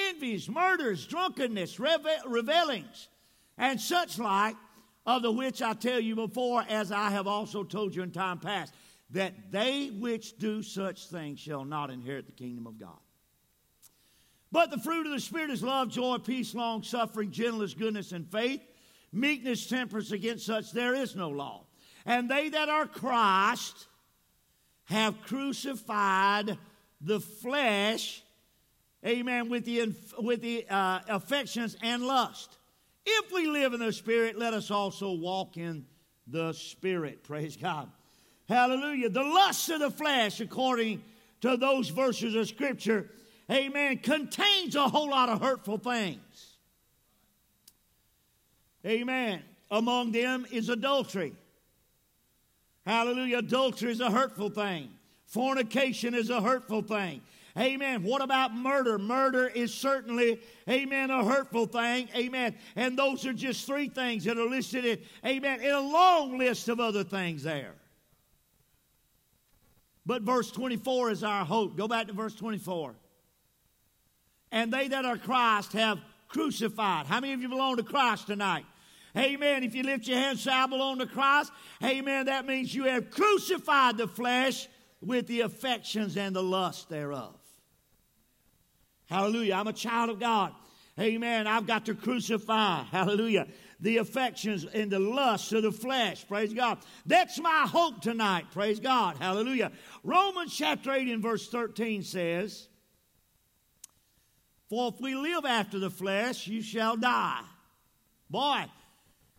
envies, 0.09 0.49
murders, 0.49 1.07
drunkenness, 1.07 1.79
revelings, 1.79 3.09
and 3.59 3.81
such 3.81 4.19
like, 4.19 4.57
of 5.07 5.23
the 5.23 5.31
which 5.31 5.63
I 5.63 5.73
tell 5.73 6.01
you 6.01 6.17
before, 6.17 6.65
as 6.69 6.91
I 6.91 7.11
have 7.11 7.29
also 7.29 7.63
told 7.63 7.95
you 7.95 8.03
in 8.03 8.11
time 8.11 8.41
past, 8.41 8.75
that 9.11 9.53
they 9.53 9.87
which 9.87 10.37
do 10.37 10.63
such 10.63 11.07
things 11.07 11.39
shall 11.39 11.65
not 11.65 11.91
inherit 11.91 12.27
the 12.27 12.33
kingdom 12.33 12.67
of 12.67 12.79
God. 12.79 12.99
But 14.51 14.71
the 14.71 14.79
fruit 14.79 15.07
of 15.07 15.13
the 15.13 15.21
Spirit 15.21 15.51
is 15.51 15.63
love, 15.63 15.91
joy, 15.91 16.19
peace, 16.19 16.55
long 16.55 16.83
suffering, 16.83 17.31
gentleness, 17.31 17.75
goodness, 17.75 18.13
and 18.13 18.29
faith, 18.31 18.61
meekness, 19.13 19.69
temperance. 19.69 20.11
Against 20.11 20.47
such 20.47 20.73
there 20.73 20.95
is 20.95 21.15
no 21.15 21.29
law. 21.29 21.67
And 22.05 22.29
they 22.29 22.49
that 22.49 22.69
are 22.69 22.87
Christ 22.87 23.87
have 24.85 25.21
crucified 25.23 26.59
the 27.01 27.21
flesh 27.21 28.23
amen, 29.05 29.49
with 29.49 29.65
the, 29.65 29.95
with 30.19 30.41
the 30.43 30.67
uh, 30.69 31.01
affections 31.09 31.77
and 31.83 32.03
lust. 32.03 32.59
If 33.05 33.33
we 33.33 33.47
live 33.47 33.73
in 33.73 33.81
the 33.81 33.93
Spirit, 33.93 34.39
let 34.39 34.53
us 34.55 34.71
also 34.71 35.13
walk 35.13 35.57
in 35.57 35.87
the 36.27 36.53
Spirit. 36.53 37.23
Praise 37.25 37.57
God. 37.57 37.91
Hallelujah. 38.49 39.09
The 39.09 39.23
lust 39.23 39.69
of 39.71 39.81
the 39.81 39.91
flesh, 39.91 40.41
according 40.41 41.03
to 41.41 41.57
those 41.57 41.89
verses 41.89 42.35
of 42.35 42.49
Scripture, 42.49 43.11
amen, 43.51 43.99
contains 43.99 44.75
a 44.77 44.89
whole 44.89 45.11
lot 45.11 45.29
of 45.29 45.41
hurtful 45.41 45.79
things. 45.79 46.57
Amen. 48.85 49.43
Among 49.71 50.13
them 50.13 50.47
is 50.51 50.69
adultery. 50.69 51.35
Hallelujah. 52.87 53.39
Adultery 53.39 53.91
is 53.91 54.01
a 54.01 54.11
hurtful 54.11 54.49
thing. 54.49 54.91
Fornication 55.27 56.15
is 56.15 56.31
a 56.31 56.41
hurtful 56.41 56.83
thing. 56.83 57.21
Amen. 57.59 58.03
What 58.03 58.21
about 58.21 58.55
murder? 58.55 58.99
Murder 58.99 59.47
is 59.47 59.73
certainly, 59.73 60.41
amen, 60.69 61.11
a 61.11 61.25
hurtful 61.25 61.67
thing. 61.67 62.09
Amen. 62.15 62.55
And 62.75 62.99
those 62.99 63.25
are 63.25 63.33
just 63.33 63.67
three 63.67 63.89
things 63.89 64.25
that 64.25 64.37
are 64.37 64.49
listed 64.49 64.85
in, 64.85 64.99
amen, 65.25 65.63
in 65.63 65.71
a 65.71 65.81
long 65.81 66.37
list 66.37 66.69
of 66.69 66.81
other 66.81 67.03
things 67.03 67.45
there. 67.45 67.73
But 70.05 70.23
verse 70.23 70.51
24 70.51 71.11
is 71.11 71.25
our 71.25 71.45
hope. 71.45 71.77
Go 71.77 71.89
back 71.89 72.09
to 72.09 72.13
verse 72.13 72.35
24. 72.35 72.95
And 74.53 74.73
they 74.73 74.89
that 74.89 75.05
are 75.05 75.17
Christ 75.17 75.73
have 75.73 75.99
crucified. 76.29 77.07
How 77.07 77.21
many 77.21 77.33
of 77.33 77.41
you 77.41 77.49
belong 77.49 77.77
to 77.77 77.83
Christ 77.83 78.27
tonight? 78.27 78.67
Amen. 79.17 79.65
If 79.65 79.75
you 79.75 79.83
lift 79.83 80.07
your 80.07 80.19
hands, 80.19 80.43
say, 80.43 80.53
I 80.53 80.67
belong 80.67 80.99
to 80.99 81.07
Christ. 81.07 81.51
Amen. 81.83 82.27
That 82.27 82.47
means 82.47 82.75
you 82.75 82.85
have 82.85 83.11
crucified 83.11 83.97
the 83.97 84.07
flesh 84.07 84.69
with 85.01 85.27
the 85.27 85.41
affections 85.41 86.17
and 86.17 86.37
the 86.37 86.43
lust 86.43 86.89
thereof. 86.89 87.36
Hallelujah. 89.07 89.55
I'm 89.55 89.67
a 89.67 89.73
child 89.73 90.11
of 90.11 90.21
God. 90.21 90.53
Amen. 90.99 91.47
I've 91.47 91.67
got 91.67 91.87
to 91.87 91.95
crucify, 91.95 92.83
hallelujah, 92.91 93.47
the 93.81 93.99
affections 93.99 94.65
and 94.65 94.91
the 94.91 94.99
lusts 94.99 95.53
of 95.53 95.63
the 95.63 95.73
flesh. 95.73 96.27
Praise 96.27 96.55
God. 96.55 96.79
That's 97.05 97.39
my 97.39 97.67
hope 97.69 98.01
tonight. 98.01 98.47
Praise 98.53 98.81
God. 98.81 99.17
Hallelujah. 99.19 99.73
Romans 100.03 100.57
chapter 100.57 100.93
8 100.93 101.09
and 101.09 101.23
verse 101.23 101.49
13 101.49 102.03
says, 102.03 102.69
For 104.71 104.89
if 104.95 105.01
we 105.01 105.15
live 105.15 105.45
after 105.45 105.79
the 105.79 105.91
flesh, 105.91 106.47
you 106.47 106.63
shall 106.63 106.97
die. 106.97 107.43
Boy, 108.31 108.65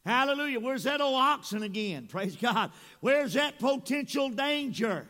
hallelujah. 0.06 0.60
Where's 0.60 0.84
that 0.84 1.02
old 1.02 1.16
oxen 1.16 1.64
again? 1.64 2.06
Praise 2.10 2.36
God. 2.36 2.72
Where's 3.00 3.34
that 3.34 3.58
potential 3.58 4.30
danger? 4.30 5.08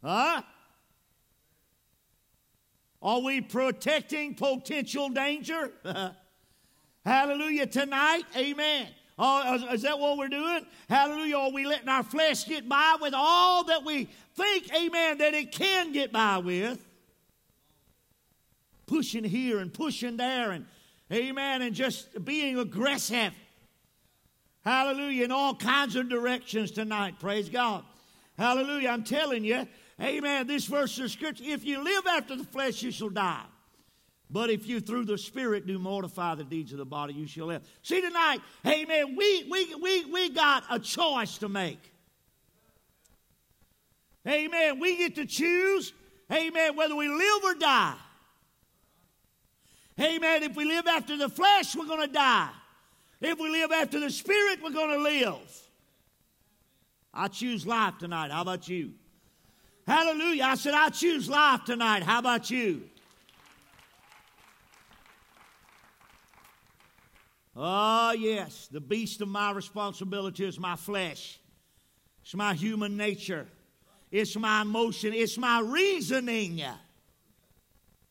Huh? 0.00 0.42
Are 3.00 3.20
we 3.20 3.40
protecting 3.40 4.34
potential 4.34 5.08
danger? 5.08 5.70
Hallelujah. 7.04 7.66
Tonight, 7.66 8.24
amen. 8.36 8.88
Oh, 9.18 9.72
is, 9.72 9.82
that 9.82 9.98
what 9.98 10.16
we're 10.16 10.28
doing? 10.28 10.64
Hallelujah. 10.88 11.38
Are 11.38 11.50
we 11.50 11.66
letting 11.66 11.88
our 11.88 12.04
flesh 12.04 12.44
get 12.44 12.68
by 12.68 12.96
with 13.00 13.14
all 13.16 13.64
that 13.64 13.84
we 13.84 14.08
think, 14.36 14.72
amen, 14.74 15.18
that 15.18 15.34
it 15.34 15.50
can 15.50 15.92
get 15.92 16.12
by 16.12 16.38
with? 16.38 16.84
Pushing 18.86 19.24
here 19.24 19.58
and 19.58 19.74
pushing 19.74 20.16
there 20.16 20.52
and, 20.52 20.66
amen, 21.12 21.62
and 21.62 21.74
just 21.74 22.24
being 22.24 22.58
aggressive. 22.58 23.32
Hallelujah. 24.64 25.24
In 25.24 25.32
all 25.32 25.54
kinds 25.54 25.96
of 25.96 26.08
directions 26.08 26.70
tonight. 26.70 27.18
Praise 27.18 27.48
God. 27.48 27.84
Hallelujah. 28.38 28.90
I'm 28.90 29.02
telling 29.02 29.44
you, 29.44 29.66
amen, 30.00 30.46
this 30.46 30.66
verse 30.66 30.98
of 30.98 31.10
scripture, 31.10 31.44
if 31.46 31.64
you 31.64 31.82
live 31.82 32.06
after 32.06 32.36
the 32.36 32.44
flesh, 32.44 32.82
you 32.82 32.90
shall 32.90 33.08
die. 33.08 33.44
But 34.30 34.50
if 34.50 34.66
you 34.66 34.80
through 34.80 35.06
the 35.06 35.16
Spirit 35.16 35.66
do 35.66 35.78
mortify 35.78 36.34
the 36.34 36.44
deeds 36.44 36.72
of 36.72 36.78
the 36.78 36.84
body, 36.84 37.14
you 37.14 37.26
shall 37.26 37.46
live. 37.46 37.62
See 37.82 38.00
tonight, 38.00 38.40
amen, 38.66 39.16
we, 39.16 39.46
we, 39.50 39.74
we, 39.74 40.04
we 40.06 40.30
got 40.30 40.64
a 40.70 40.78
choice 40.78 41.38
to 41.38 41.48
make. 41.48 41.80
Amen. 44.26 44.78
We 44.78 44.98
get 44.98 45.14
to 45.14 45.24
choose, 45.24 45.94
amen, 46.30 46.76
whether 46.76 46.94
we 46.94 47.08
live 47.08 47.44
or 47.44 47.54
die. 47.54 47.94
Amen. 50.00 50.42
If 50.42 50.54
we 50.54 50.64
live 50.64 50.86
after 50.86 51.16
the 51.16 51.28
flesh, 51.28 51.74
we're 51.74 51.86
going 51.86 52.06
to 52.06 52.12
die. 52.12 52.50
If 53.20 53.38
we 53.38 53.50
live 53.50 53.72
after 53.72 53.98
the 53.98 54.10
Spirit, 54.10 54.60
we're 54.62 54.70
going 54.70 54.96
to 54.96 55.02
live. 55.02 55.62
I 57.12 57.28
choose 57.28 57.66
life 57.66 57.94
tonight. 57.98 58.30
How 58.30 58.42
about 58.42 58.68
you? 58.68 58.92
Hallelujah. 59.88 60.44
I 60.44 60.54
said, 60.56 60.74
I 60.74 60.90
choose 60.90 61.30
life 61.30 61.64
tonight. 61.64 62.02
How 62.02 62.18
about 62.18 62.50
you? 62.50 62.82
Oh, 67.56 68.12
yes, 68.12 68.68
the 68.70 68.82
beast 68.82 69.22
of 69.22 69.28
my 69.28 69.50
responsibility 69.50 70.44
is 70.44 70.60
my 70.60 70.76
flesh. 70.76 71.40
It's 72.22 72.34
my 72.34 72.52
human 72.52 72.98
nature. 72.98 73.46
It's 74.10 74.36
my 74.36 74.60
emotion. 74.60 75.14
It's 75.14 75.38
my 75.38 75.60
reasoning. 75.60 76.62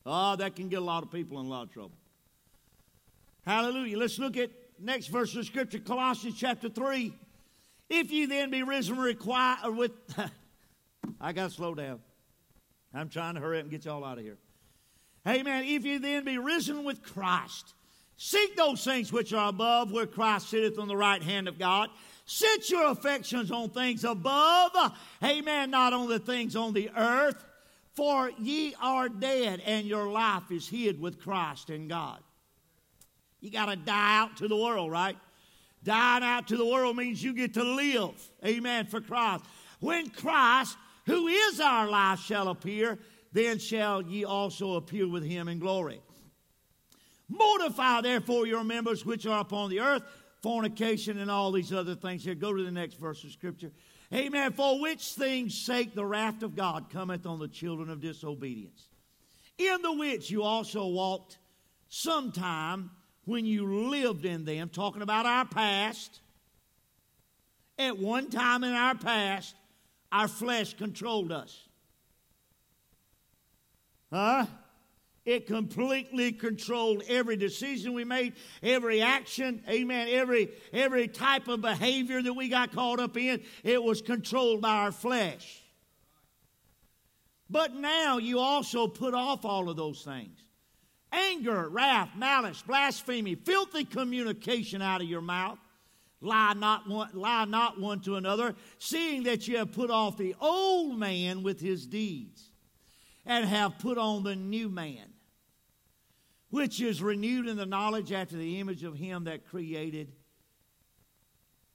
Oh, 0.04 0.36
that 0.36 0.56
can 0.56 0.70
get 0.70 0.80
a 0.80 0.86
lot 0.86 1.04
of 1.04 1.12
people 1.12 1.40
in 1.40 1.46
a 1.46 1.50
lot 1.50 1.68
of 1.68 1.72
trouble. 1.72 1.92
Hallelujah. 3.46 4.00
Let's 4.00 4.18
look 4.18 4.36
at 4.36 4.50
next 4.80 5.08
verse 5.08 5.36
of 5.36 5.46
scripture, 5.46 5.78
Colossians 5.78 6.40
chapter 6.40 6.70
3. 6.70 7.14
If 7.88 8.10
you 8.10 8.26
then 8.26 8.50
be 8.50 8.64
risen 8.64 8.98
require, 8.98 9.72
with, 9.72 9.92
I 11.20 11.34
got 11.34 11.50
to 11.50 11.56
slow 11.56 11.76
down. 11.76 12.00
I'm 12.94 13.10
trying 13.10 13.36
to 13.36 13.42
hurry 13.42 13.58
up 13.58 13.64
and 13.64 13.72
get 13.72 13.86
y'all 13.86 14.04
out 14.04 14.18
of 14.18 14.24
here. 14.24 14.38
Amen. 15.28 15.66
If 15.66 15.86
you 15.86 16.00
then 16.00 16.24
be 16.24 16.38
risen 16.38 16.84
with 16.84 17.04
Christ, 17.04 17.74
Seek 18.18 18.56
those 18.56 18.84
things 18.84 19.14
which 19.14 19.32
are 19.32 19.50
above, 19.50 19.92
where 19.92 20.08
Christ 20.08 20.50
sitteth 20.50 20.80
on 20.80 20.88
the 20.88 20.98
right 20.98 21.22
hand 21.22 21.48
of 21.48 21.60
God. 21.60 21.90
Set 22.26 22.70
your 22.70 22.90
affections 22.90 23.52
on 23.52 23.70
things 23.70 24.04
above. 24.04 24.72
Amen. 25.24 25.70
Not 25.70 25.94
on 25.94 26.10
the 26.10 26.18
things 26.18 26.56
on 26.56 26.74
the 26.74 26.90
earth. 26.98 27.46
For 27.94 28.32
ye 28.40 28.76
are 28.82 29.08
dead, 29.08 29.62
and 29.66 29.86
your 29.86 30.10
life 30.10 30.52
is 30.52 30.68
hid 30.68 31.00
with 31.00 31.22
Christ 31.22 31.70
in 31.70 31.88
God. 31.88 32.20
You 33.40 33.52
got 33.52 33.68
to 33.68 33.76
die 33.76 34.18
out 34.18 34.38
to 34.38 34.48
the 34.48 34.58
world, 34.58 34.92
right? 34.92 35.16
Dying 35.84 36.24
out 36.24 36.48
to 36.48 36.58
the 36.58 36.66
world 36.66 36.96
means 36.96 37.24
you 37.24 37.34
get 37.34 37.54
to 37.54 37.64
live. 37.64 38.30
Amen. 38.44 38.88
For 38.88 39.00
Christ. 39.00 39.46
When 39.80 40.10
Christ, 40.10 40.76
who 41.08 41.28
is 41.28 41.60
our 41.60 41.90
life, 41.90 42.20
shall 42.20 42.50
appear, 42.50 43.00
then 43.32 43.58
shall 43.58 44.02
ye 44.02 44.26
also 44.26 44.74
appear 44.74 45.08
with 45.08 45.24
him 45.24 45.48
in 45.48 45.58
glory. 45.58 46.02
Mortify 47.30 48.02
therefore 48.02 48.46
your 48.46 48.64
members 48.64 49.06
which 49.06 49.26
are 49.26 49.40
upon 49.40 49.70
the 49.70 49.80
earth, 49.80 50.04
fornication 50.44 51.18
and 51.18 51.32
all 51.32 51.52
these 51.52 51.74
other 51.74 51.96
things. 51.96 52.24
Here, 52.24 52.36
go 52.36 52.54
to 52.54 52.64
the 52.64 52.72
next 52.72 52.96
verse 52.96 53.24
of 53.24 53.32
Scripture. 53.32 53.72
Amen. 54.14 54.54
For 54.54 54.80
which 54.80 55.14
things 55.14 55.58
sake 55.58 55.96
the 55.96 56.06
wrath 56.06 56.44
of 56.44 56.56
God 56.56 56.90
cometh 56.90 57.26
on 57.26 57.40
the 57.40 57.48
children 57.48 57.90
of 57.90 58.02
disobedience, 58.02 58.88
in 59.58 59.82
the 59.82 59.94
which 59.94 60.30
you 60.30 60.44
also 60.44 60.88
walked 60.88 61.38
sometime 61.90 62.92
when 63.26 63.46
you 63.46 63.90
lived 63.90 64.26
in 64.26 64.46
them, 64.46 64.70
talking 64.70 65.02
about 65.02 65.26
our 65.26 65.46
past. 65.46 66.22
At 67.80 67.98
one 67.98 68.30
time 68.30 68.64
in 68.64 68.74
our 68.74 68.96
past, 68.96 69.56
our 70.12 70.28
flesh 70.28 70.74
controlled 70.74 71.32
us. 71.32 71.68
Huh? 74.12 74.46
It 75.26 75.46
completely 75.46 76.32
controlled 76.32 77.04
every 77.10 77.36
decision 77.36 77.94
we 77.94 78.06
made, 78.06 78.36
every 78.64 79.02
action, 79.02 79.62
amen, 79.68 80.08
every, 80.10 80.50
every 80.72 81.10
type 81.10 81.50
of 81.50 81.60
behavior 81.60 82.22
that 82.22 82.34
we 82.34 82.48
got 82.48 82.72
caught 82.72 83.02
up 83.02 83.18
in. 83.18 83.44
It 83.62 83.84
was 83.84 84.02
controlled 84.02 84.62
by 84.62 84.70
our 84.70 84.94
flesh. 84.94 85.62
But 87.50 87.76
now 87.76 88.20
you 88.20 88.40
also 88.40 88.88
put 88.88 89.14
off 89.14 89.44
all 89.44 89.70
of 89.70 89.76
those 89.76 90.02
things 90.02 90.40
anger, 91.12 91.68
wrath, 91.70 92.12
malice, 92.16 92.62
blasphemy, 92.62 93.36
filthy 93.36 93.84
communication 93.84 94.82
out 94.82 95.02
of 95.02 95.08
your 95.10 95.22
mouth. 95.22 95.60
Lie 96.20 96.54
not, 96.54 96.90
one, 96.90 97.10
lie 97.14 97.46
not 97.46 97.80
one 97.80 98.00
to 98.02 98.16
another, 98.16 98.56
seeing 98.80 99.24
that 99.24 99.48
you 99.48 99.58
have 99.58 99.72
put 99.72 99.92
off 99.92 100.18
the 100.18 100.36
old 100.42 100.98
man 100.98 101.44
with 101.44 101.60
his 101.60 101.86
deeds, 101.86 102.50
and 103.26 103.46
have 103.46 103.78
put 103.80 103.98
on 103.98 104.24
the 104.24 104.36
new 104.36 104.70
man 104.70 105.14
which 106.50 106.82
is 106.82 107.02
renewed 107.02 107.48
in 107.48 107.58
the 107.58 107.66
knowledge 107.66 108.12
after 108.12 108.38
the 108.38 108.60
image 108.60 108.84
of 108.84 108.96
him 108.96 109.26
that 109.26 109.46
created 109.48 110.14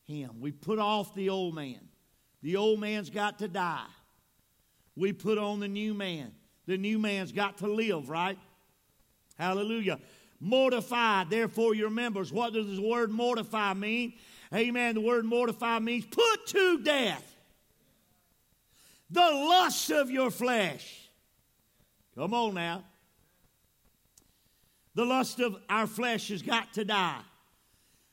him. 0.04 0.40
We 0.40 0.52
put 0.52 0.78
off 0.78 1.14
the 1.14 1.28
old 1.28 1.54
man. 1.54 1.80
The 2.42 2.56
old 2.56 2.80
man's 2.80 3.10
got 3.10 3.38
to 3.40 3.48
die. 3.48 3.86
We 4.96 5.12
put 5.12 5.38
on 5.38 5.60
the 5.60 5.68
new 5.68 5.94
man. 5.94 6.32
The 6.66 6.76
new 6.76 6.98
man's 6.98 7.32
got 7.32 7.58
to 7.58 7.66
live, 7.66 8.08
right? 8.08 8.38
Hallelujah. 9.38 9.98
Mortify, 10.40 11.24
therefore, 11.24 11.74
your 11.74 11.90
members. 11.90 12.32
What 12.32 12.52
does 12.52 12.66
the 12.66 12.82
word 12.82 13.10
mortify 13.10 13.74
mean? 13.74 14.14
Amen. 14.54 14.94
The 14.94 15.00
word 15.00 15.24
mortify 15.24 15.78
means 15.78 16.04
put 16.04 16.46
to 16.48 16.78
death 16.82 17.32
the 19.12 19.20
lust 19.20 19.90
of 19.90 20.10
your 20.10 20.30
flesh. 20.30 21.10
Come 22.14 22.34
on 22.34 22.54
now. 22.54 22.84
The 24.94 25.04
lust 25.04 25.40
of 25.40 25.56
our 25.68 25.86
flesh 25.86 26.28
has 26.28 26.42
got 26.42 26.74
to 26.74 26.84
die. 26.84 27.20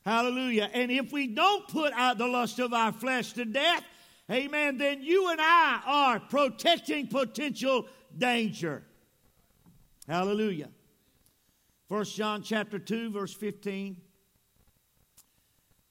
Hallelujah. 0.06 0.70
And 0.74 0.92
if 0.92 1.12
we 1.12 1.28
don't 1.28 1.68
put 1.68 1.94
out 1.94 2.18
the 2.18 2.28
lust 2.28 2.60
of 2.60 2.74
our 2.74 2.92
flesh 2.92 3.34
to 3.34 3.46
death, 3.46 3.84
amen, 4.32 4.78
then 4.78 5.02
you 5.02 5.30
and 5.30 5.40
I 5.42 5.82
are 5.86 6.20
protecting 6.20 7.08
potential 7.08 7.88
danger. 8.18 8.84
Hallelujah. 10.08 10.70
First 11.90 12.16
John 12.16 12.44
chapter 12.44 12.80
2, 12.80 13.12
verse 13.12 13.34
15. 13.34 13.98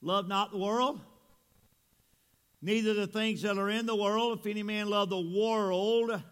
Love 0.00 0.28
not 0.28 0.52
the 0.52 0.58
world, 0.58 1.00
neither 2.62 2.94
the 2.94 3.06
things 3.06 3.42
that 3.42 3.58
are 3.58 3.68
in 3.68 3.84
the 3.86 3.96
world. 3.96 4.38
If 4.38 4.46
any 4.46 4.62
man 4.62 4.88
love 4.88 5.10
the 5.10 5.20
world 5.20 6.22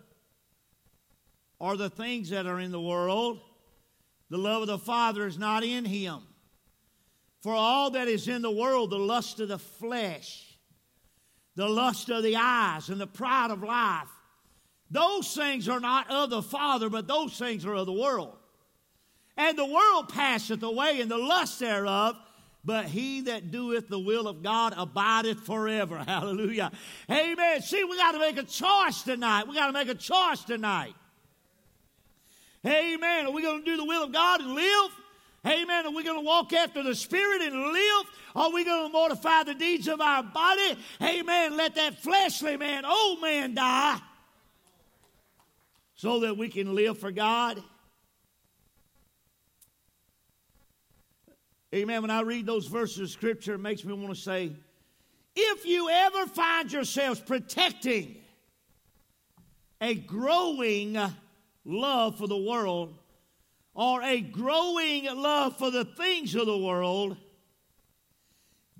or 1.59 1.77
the 1.77 1.91
things 1.91 2.31
that 2.31 2.47
are 2.47 2.61
in 2.61 2.71
the 2.71 2.81
world, 2.81 3.41
the 4.31 4.39
love 4.39 4.63
of 4.63 4.69
the 4.69 4.79
Father 4.79 5.27
is 5.27 5.39
not 5.39 5.65
in 5.65 5.85
him. 5.85 6.21
For 7.43 7.53
all 7.53 7.91
that 7.91 8.09
is 8.09 8.29
in 8.29 8.43
the 8.43 8.51
world, 8.51 8.91
the 8.91 8.99
lust 8.99 9.41
of 9.41 9.49
the 9.49 9.59
flesh, 9.59 10.59
the 11.55 11.69
lust 11.69 12.09
of 12.11 12.23
the 12.23 12.37
eyes, 12.37 12.89
and 12.89 13.01
the 13.01 13.07
pride 13.07 13.51
of 13.51 13.63
life, 13.63 14.09
those 14.91 15.35
things 15.35 15.69
are 15.69 15.81
not 15.81 16.11
of 16.11 16.31
the 16.31 16.43
Father, 16.43 16.89
but 16.89 17.09
those 17.09 17.37
things 17.37 17.65
are 17.65 17.75
of 17.75 17.87
the 17.87 17.93
world. 17.93 18.37
And 19.37 19.59
the 19.59 19.67
world 19.67 20.09
passeth 20.09 20.63
away, 20.63 21.01
and 21.01 21.11
the 21.11 21.19
lust 21.19 21.59
thereof, 21.59 22.17
but 22.67 22.87
he 22.87 23.23
that 23.23 23.53
doeth 23.53 23.89
the 23.89 23.99
will 23.99 24.27
of 24.27 24.43
God 24.43 24.75
abideth 24.77 25.41
forever. 25.47 25.99
Hallelujah. 26.07 26.73
Amen. 27.09 27.63
See, 27.63 27.85
we 27.85 27.97
got 27.97 28.13
to 28.13 28.19
make 28.19 28.37
a 28.37 28.43
choice 28.43 29.03
tonight. 29.03 29.47
We 29.47 29.55
got 29.55 29.69
to 29.69 29.73
make 29.73 29.89
a 29.89 29.95
choice 29.95 30.43
tonight. 30.43 30.95
Amen. 32.67 33.27
Are 33.27 33.31
we 33.31 33.43
going 33.43 33.61
to 33.61 33.65
do 33.65 33.77
the 33.77 33.85
will 33.85 34.03
of 34.03 34.13
God 34.13 34.41
and 34.41 34.55
live? 34.55 34.91
Amen. 35.47 35.87
Are 35.87 35.93
we 35.93 36.03
going 36.03 36.19
to 36.19 36.27
walk 36.27 36.53
after 36.53 36.83
the 36.83 36.97
Spirit 36.97 37.41
and 37.41 37.55
live? 37.55 38.07
Are 38.35 38.51
we 38.51 38.65
going 38.65 38.89
to 38.89 38.93
mortify 38.93 39.45
the 39.45 39.55
deeds 39.55 39.87
of 39.87 40.01
our 40.01 40.25
body? 40.25 40.77
Amen. 41.01 41.57
Let 41.57 41.77
that 41.77 42.03
fleshly 42.03 42.57
man, 42.57 42.85
old 42.85 43.23
man, 43.23 43.55
die 43.55 44.01
so 45.95 46.21
that 46.21 46.37
we 46.37 46.49
can 46.49 46.75
live 46.75 46.99
for 46.99 47.13
God. 47.13 47.63
Amen. 51.75 52.03
When 52.03 52.11
I 52.11 52.21
read 52.21 52.47
those 52.47 52.67
verses 52.67 53.01
of 53.01 53.11
Scripture, 53.11 53.55
it 53.55 53.59
makes 53.59 53.85
me 53.85 53.93
want 53.93 54.15
to 54.15 54.21
say, 54.21 54.53
if 55.35 55.67
you 55.67 55.91
ever 55.91 56.27
find 56.27 56.73
yourselves 56.73 57.21
protecting 57.21 58.17
a 59.81 59.95
growing 59.95 60.97
love 61.65 62.17
for 62.17 62.27
the 62.27 62.37
world 62.37 62.97
or 63.75 64.03
a 64.03 64.21
growing 64.21 65.05
love 65.05 65.59
for 65.59 65.71
the 65.71 65.85
things 65.85 66.35
of 66.35 66.47
the 66.47 66.57
world, 66.57 67.17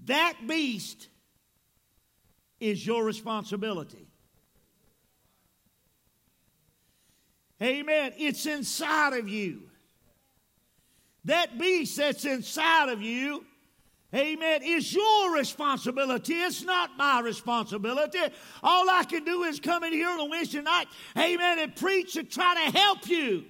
that 0.05 0.35
beast 0.47 1.09
is 2.61 2.87
your 2.87 3.05
responsibility. 3.05 4.07
Amen. 7.61 8.13
It's 8.17 8.47
inside 8.47 9.15
of 9.15 9.29
you. 9.29 9.66
That 11.27 11.59
beast 11.59 11.97
that's 11.97 12.25
inside 12.25 12.89
of 12.89 13.03
you, 13.03 13.45
amen, 14.15 14.63
is 14.63 14.95
your 14.95 15.35
responsibility. 15.35 16.35
It's 16.35 16.63
not 16.63 16.97
my 16.97 17.21
responsibility. 17.21 18.21
All 18.63 18.89
I 18.89 19.03
can 19.03 19.25
do 19.25 19.43
is 19.43 19.59
come 19.59 19.83
in 19.83 19.93
here 19.93 20.09
on 20.09 20.21
a 20.21 20.25
Wednesday 20.25 20.63
night, 20.63 20.87
amen, 21.19 21.59
and 21.59 21.75
preach 21.75 22.17
and 22.17 22.31
try 22.31 22.55
to 22.55 22.79
help 22.79 23.09
you. 23.09 23.45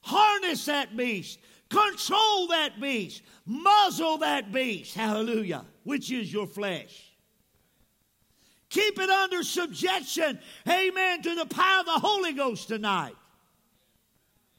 Harness 0.00 0.64
that 0.64 0.96
beast, 0.96 1.40
control 1.68 2.48
that 2.48 2.80
beast, 2.80 3.22
muzzle 3.44 4.18
that 4.18 4.52
beast, 4.52 4.94
hallelujah, 4.94 5.66
which 5.84 6.10
is 6.10 6.32
your 6.32 6.46
flesh. 6.46 7.12
Keep 8.70 8.98
it 8.98 9.10
under 9.10 9.42
subjection, 9.42 10.38
amen, 10.66 11.20
to 11.20 11.34
the 11.34 11.46
power 11.46 11.80
of 11.80 11.86
the 11.86 11.92
Holy 11.92 12.32
Ghost 12.32 12.68
tonight. 12.68 13.14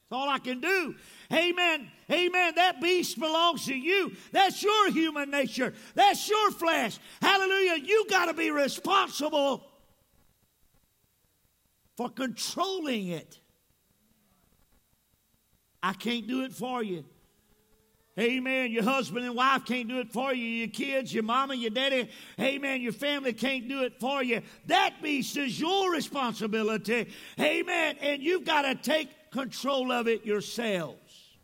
That's 0.09 0.19
all 0.21 0.29
I 0.29 0.39
can 0.39 0.61
do. 0.61 0.95
Amen. 1.33 1.91
Amen. 2.09 2.53
That 2.55 2.79
beast 2.79 3.19
belongs 3.19 3.65
to 3.65 3.75
you. 3.75 4.13
That's 4.31 4.63
your 4.63 4.91
human 4.91 5.29
nature. 5.29 5.73
That's 5.95 6.29
your 6.29 6.51
flesh. 6.51 6.97
Hallelujah. 7.21 7.83
You 7.83 8.05
got 8.09 8.27
to 8.27 8.33
be 8.33 8.49
responsible 8.49 9.65
for 11.97 12.09
controlling 12.09 13.09
it. 13.09 13.37
I 15.83 15.91
can't 15.91 16.25
do 16.25 16.43
it 16.43 16.53
for 16.53 16.81
you. 16.81 17.03
Amen. 18.19 18.71
Your 18.71 18.83
husband 18.83 19.25
and 19.25 19.35
wife 19.35 19.65
can't 19.65 19.87
do 19.87 19.99
it 19.99 20.11
for 20.11 20.33
you. 20.33 20.43
Your 20.43 20.69
kids, 20.69 21.13
your 21.13 21.23
mama, 21.23 21.53
your 21.53 21.69
daddy, 21.69 22.09
amen. 22.39 22.81
Your 22.81 22.93
family 22.93 23.31
can't 23.31 23.67
do 23.67 23.83
it 23.83 23.99
for 23.99 24.23
you. 24.23 24.41
That 24.65 24.95
beast 25.03 25.37
is 25.37 25.59
your 25.59 25.91
responsibility. 25.91 27.09
Amen. 27.39 27.97
And 28.01 28.23
you've 28.23 28.43
got 28.43 28.63
to 28.63 28.73
take 28.73 29.09
control 29.37 29.91
of 29.91 30.07
it 30.07 30.25
yourselves. 30.25 31.37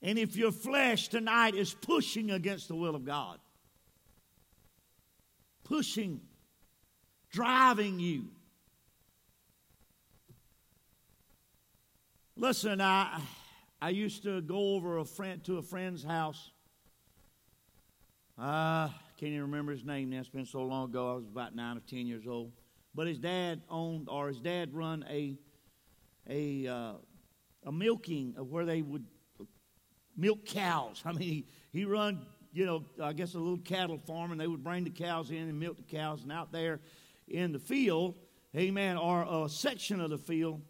And 0.00 0.18
if 0.18 0.36
your 0.36 0.52
flesh 0.52 1.08
tonight 1.08 1.56
is 1.56 1.74
pushing 1.74 2.30
against 2.30 2.68
the 2.68 2.76
will 2.76 2.94
of 2.94 3.04
God, 3.04 3.40
pushing, 5.64 6.20
driving 7.30 7.98
you, 7.98 8.26
listen, 12.36 12.80
I, 12.80 13.20
I 13.82 13.88
used 13.88 14.22
to 14.22 14.40
go 14.42 14.74
over 14.76 14.98
a 14.98 15.04
friend 15.04 15.42
to 15.44 15.58
a 15.58 15.62
friend's 15.62 16.04
house. 16.04 16.52
I 18.38 18.84
uh, 18.84 18.88
can't 19.18 19.32
even 19.32 19.42
remember 19.42 19.72
his 19.72 19.84
name 19.84 20.10
now. 20.10 20.20
It's 20.20 20.28
been 20.28 20.46
so 20.46 20.62
long 20.62 20.90
ago. 20.90 21.10
I 21.10 21.14
was 21.16 21.26
about 21.26 21.56
nine 21.56 21.78
or 21.78 21.80
ten 21.80 22.06
years 22.06 22.28
old. 22.28 22.52
But 22.96 23.06
his 23.06 23.18
dad 23.18 23.60
owned, 23.68 24.08
or 24.08 24.28
his 24.28 24.40
dad 24.40 24.74
run 24.74 25.04
a 25.08 25.36
a 26.28 26.66
uh, 26.66 26.92
a 27.64 27.72
milking 27.72 28.34
of 28.38 28.50
where 28.50 28.64
they 28.64 28.80
would 28.80 29.04
milk 30.16 30.46
cows. 30.46 31.02
I 31.06 31.12
mean, 31.12 31.20
he, 31.20 31.46
he 31.72 31.84
run, 31.84 32.24
you 32.54 32.64
know, 32.64 32.86
I 33.02 33.12
guess 33.12 33.34
a 33.34 33.38
little 33.38 33.58
cattle 33.58 33.98
farm, 33.98 34.32
and 34.32 34.40
they 34.40 34.46
would 34.46 34.64
bring 34.64 34.84
the 34.84 34.90
cows 34.90 35.30
in 35.30 35.36
and 35.36 35.60
milk 35.60 35.76
the 35.76 35.96
cows. 35.96 36.22
And 36.22 36.32
out 36.32 36.52
there 36.52 36.80
in 37.28 37.52
the 37.52 37.58
field, 37.58 38.14
amen, 38.56 38.96
or 38.96 39.26
a 39.28 39.48
section 39.50 40.00
of 40.00 40.08
the 40.08 40.16
field, 40.16 40.62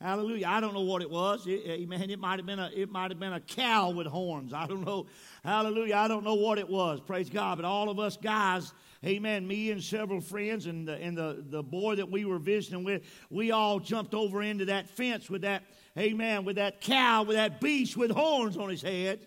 hallelujah. 0.00 0.48
I 0.48 0.58
don't 0.58 0.74
know 0.74 0.80
what 0.80 1.00
it 1.00 1.10
was. 1.10 1.46
It, 1.46 1.62
amen. 1.64 2.10
It 2.10 2.18
might 2.18 2.40
have 2.40 2.46
been 2.46 2.58
a 2.58 2.72
it 2.74 2.90
might 2.90 3.12
have 3.12 3.20
been 3.20 3.34
a 3.34 3.40
cow 3.40 3.90
with 3.90 4.08
horns. 4.08 4.52
I 4.52 4.66
don't 4.66 4.84
know. 4.84 5.06
Hallelujah. 5.44 5.94
I 5.94 6.08
don't 6.08 6.24
know 6.24 6.34
what 6.34 6.58
it 6.58 6.68
was. 6.68 7.00
Praise 7.00 7.30
God. 7.30 7.56
But 7.56 7.64
all 7.64 7.88
of 7.88 8.00
us 8.00 8.16
guys 8.16 8.72
Amen. 9.04 9.46
Me 9.46 9.70
and 9.70 9.82
several 9.82 10.20
friends 10.20 10.66
and 10.66 10.88
the, 10.88 10.94
and 10.94 11.16
the, 11.16 11.44
the 11.48 11.62
boy 11.62 11.94
that 11.94 12.10
we 12.10 12.24
were 12.24 12.38
visiting 12.38 12.82
with, 12.82 13.02
we 13.30 13.52
all 13.52 13.78
jumped 13.78 14.12
over 14.12 14.42
into 14.42 14.64
that 14.64 14.88
fence 14.88 15.30
with 15.30 15.42
that, 15.42 15.62
amen, 15.96 16.44
with 16.44 16.56
that 16.56 16.80
cow, 16.80 17.22
with 17.22 17.36
that 17.36 17.60
beast 17.60 17.96
with 17.96 18.10
horns 18.10 18.56
on 18.56 18.68
his 18.68 18.82
head. 18.82 19.26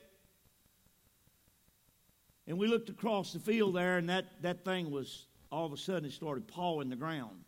And 2.47 2.57
we 2.57 2.67
looked 2.67 2.89
across 2.89 3.31
the 3.31 3.39
field 3.39 3.75
there, 3.75 3.97
and 3.97 4.09
that, 4.09 4.41
that 4.41 4.65
thing 4.65 4.91
was 4.91 5.27
all 5.51 5.65
of 5.65 5.71
a 5.71 5.77
sudden 5.77 6.05
it 6.05 6.11
started 6.11 6.47
pawing 6.47 6.89
the 6.89 6.95
ground. 6.97 7.45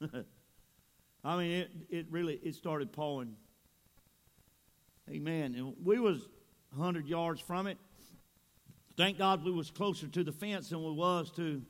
I 1.24 1.36
mean, 1.36 1.50
it, 1.52 1.70
it 1.88 2.06
really 2.10 2.40
it 2.42 2.56
started 2.56 2.92
pawing. 2.92 3.36
Amen. 5.08 5.54
And 5.54 5.74
we 5.84 6.00
was 6.00 6.28
100 6.74 7.06
yards 7.06 7.40
from 7.40 7.66
it. 7.66 7.78
Thank 9.02 9.18
God 9.18 9.44
we 9.44 9.50
was 9.50 9.68
closer 9.68 10.06
to 10.06 10.22
the 10.22 10.30
fence 10.30 10.68
than 10.68 10.80
we 10.80 10.92
was 10.92 11.32
to 11.32 11.60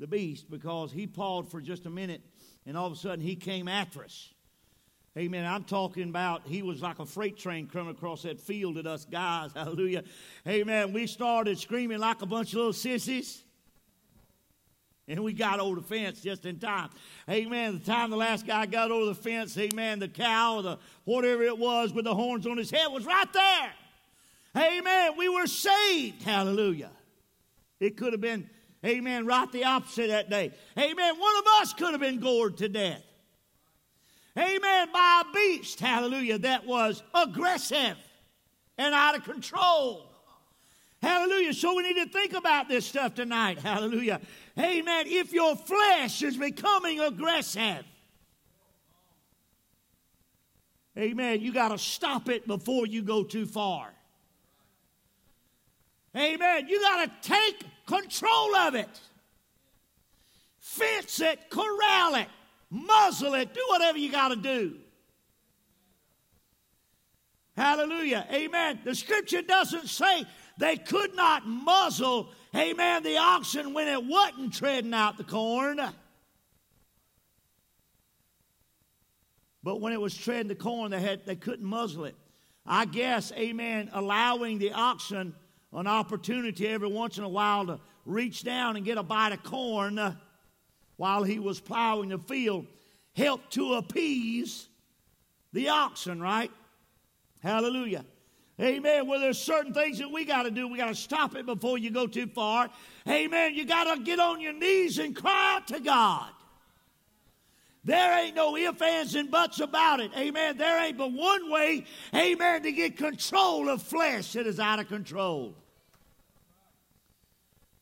the 0.00 0.08
beast 0.08 0.50
because 0.50 0.90
he 0.90 1.06
pawed 1.06 1.48
for 1.48 1.60
just 1.60 1.86
a 1.86 1.90
minute 1.90 2.22
and 2.66 2.76
all 2.76 2.88
of 2.88 2.92
a 2.92 2.96
sudden 2.96 3.20
he 3.20 3.36
came 3.36 3.68
after 3.68 4.02
us. 4.02 4.34
Amen. 5.16 5.46
I'm 5.46 5.62
talking 5.62 6.08
about 6.08 6.44
he 6.44 6.62
was 6.62 6.82
like 6.82 6.98
a 6.98 7.06
freight 7.06 7.38
train 7.38 7.68
coming 7.68 7.92
across 7.92 8.22
that 8.22 8.40
field 8.40 8.78
at 8.78 8.88
us 8.88 9.04
guys. 9.04 9.52
Hallelujah. 9.54 10.02
Amen. 10.44 10.92
We 10.92 11.06
started 11.06 11.56
screaming 11.56 12.00
like 12.00 12.20
a 12.20 12.26
bunch 12.26 12.48
of 12.48 12.56
little 12.56 12.72
sissies. 12.72 13.44
And 15.06 15.20
we 15.20 15.32
got 15.32 15.60
over 15.60 15.76
the 15.76 15.86
fence 15.86 16.20
just 16.20 16.46
in 16.46 16.58
time. 16.58 16.90
Amen. 17.28 17.78
The 17.78 17.84
time 17.84 18.10
the 18.10 18.16
last 18.16 18.44
guy 18.44 18.66
got 18.66 18.90
over 18.90 19.06
the 19.06 19.14
fence, 19.14 19.56
amen, 19.56 20.00
the 20.00 20.08
cow 20.08 20.62
the 20.62 20.78
whatever 21.04 21.44
it 21.44 21.56
was 21.56 21.92
with 21.92 22.06
the 22.06 22.14
horns 22.16 22.44
on 22.44 22.56
his 22.56 22.72
head 22.72 22.88
was 22.88 23.06
right 23.06 23.32
there. 23.32 23.72
Amen. 24.56 25.12
We 25.16 25.28
were 25.28 25.46
saved. 25.46 26.22
Hallelujah. 26.22 26.90
It 27.78 27.96
could 27.96 28.12
have 28.12 28.20
been, 28.20 28.48
amen, 28.84 29.26
right 29.26 29.50
the 29.52 29.64
opposite 29.64 30.08
that 30.08 30.28
day. 30.28 30.52
Amen. 30.76 31.18
One 31.18 31.36
of 31.38 31.44
us 31.60 31.72
could 31.72 31.92
have 31.92 32.00
been 32.00 32.20
gored 32.20 32.58
to 32.58 32.68
death. 32.68 33.02
Amen. 34.36 34.88
By 34.92 35.22
a 35.26 35.32
beast. 35.32 35.80
Hallelujah. 35.80 36.38
That 36.38 36.66
was 36.66 37.02
aggressive 37.14 37.96
and 38.78 38.94
out 38.94 39.16
of 39.16 39.24
control. 39.24 40.06
Hallelujah. 41.02 41.54
So 41.54 41.74
we 41.74 41.82
need 41.82 42.04
to 42.04 42.10
think 42.10 42.34
about 42.34 42.68
this 42.68 42.84
stuff 42.84 43.14
tonight. 43.14 43.58
Hallelujah. 43.58 44.20
Amen. 44.58 45.06
If 45.06 45.32
your 45.32 45.56
flesh 45.56 46.22
is 46.22 46.36
becoming 46.36 47.00
aggressive, 47.00 47.84
amen, 50.98 51.40
you 51.40 51.52
got 51.52 51.68
to 51.68 51.78
stop 51.78 52.28
it 52.28 52.46
before 52.46 52.86
you 52.86 53.02
go 53.02 53.24
too 53.24 53.46
far. 53.46 53.92
Amen. 56.16 56.68
You 56.68 56.80
got 56.80 57.04
to 57.04 57.28
take 57.28 57.64
control 57.86 58.56
of 58.56 58.74
it. 58.74 58.88
Fence 60.58 61.20
it, 61.20 61.50
corral 61.50 62.14
it, 62.16 62.28
muzzle 62.70 63.34
it, 63.34 63.54
do 63.54 63.64
whatever 63.68 63.98
you 63.98 64.10
got 64.10 64.28
to 64.28 64.36
do. 64.36 64.76
Hallelujah. 67.56 68.26
Amen. 68.32 68.80
The 68.84 68.94
scripture 68.94 69.42
doesn't 69.42 69.88
say 69.88 70.24
they 70.58 70.76
could 70.76 71.14
not 71.14 71.46
muzzle, 71.46 72.30
amen, 72.54 73.02
the 73.02 73.16
oxen 73.16 73.74
when 73.74 73.88
it 73.88 74.04
wasn't 74.04 74.54
treading 74.54 74.94
out 74.94 75.16
the 75.16 75.24
corn. 75.24 75.80
But 79.62 79.80
when 79.80 79.92
it 79.92 80.00
was 80.00 80.16
treading 80.16 80.48
the 80.48 80.54
corn, 80.54 80.90
they, 80.90 81.00
had, 81.00 81.26
they 81.26 81.36
couldn't 81.36 81.66
muzzle 81.66 82.04
it. 82.04 82.14
I 82.66 82.84
guess, 82.84 83.32
amen, 83.32 83.90
allowing 83.92 84.58
the 84.58 84.72
oxen 84.72 85.34
an 85.72 85.86
opportunity 85.86 86.66
every 86.68 86.88
once 86.88 87.18
in 87.18 87.24
a 87.24 87.28
while 87.28 87.66
to 87.66 87.80
reach 88.04 88.42
down 88.42 88.76
and 88.76 88.84
get 88.84 88.98
a 88.98 89.02
bite 89.02 89.32
of 89.32 89.42
corn 89.42 89.98
uh, 89.98 90.14
while 90.96 91.22
he 91.22 91.38
was 91.38 91.60
plowing 91.60 92.08
the 92.08 92.18
field 92.18 92.66
helped 93.14 93.52
to 93.52 93.74
appease 93.74 94.68
the 95.52 95.68
oxen, 95.68 96.20
right? 96.20 96.50
Hallelujah. 97.42 98.04
Amen. 98.60 99.06
Well, 99.06 99.20
there's 99.20 99.38
certain 99.38 99.72
things 99.72 99.98
that 99.98 100.10
we 100.10 100.24
got 100.24 100.42
to 100.42 100.50
do. 100.50 100.68
We 100.68 100.76
got 100.76 100.88
to 100.88 100.94
stop 100.94 101.34
it 101.34 101.46
before 101.46 101.78
you 101.78 101.90
go 101.90 102.06
too 102.06 102.26
far. 102.26 102.68
Amen. 103.08 103.54
You 103.54 103.64
got 103.64 103.94
to 103.94 104.02
get 104.02 104.20
on 104.20 104.40
your 104.40 104.52
knees 104.52 104.98
and 104.98 105.16
cry 105.16 105.56
out 105.56 105.68
to 105.68 105.80
God. 105.80 106.30
There 107.82 108.18
ain't 108.18 108.36
no 108.36 108.56
ifs, 108.58 108.82
ands, 108.82 109.14
and 109.14 109.30
buts 109.30 109.60
about 109.60 110.00
it. 110.00 110.10
Amen. 110.14 110.58
There 110.58 110.84
ain't 110.84 110.98
but 110.98 111.12
one 111.12 111.50
way, 111.50 111.86
amen, 112.14 112.62
to 112.64 112.72
get 112.72 112.98
control 112.98 113.70
of 113.70 113.80
flesh 113.82 114.34
that 114.34 114.46
is 114.46 114.60
out 114.60 114.80
of 114.80 114.88
control. 114.88 115.54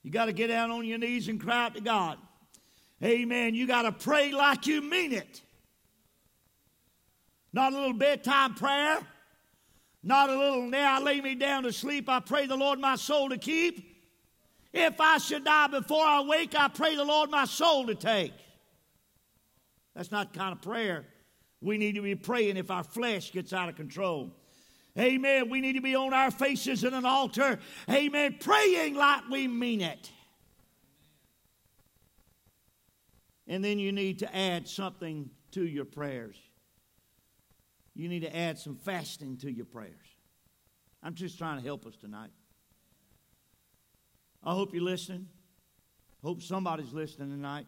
You 0.09 0.13
got 0.13 0.25
to 0.25 0.33
get 0.33 0.47
down 0.47 0.71
on 0.71 0.87
your 0.87 0.97
knees 0.97 1.29
and 1.29 1.39
cry 1.39 1.67
out 1.67 1.75
to 1.75 1.83
God. 1.83 2.17
Amen. 3.05 3.55
You 3.55 3.67
got 3.67 3.83
to 3.83 3.93
pray 3.93 4.33
like 4.33 4.67
you 4.67 4.81
mean 4.81 5.13
it. 5.13 5.43
Not 7.53 7.75
a 7.75 7.77
little 7.77 7.93
bedtime 7.93 8.55
prayer. 8.55 9.01
Not 10.03 10.31
a 10.31 10.39
little, 10.39 10.63
now 10.63 10.99
I 10.99 11.03
lay 11.03 11.21
me 11.21 11.35
down 11.35 11.65
to 11.65 11.75
sleep. 11.75 12.09
I 12.09 12.21
pray 12.21 12.47
the 12.47 12.57
Lord 12.57 12.79
my 12.79 12.97
soul 12.97 13.29
to 13.29 13.37
keep. 13.37 14.03
If 14.73 14.99
I 14.99 15.19
should 15.19 15.45
die 15.45 15.67
before 15.67 16.07
I 16.07 16.23
wake, 16.23 16.55
I 16.55 16.69
pray 16.69 16.97
the 16.97 17.05
Lord 17.05 17.31
my 17.31 17.45
soul 17.45 17.87
to 17.89 17.95
take. 17.95 18.33
That's 19.95 20.11
not 20.11 20.33
the 20.33 20.39
kind 20.39 20.53
of 20.53 20.63
prayer 20.63 21.05
we 21.61 21.77
need 21.77 21.97
to 21.97 22.03
be 22.03 22.15
praying 22.15 22.57
if 22.57 22.71
our 22.71 22.83
flesh 22.83 23.31
gets 23.31 23.53
out 23.53 23.69
of 23.69 23.77
control. 23.77 24.35
Amen. 24.99 25.49
We 25.49 25.61
need 25.61 25.75
to 25.75 25.81
be 25.81 25.95
on 25.95 26.13
our 26.13 26.31
faces 26.31 26.83
in 26.83 26.93
an 26.93 27.05
altar. 27.05 27.59
Amen. 27.89 28.37
Praying 28.41 28.95
like 28.95 29.29
we 29.31 29.47
mean 29.47 29.81
it. 29.81 30.11
And 33.47 33.65
then 33.65 33.79
you 33.79 33.93
need 33.93 34.19
to 34.19 34.37
add 34.37 34.69
something 34.69 35.31
to 35.53 35.65
your 35.65 35.85
prayers. 35.85 36.37
You 37.95 38.09
need 38.09 38.21
to 38.21 38.37
add 38.37 38.59
some 38.59 38.77
fasting 38.77 39.39
to 39.39 39.51
your 39.51 39.65
prayers. 39.65 39.95
I'm 41.03 41.15
just 41.15 41.39
trying 41.39 41.59
to 41.59 41.65
help 41.65 41.87
us 41.87 41.97
tonight. 41.97 42.31
I 44.43 44.53
hope 44.53 44.75
you're 44.75 44.83
listening. 44.83 45.27
Hope 46.23 46.43
somebody's 46.43 46.93
listening 46.93 47.31
tonight. 47.31 47.67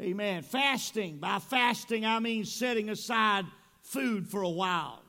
Amen. 0.00 0.42
Fasting. 0.42 1.18
By 1.18 1.38
fasting, 1.38 2.06
I 2.06 2.20
mean 2.20 2.46
setting 2.46 2.88
aside 2.88 3.44
food 3.82 4.26
for 4.26 4.40
a 4.40 4.48
while. 4.48 5.02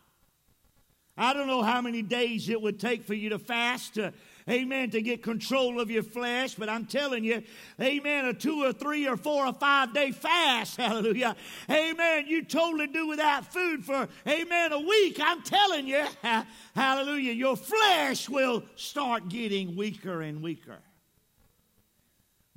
I 1.18 1.34
don't 1.34 1.48
know 1.48 1.62
how 1.62 1.82
many 1.82 2.02
days 2.02 2.50
it 2.50 2.62
would 2.62 2.80
take 2.80 3.04
for 3.04 3.14
you 3.14 3.30
to 3.30 3.40
fast 3.40 3.96
to, 3.96 4.12
amen, 4.50 4.90
to 4.92 5.02
get 5.02 5.22
control 5.22 5.80
of 5.80 5.92
your 5.92 6.04
flesh, 6.04 6.56
but 6.56 6.68
I'm 6.68 6.86
telling 6.86 7.24
you, 7.24 7.44
amen, 7.80 8.26
a 8.26 8.34
two 8.34 8.64
or 8.64 8.74
three 8.74 9.08
or 9.08 9.18
four 9.18 9.46
or 9.46 9.54
five 9.54 9.94
day 9.94 10.12
fast, 10.12 10.78
hallelujah, 10.78 11.36
amen, 11.70 12.26
you 12.28 12.44
totally 12.44 12.88
do 12.88 13.08
without 13.08 13.54
food 13.54 13.86
for, 13.86 14.08
amen, 14.28 14.72
a 14.72 14.80
week. 14.80 15.20
I'm 15.22 15.44
telling 15.44 15.86
you, 15.86 16.06
hallelujah, 16.76 17.34
your 17.34 17.56
flesh 17.56 18.28
will 18.28 18.64
start 18.76 19.30
getting 19.30 19.76
weaker 19.76 20.22
and 20.22 20.42
weaker. 20.42 20.80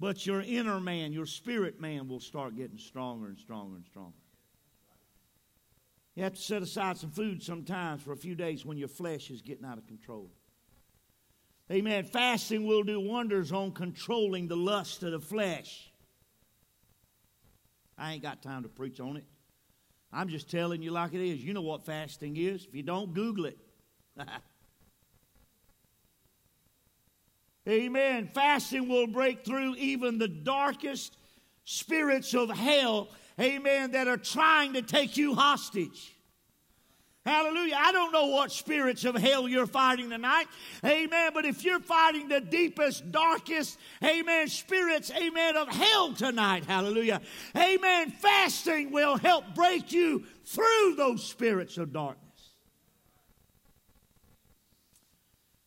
But 0.05 0.27
your 0.27 0.43
inner 0.43 0.81
man, 0.81 1.15
your 1.15 1.25
spirit 1.25 1.81
man, 1.81 2.09
will 2.09 2.21
start 2.21 2.59
getting 2.59 2.77
stronger 2.77 3.27
and 3.27 3.39
stronger 3.39 3.77
and 3.77 3.87
stronger. 3.87 4.19
You 6.15 6.25
have 6.25 6.35
to 6.35 6.43
set 6.43 6.61
aside 6.61 6.99
some 6.99 7.11
food 7.11 7.43
sometimes 7.43 8.03
for 8.03 8.13
a 8.13 8.17
few 8.19 8.35
days 8.35 8.67
when 8.67 8.77
your 8.77 8.89
flesh 8.89 9.31
is 9.31 9.41
getting 9.41 9.65
out 9.65 9.79
of 9.79 9.87
control. 9.87 10.31
Amen. 11.73 12.05
Fasting 12.05 12.67
will 12.67 12.83
do 12.83 13.01
wonders 13.01 13.51
on 13.51 13.73
controlling 13.73 14.47
the 14.47 14.59
lust 14.59 15.03
of 15.05 15.13
the 15.13 15.21
flesh. 15.21 15.91
I 17.97 18.13
ain't 18.13 18.23
got 18.23 18.43
time 18.43 18.65
to 18.65 18.69
preach 18.69 19.01
on 19.01 19.17
it. 19.17 19.25
I'm 20.13 20.29
just 20.29 20.51
telling 20.51 20.83
you 20.83 20.91
like 20.91 21.15
it 21.15 21.27
is. 21.27 21.43
You 21.43 21.55
know 21.55 21.63
what 21.63 21.87
fasting 21.87 22.37
is. 22.37 22.67
If 22.67 22.75
you 22.75 22.83
don't, 22.83 23.15
Google 23.15 23.47
it. 23.47 23.59
Amen. 27.69 28.31
Fasting 28.35 28.89
will 28.89 29.07
break 29.07 29.45
through 29.45 29.77
even 29.77 30.19
the 30.19 30.29
darkest 30.29 31.17
spirits 31.65 32.35
of 32.35 32.51
hell, 32.51 33.09
amen, 33.41 33.93
that 33.93 34.07
are 34.07 34.19
trying 34.19 34.75
to 34.75 34.83
take 34.83 35.17
you 35.17 35.35
hostage. 35.35 36.15
Hallelujah. 37.25 37.77
I 37.79 37.91
don't 37.91 38.13
know 38.13 38.27
what 38.27 38.53
spirits 38.53 39.07
of 39.07 39.15
hell 39.15 39.49
you're 39.49 39.67
fighting 39.67 40.11
tonight. 40.11 40.45
Amen. 40.85 41.31
But 41.33 41.47
if 41.47 41.65
you're 41.65 41.81
fighting 41.81 42.29
the 42.29 42.43
deepest, 42.43 43.11
darkest, 43.11 43.79
amen, 44.03 44.49
spirits, 44.49 45.11
amen, 45.11 45.57
of 45.57 45.69
hell 45.69 46.13
tonight, 46.13 46.67
hallelujah. 46.67 47.23
Amen. 47.57 48.11
Fasting 48.11 48.91
will 48.91 49.17
help 49.17 49.55
break 49.55 49.91
you 49.91 50.25
through 50.45 50.97
those 50.99 51.25
spirits 51.25 51.79
of 51.79 51.95
darkness. 51.95 52.21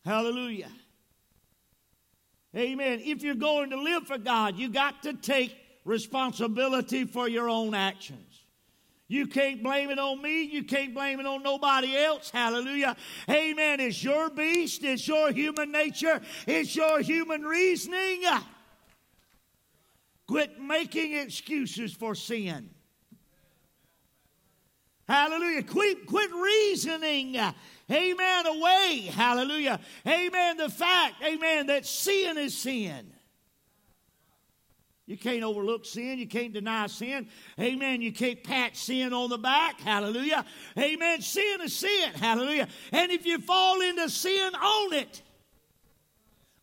Hallelujah. 0.04 0.70
Amen. 2.56 3.00
If 3.04 3.22
you're 3.22 3.34
going 3.34 3.70
to 3.70 3.80
live 3.80 4.06
for 4.06 4.18
God, 4.18 4.56
you 4.56 4.70
got 4.70 5.02
to 5.02 5.12
take 5.12 5.54
responsibility 5.84 7.04
for 7.04 7.28
your 7.28 7.48
own 7.48 7.74
actions. 7.74 8.24
You 9.10 9.26
can't 9.26 9.62
blame 9.62 9.90
it 9.90 9.98
on 9.98 10.20
me. 10.20 10.42
You 10.42 10.64
can't 10.64 10.94
blame 10.94 11.18
it 11.18 11.26
on 11.26 11.42
nobody 11.42 11.96
else. 11.96 12.30
Hallelujah. 12.30 12.94
Amen. 13.28 13.80
It's 13.80 14.04
your 14.04 14.28
beast. 14.28 14.84
It's 14.84 15.08
your 15.08 15.32
human 15.32 15.72
nature. 15.72 16.20
It's 16.46 16.76
your 16.76 17.00
human 17.00 17.42
reasoning. 17.42 18.22
Quit 20.26 20.60
making 20.60 21.14
excuses 21.14 21.94
for 21.94 22.14
sin. 22.14 22.68
Hallelujah. 25.08 25.62
Quit, 25.62 26.06
quit 26.06 26.30
reasoning 26.34 27.38
amen, 27.90 28.46
away, 28.46 29.10
hallelujah, 29.12 29.80
amen, 30.06 30.56
the 30.56 30.68
fact, 30.68 31.22
amen, 31.22 31.66
that 31.68 31.86
sin 31.86 32.38
is 32.38 32.56
sin. 32.56 33.12
You 35.08 35.16
can't 35.16 35.42
overlook 35.42 35.86
sin. 35.86 36.18
You 36.18 36.26
can't 36.28 36.52
deny 36.52 36.86
sin. 36.86 37.28
Amen. 37.58 38.02
You 38.02 38.12
can't 38.12 38.44
pat 38.44 38.76
sin 38.76 39.14
on 39.14 39.30
the 39.30 39.38
back. 39.38 39.80
Hallelujah. 39.80 40.44
Amen. 40.76 41.22
Sin 41.22 41.62
is 41.62 41.74
sin. 41.74 42.12
Hallelujah. 42.12 42.68
And 42.92 43.10
if 43.10 43.24
you 43.24 43.38
fall 43.38 43.80
into 43.80 44.10
sin, 44.10 44.52
own 44.62 44.92
it. 44.92 45.22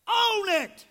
Own 0.07 0.49
it. 0.61 0.85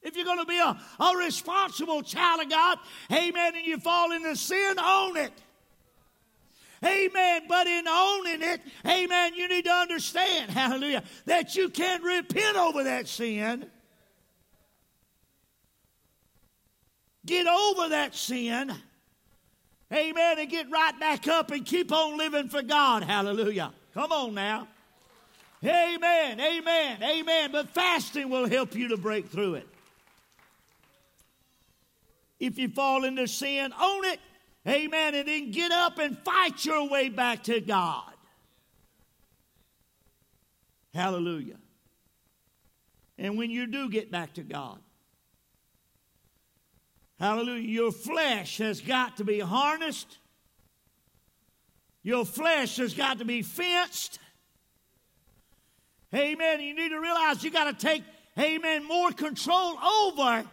If 0.00 0.16
you're 0.16 0.24
going 0.24 0.38
to 0.38 0.46
be 0.46 0.58
a, 0.58 0.80
a 0.98 1.16
responsible 1.18 2.00
child 2.00 2.40
of 2.40 2.48
God, 2.48 2.78
amen, 3.12 3.54
and 3.54 3.66
you 3.66 3.78
fall 3.78 4.12
into 4.12 4.34
sin, 4.34 4.76
own 4.82 5.18
it. 5.18 5.32
Amen. 6.84 7.42
But 7.48 7.66
in 7.66 7.88
owning 7.88 8.42
it, 8.42 8.60
amen, 8.86 9.34
you 9.34 9.48
need 9.48 9.64
to 9.64 9.72
understand, 9.72 10.50
hallelujah, 10.50 11.02
that 11.26 11.56
you 11.56 11.68
can 11.68 12.02
repent 12.02 12.56
over 12.56 12.84
that 12.84 13.08
sin. 13.08 13.66
Get 17.26 17.46
over 17.46 17.90
that 17.90 18.14
sin. 18.14 18.72
Amen. 19.92 20.38
And 20.38 20.48
get 20.48 20.70
right 20.70 20.98
back 20.98 21.28
up 21.28 21.50
and 21.50 21.64
keep 21.64 21.92
on 21.92 22.16
living 22.16 22.48
for 22.48 22.62
God. 22.62 23.02
Hallelujah. 23.02 23.72
Come 23.94 24.12
on 24.12 24.34
now. 24.34 24.68
Amen. 25.64 26.40
Amen. 26.40 27.02
Amen. 27.02 27.52
But 27.52 27.68
fasting 27.70 28.30
will 28.30 28.48
help 28.48 28.74
you 28.74 28.88
to 28.88 28.96
break 28.96 29.28
through 29.28 29.54
it. 29.54 29.68
If 32.38 32.58
you 32.58 32.68
fall 32.68 33.04
into 33.04 33.26
sin, 33.26 33.72
own 33.80 34.04
it. 34.04 34.20
Amen. 34.66 35.14
And 35.14 35.28
then 35.28 35.50
get 35.50 35.72
up 35.72 35.98
and 35.98 36.18
fight 36.18 36.64
your 36.64 36.88
way 36.88 37.08
back 37.08 37.44
to 37.44 37.60
God. 37.60 38.12
Hallelujah. 40.94 41.58
And 43.18 43.36
when 43.36 43.50
you 43.50 43.66
do 43.66 43.90
get 43.90 44.10
back 44.10 44.34
to 44.34 44.42
God, 44.42 44.78
hallelujah, 47.18 47.68
your 47.68 47.92
flesh 47.92 48.58
has 48.58 48.80
got 48.80 49.16
to 49.16 49.24
be 49.24 49.40
harnessed. 49.40 50.18
Your 52.02 52.24
flesh 52.24 52.76
has 52.76 52.94
got 52.94 53.18
to 53.18 53.24
be 53.24 53.42
fenced. 53.42 54.18
Amen. 56.14 56.60
You 56.60 56.74
need 56.74 56.88
to 56.90 57.00
realize 57.00 57.42
you 57.42 57.50
got 57.50 57.78
to 57.78 57.86
take, 57.86 58.02
amen, 58.38 58.86
more 58.86 59.12
control 59.12 59.78
over, 59.78 60.44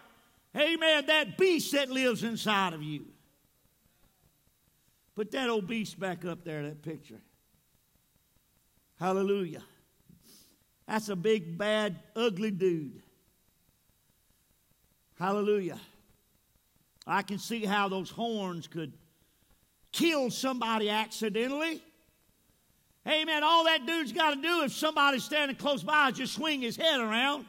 amen, 0.56 1.06
that 1.06 1.38
beast 1.38 1.72
that 1.72 1.90
lives 1.90 2.24
inside 2.24 2.74
of 2.74 2.84
you. 2.84 3.06
Put 5.16 5.32
that 5.32 5.50
old 5.50 5.68
beast 5.68 6.00
back 6.00 6.26
up 6.26 6.44
there, 6.44 6.64
that 6.64 6.82
picture. 6.82 7.22
Hallelujah. 9.00 9.64
That's 10.88 11.10
a 11.10 11.16
big, 11.16 11.58
bad, 11.58 11.98
ugly 12.16 12.52
dude. 12.52 13.02
Hallelujah. 15.18 15.80
I 17.08 17.22
can 17.22 17.40
see 17.40 17.64
how 17.66 17.88
those 17.88 18.10
horns 18.10 18.68
could 18.68 18.94
kill 19.92 20.30
somebody 20.30 20.90
accidentally. 20.90 21.82
Hey, 23.06 23.22
Amen. 23.22 23.44
All 23.44 23.66
that 23.66 23.86
dude's 23.86 24.12
got 24.12 24.34
to 24.34 24.42
do 24.42 24.64
if 24.64 24.74
somebody's 24.74 25.24
standing 25.24 25.56
close 25.56 25.84
by 25.84 26.10
is 26.10 26.18
just 26.18 26.34
swing 26.34 26.62
his 26.62 26.76
head 26.76 27.00
around. 27.00 27.46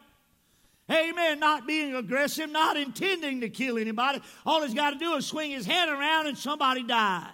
Hey, 0.86 1.10
Amen. 1.10 1.40
Not 1.40 1.66
being 1.66 1.96
aggressive, 1.96 2.50
not 2.50 2.76
intending 2.76 3.40
to 3.40 3.48
kill 3.48 3.78
anybody. 3.78 4.20
All 4.44 4.62
he's 4.62 4.74
got 4.74 4.90
to 4.90 4.98
do 4.98 5.14
is 5.14 5.26
swing 5.26 5.50
his 5.50 5.66
head 5.66 5.88
around 5.88 6.26
and 6.26 6.38
somebody 6.38 6.82
dies. 6.82 7.30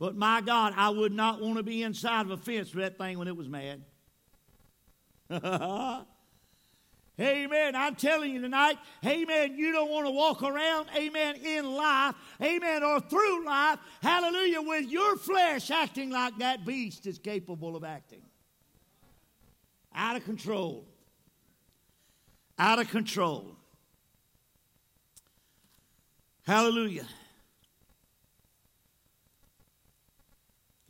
But 0.00 0.16
my 0.16 0.40
God, 0.40 0.72
I 0.76 0.88
would 0.88 1.12
not 1.12 1.42
want 1.42 1.58
to 1.58 1.62
be 1.62 1.82
inside 1.82 2.22
of 2.22 2.30
a 2.30 2.38
fence 2.38 2.70
for 2.70 2.78
that 2.78 2.96
thing 2.96 3.18
when 3.18 3.28
it 3.28 3.36
was 3.36 3.48
mad. 3.48 3.82
Amen. 7.20 7.76
I'm 7.76 7.94
telling 7.96 8.32
you 8.32 8.40
tonight, 8.40 8.78
amen, 9.04 9.58
you 9.58 9.72
don't 9.72 9.90
want 9.90 10.06
to 10.06 10.10
walk 10.10 10.42
around, 10.42 10.88
amen, 10.96 11.36
in 11.36 11.70
life, 11.74 12.14
amen, 12.40 12.82
or 12.82 12.98
through 13.00 13.44
life, 13.44 13.78
hallelujah, 14.00 14.62
with 14.62 14.90
your 14.90 15.18
flesh 15.18 15.70
acting 15.70 16.08
like 16.08 16.38
that 16.38 16.64
beast 16.64 17.06
is 17.06 17.18
capable 17.18 17.76
of 17.76 17.84
acting. 17.84 18.22
Out 19.94 20.16
of 20.16 20.24
control. 20.24 20.86
Out 22.58 22.78
of 22.78 22.88
control. 22.88 23.54
Hallelujah. 26.46 27.06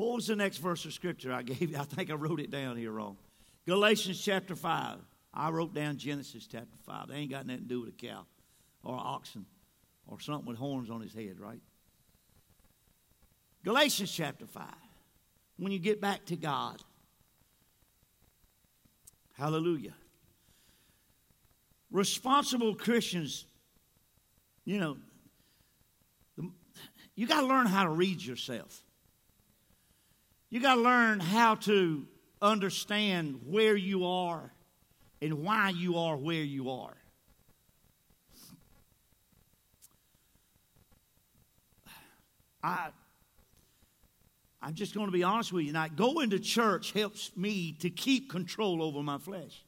What 0.01 0.15
was 0.15 0.27
the 0.29 0.35
next 0.35 0.57
verse 0.57 0.87
of 0.87 0.95
scripture 0.95 1.31
I 1.31 1.43
gave 1.43 1.61
you? 1.61 1.77
I 1.77 1.85
think 1.85 2.11
I 2.11 2.15
wrote 2.15 2.41
it 2.41 2.51
down 2.51 2.79
here 2.79 2.91
wrong. 2.91 3.19
Galatians 3.67 4.19
chapter 4.19 4.57
5. 4.57 4.97
I 5.35 5.51
wrote 5.51 5.75
down 5.75 5.99
Genesis 5.99 6.47
chapter 6.51 6.79
5. 6.87 7.09
They 7.09 7.17
ain't 7.17 7.31
got 7.31 7.45
nothing 7.45 7.65
to 7.65 7.69
do 7.69 7.81
with 7.83 7.91
a 7.91 7.93
cow 7.93 8.25
or 8.83 8.95
oxen 8.99 9.45
or 10.07 10.19
something 10.19 10.47
with 10.47 10.57
horns 10.57 10.89
on 10.89 11.03
his 11.03 11.13
head, 11.13 11.39
right? 11.39 11.61
Galatians 13.63 14.11
chapter 14.11 14.47
5. 14.47 14.65
When 15.59 15.71
you 15.71 15.79
get 15.79 16.01
back 16.01 16.25
to 16.27 16.37
God. 16.37 16.83
Hallelujah. 19.37 19.93
Responsible 21.91 22.75
Christians, 22.75 23.45
you 24.65 24.81
know, 24.81 24.97
you 27.15 27.27
got 27.27 27.43
to 27.43 27.47
learn 27.47 27.67
how 27.67 27.85
to 27.85 27.91
read 27.91 28.23
yourself. 28.23 28.83
You 30.51 30.61
got 30.61 30.75
to 30.75 30.81
learn 30.81 31.21
how 31.21 31.55
to 31.55 32.07
understand 32.43 33.41
where 33.47 33.77
you 33.77 34.05
are 34.05 34.53
and 35.23 35.45
why 35.45 35.71
you 35.71 35.97
are 35.97 36.17
where 36.17 36.43
you 36.43 36.71
are. 36.71 36.97
I, 42.63 42.89
I'm 44.61 44.75
just 44.75 44.93
going 44.93 45.07
to 45.07 45.13
be 45.13 45.23
honest 45.23 45.53
with 45.53 45.63
you 45.65 45.69
tonight. 45.69 45.97
Going 45.97 46.31
to 46.31 46.39
church 46.39 46.93
helps 46.93 47.35
me 47.37 47.73
to 47.81 47.89
keep 47.89 48.29
control 48.29 48.83
over 48.83 49.03
my 49.03 49.19
flesh. 49.19 49.65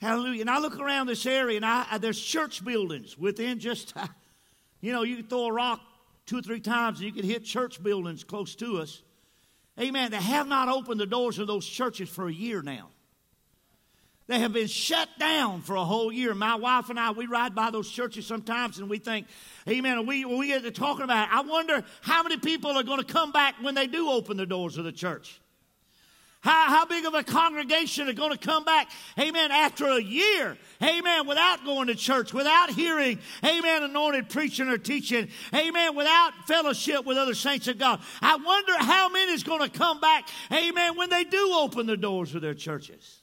Hallelujah. 0.00 0.40
And 0.42 0.50
I 0.50 0.58
look 0.58 0.78
around 0.78 1.06
this 1.06 1.26
area 1.26 1.56
and 1.56 1.64
I, 1.64 1.98
there's 1.98 2.20
church 2.20 2.64
buildings 2.64 3.16
within 3.16 3.60
just, 3.60 3.94
you 4.80 4.92
know, 4.92 5.02
you 5.02 5.16
can 5.16 5.26
throw 5.26 5.46
a 5.46 5.52
rock 5.52 5.80
two 6.26 6.38
or 6.38 6.42
three 6.42 6.60
times 6.60 6.98
and 6.98 7.06
you 7.06 7.12
can 7.12 7.28
hit 7.28 7.44
church 7.44 7.82
buildings 7.82 8.24
close 8.24 8.54
to 8.56 8.78
us. 8.78 9.02
Amen. 9.78 10.10
They 10.10 10.18
have 10.18 10.46
not 10.46 10.68
opened 10.68 11.00
the 11.00 11.06
doors 11.06 11.38
of 11.38 11.46
those 11.46 11.66
churches 11.66 12.08
for 12.08 12.28
a 12.28 12.32
year 12.32 12.62
now. 12.62 12.88
They 14.26 14.38
have 14.38 14.52
been 14.52 14.68
shut 14.68 15.08
down 15.18 15.62
for 15.62 15.74
a 15.74 15.84
whole 15.84 16.12
year. 16.12 16.34
My 16.36 16.54
wife 16.54 16.88
and 16.88 17.00
I, 17.00 17.10
we 17.10 17.26
ride 17.26 17.52
by 17.52 17.72
those 17.72 17.90
churches 17.90 18.26
sometimes 18.26 18.78
and 18.78 18.88
we 18.88 18.98
think, 18.98 19.26
amen, 19.68 20.06
we, 20.06 20.24
we 20.24 20.46
get 20.46 20.62
to 20.62 20.70
talking 20.70 21.02
about 21.02 21.28
it. 21.28 21.34
I 21.34 21.40
wonder 21.40 21.82
how 22.00 22.22
many 22.22 22.36
people 22.36 22.70
are 22.70 22.84
going 22.84 23.00
to 23.00 23.12
come 23.12 23.32
back 23.32 23.56
when 23.60 23.74
they 23.74 23.88
do 23.88 24.08
open 24.08 24.36
the 24.36 24.46
doors 24.46 24.78
of 24.78 24.84
the 24.84 24.92
church. 24.92 25.39
How, 26.42 26.70
how 26.70 26.86
big 26.86 27.04
of 27.04 27.12
a 27.12 27.22
congregation 27.22 28.08
are 28.08 28.14
going 28.14 28.32
to 28.32 28.38
come 28.38 28.64
back, 28.64 28.90
amen, 29.18 29.50
after 29.50 29.84
a 29.84 30.00
year, 30.02 30.56
amen, 30.82 31.26
without 31.26 31.66
going 31.66 31.88
to 31.88 31.94
church, 31.94 32.32
without 32.32 32.70
hearing, 32.70 33.18
amen, 33.44 33.82
anointed 33.82 34.30
preaching 34.30 34.68
or 34.68 34.78
teaching, 34.78 35.28
amen, 35.54 35.94
without 35.94 36.32
fellowship 36.46 37.04
with 37.04 37.18
other 37.18 37.34
saints 37.34 37.68
of 37.68 37.76
God. 37.76 38.00
I 38.22 38.36
wonder 38.36 38.72
how 38.78 39.10
many 39.10 39.32
is 39.32 39.42
going 39.42 39.60
to 39.60 39.78
come 39.78 40.00
back, 40.00 40.28
amen, 40.50 40.96
when 40.96 41.10
they 41.10 41.24
do 41.24 41.52
open 41.58 41.86
the 41.86 41.98
doors 41.98 42.34
of 42.34 42.40
their 42.40 42.54
churches. 42.54 43.20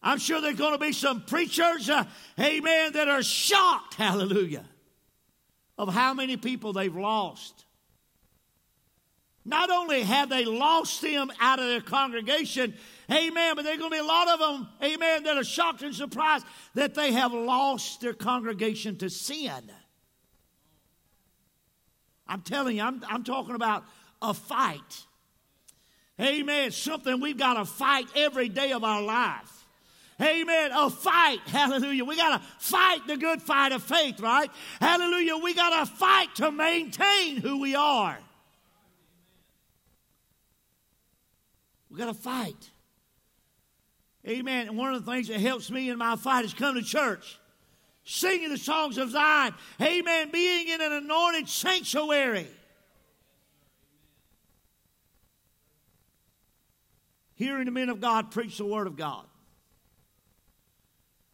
I'm 0.00 0.18
sure 0.18 0.40
there's 0.40 0.56
going 0.56 0.72
to 0.72 0.78
be 0.78 0.92
some 0.92 1.22
preachers, 1.22 1.90
uh, 1.90 2.04
amen, 2.38 2.92
that 2.92 3.08
are 3.08 3.24
shocked, 3.24 3.94
hallelujah, 3.94 4.66
of 5.76 5.92
how 5.92 6.14
many 6.14 6.36
people 6.36 6.72
they've 6.72 6.94
lost. 6.94 7.65
Not 9.46 9.70
only 9.70 10.02
have 10.02 10.28
they 10.28 10.44
lost 10.44 11.00
them 11.02 11.30
out 11.40 11.60
of 11.60 11.66
their 11.66 11.80
congregation, 11.80 12.74
amen, 13.08 13.54
but 13.54 13.64
there's 13.64 13.78
going 13.78 13.92
to 13.92 13.94
be 13.94 14.00
a 14.00 14.04
lot 14.04 14.28
of 14.28 14.40
them, 14.40 14.68
amen, 14.82 15.22
that 15.22 15.36
are 15.36 15.44
shocked 15.44 15.82
and 15.82 15.94
surprised 15.94 16.44
that 16.74 16.94
they 16.94 17.12
have 17.12 17.32
lost 17.32 18.00
their 18.00 18.12
congregation 18.12 18.96
to 18.98 19.08
sin. 19.08 19.70
I'm 22.26 22.42
telling 22.42 22.76
you, 22.76 22.82
I'm, 22.82 23.04
I'm 23.08 23.22
talking 23.22 23.54
about 23.54 23.84
a 24.20 24.34
fight. 24.34 25.04
Amen. 26.20 26.72
Something 26.72 27.20
we've 27.20 27.38
got 27.38 27.54
to 27.54 27.64
fight 27.64 28.08
every 28.16 28.48
day 28.48 28.72
of 28.72 28.82
our 28.82 29.00
life. 29.00 29.64
Amen. 30.20 30.72
A 30.74 30.90
fight. 30.90 31.38
Hallelujah. 31.46 32.04
We 32.04 32.16
got 32.16 32.40
to 32.40 32.46
fight 32.58 33.06
the 33.06 33.16
good 33.16 33.40
fight 33.40 33.70
of 33.70 33.84
faith, 33.84 34.18
right? 34.18 34.50
Hallelujah. 34.80 35.36
We 35.36 35.54
got 35.54 35.86
to 35.86 35.92
fight 35.92 36.34
to 36.36 36.50
maintain 36.50 37.36
who 37.36 37.60
we 37.60 37.76
are. 37.76 38.18
We 41.96 42.02
got 42.02 42.08
to 42.08 42.20
fight. 42.20 42.70
Amen. 44.28 44.68
And 44.68 44.76
one 44.76 44.92
of 44.92 45.02
the 45.02 45.10
things 45.10 45.28
that 45.28 45.40
helps 45.40 45.70
me 45.70 45.88
in 45.88 45.96
my 45.96 46.16
fight 46.16 46.44
is 46.44 46.52
coming 46.52 46.82
to 46.82 46.86
church, 46.86 47.38
singing 48.04 48.50
the 48.50 48.58
songs 48.58 48.98
of 48.98 49.12
Zion. 49.12 49.54
Amen. 49.80 50.30
Being 50.30 50.68
in 50.68 50.82
an 50.82 50.92
anointed 50.92 51.48
sanctuary. 51.48 52.48
Hearing 57.34 57.64
the 57.64 57.70
men 57.70 57.88
of 57.88 57.98
God 57.98 58.30
preach 58.30 58.58
the 58.58 58.66
word 58.66 58.86
of 58.86 58.96
God. 58.96 59.24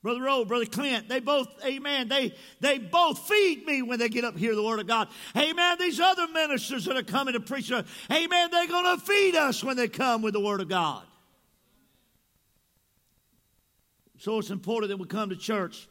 Brother 0.02 0.22
Rowe, 0.22 0.44
Brother 0.44 0.66
Clint, 0.66 1.08
they 1.08 1.20
both, 1.20 1.48
amen, 1.64 2.08
they, 2.08 2.34
they 2.58 2.78
both 2.78 3.20
feed 3.20 3.64
me 3.64 3.82
when 3.82 4.00
they 4.00 4.08
get 4.08 4.24
up 4.24 4.36
here 4.36 4.54
the 4.56 4.62
Word 4.62 4.80
of 4.80 4.88
God. 4.88 5.08
Amen. 5.36 5.76
These 5.78 6.00
other 6.00 6.26
ministers 6.26 6.86
that 6.86 6.96
are 6.96 7.04
coming 7.04 7.34
to 7.34 7.40
preach, 7.40 7.70
uh, 7.70 7.84
amen, 8.10 8.50
they're 8.50 8.66
going 8.66 8.98
to 8.98 9.04
feed 9.04 9.36
us 9.36 9.62
when 9.62 9.76
they 9.76 9.86
come 9.86 10.20
with 10.20 10.34
the 10.34 10.40
Word 10.40 10.60
of 10.60 10.68
God. 10.68 11.04
So 14.18 14.38
it's 14.38 14.50
important 14.50 14.90
that 14.90 14.96
we 14.96 15.06
come 15.06 15.30
to 15.30 15.36
church. 15.36 15.88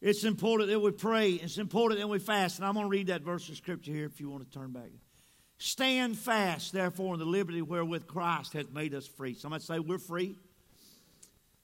It's 0.00 0.24
important 0.24 0.68
that 0.70 0.80
we 0.80 0.90
pray. 0.90 1.32
It's 1.32 1.58
important 1.58 2.00
that 2.00 2.08
we 2.08 2.18
fast. 2.18 2.58
And 2.58 2.66
I'm 2.66 2.74
going 2.74 2.86
to 2.86 2.90
read 2.90 3.06
that 3.06 3.22
verse 3.22 3.48
of 3.48 3.56
Scripture 3.56 3.92
here 3.92 4.06
if 4.06 4.20
you 4.20 4.28
want 4.28 4.44
to 4.44 4.58
turn 4.58 4.72
back. 4.72 4.90
Stand 5.58 6.18
fast, 6.18 6.72
therefore, 6.72 7.14
in 7.14 7.20
the 7.20 7.26
liberty 7.26 7.62
wherewith 7.62 8.08
Christ 8.08 8.54
hath 8.54 8.72
made 8.72 8.94
us 8.94 9.06
free. 9.06 9.34
Somebody 9.34 9.62
say, 9.62 9.78
We're 9.78 9.98
free. 9.98 10.36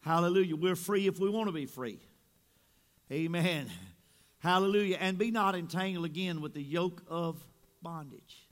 Hallelujah. 0.09 0.57
We're 0.57 0.75
free 0.75 1.07
if 1.07 1.21
we 1.21 1.29
want 1.29 1.49
to 1.49 1.53
be 1.53 1.67
free. 1.67 1.99
Amen. 3.13 3.71
Hallelujah. 4.39 4.97
And 4.99 5.19
be 5.19 5.31
not 5.31 5.55
entangled 5.55 6.07
again 6.07 6.41
with 6.41 6.55
the 6.55 6.63
yoke 6.63 7.03
of 7.09 7.37
bondage. 7.83 8.49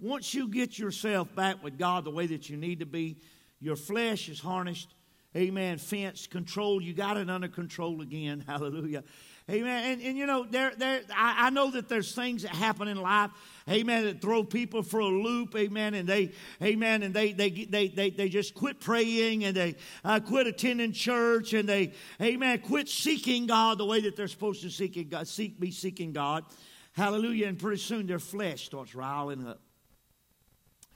Once 0.00 0.32
you 0.32 0.48
get 0.48 0.78
yourself 0.78 1.34
back 1.34 1.62
with 1.62 1.76
God 1.76 2.04
the 2.04 2.10
way 2.10 2.24
that 2.28 2.48
you 2.48 2.56
need 2.56 2.80
to 2.80 2.86
be, 2.86 3.18
your 3.60 3.76
flesh 3.76 4.30
is 4.30 4.40
harnessed. 4.40 4.88
Amen. 5.36 5.76
Fence, 5.76 6.26
control. 6.26 6.80
You 6.80 6.94
got 6.94 7.18
it 7.18 7.28
under 7.28 7.48
control 7.48 8.00
again. 8.00 8.42
Hallelujah. 8.46 9.04
Amen. 9.50 9.92
And, 9.92 10.00
and 10.00 10.16
you 10.16 10.24
know, 10.24 10.46
there, 10.48 10.72
there, 10.78 11.02
I, 11.14 11.48
I 11.48 11.50
know 11.50 11.72
that 11.72 11.90
there's 11.90 12.14
things 12.14 12.44
that 12.44 12.52
happen 12.52 12.88
in 12.88 12.96
life, 12.96 13.32
amen, 13.68 14.04
that 14.04 14.20
throw 14.20 14.44
people 14.44 14.82
for 14.82 15.00
a 15.00 15.06
loop, 15.06 15.54
amen, 15.56 15.94
and 15.94 16.08
they, 16.08 16.32
amen, 16.62 17.02
and 17.02 17.12
they, 17.12 17.32
they, 17.32 17.50
they, 17.50 17.88
they, 17.88 18.10
they 18.10 18.28
just 18.28 18.54
quit 18.54 18.80
praying 18.80 19.44
and 19.44 19.56
they 19.56 19.74
uh, 20.04 20.20
quit 20.20 20.46
attending 20.46 20.92
church 20.92 21.52
and 21.52 21.68
they, 21.68 21.92
amen, 22.20 22.60
quit 22.60 22.88
seeking 22.88 23.46
God 23.46 23.78
the 23.78 23.84
way 23.84 24.00
that 24.02 24.16
they're 24.16 24.28
supposed 24.28 24.62
to 24.62 24.70
seek 24.70 25.10
God, 25.10 25.26
seek, 25.28 25.58
be 25.58 25.70
seeking 25.70 26.12
God. 26.12 26.44
Hallelujah. 26.92 27.48
And 27.48 27.58
pretty 27.58 27.80
soon 27.80 28.06
their 28.06 28.18
flesh 28.18 28.64
starts 28.64 28.94
riling 28.94 29.46
up. 29.46 29.60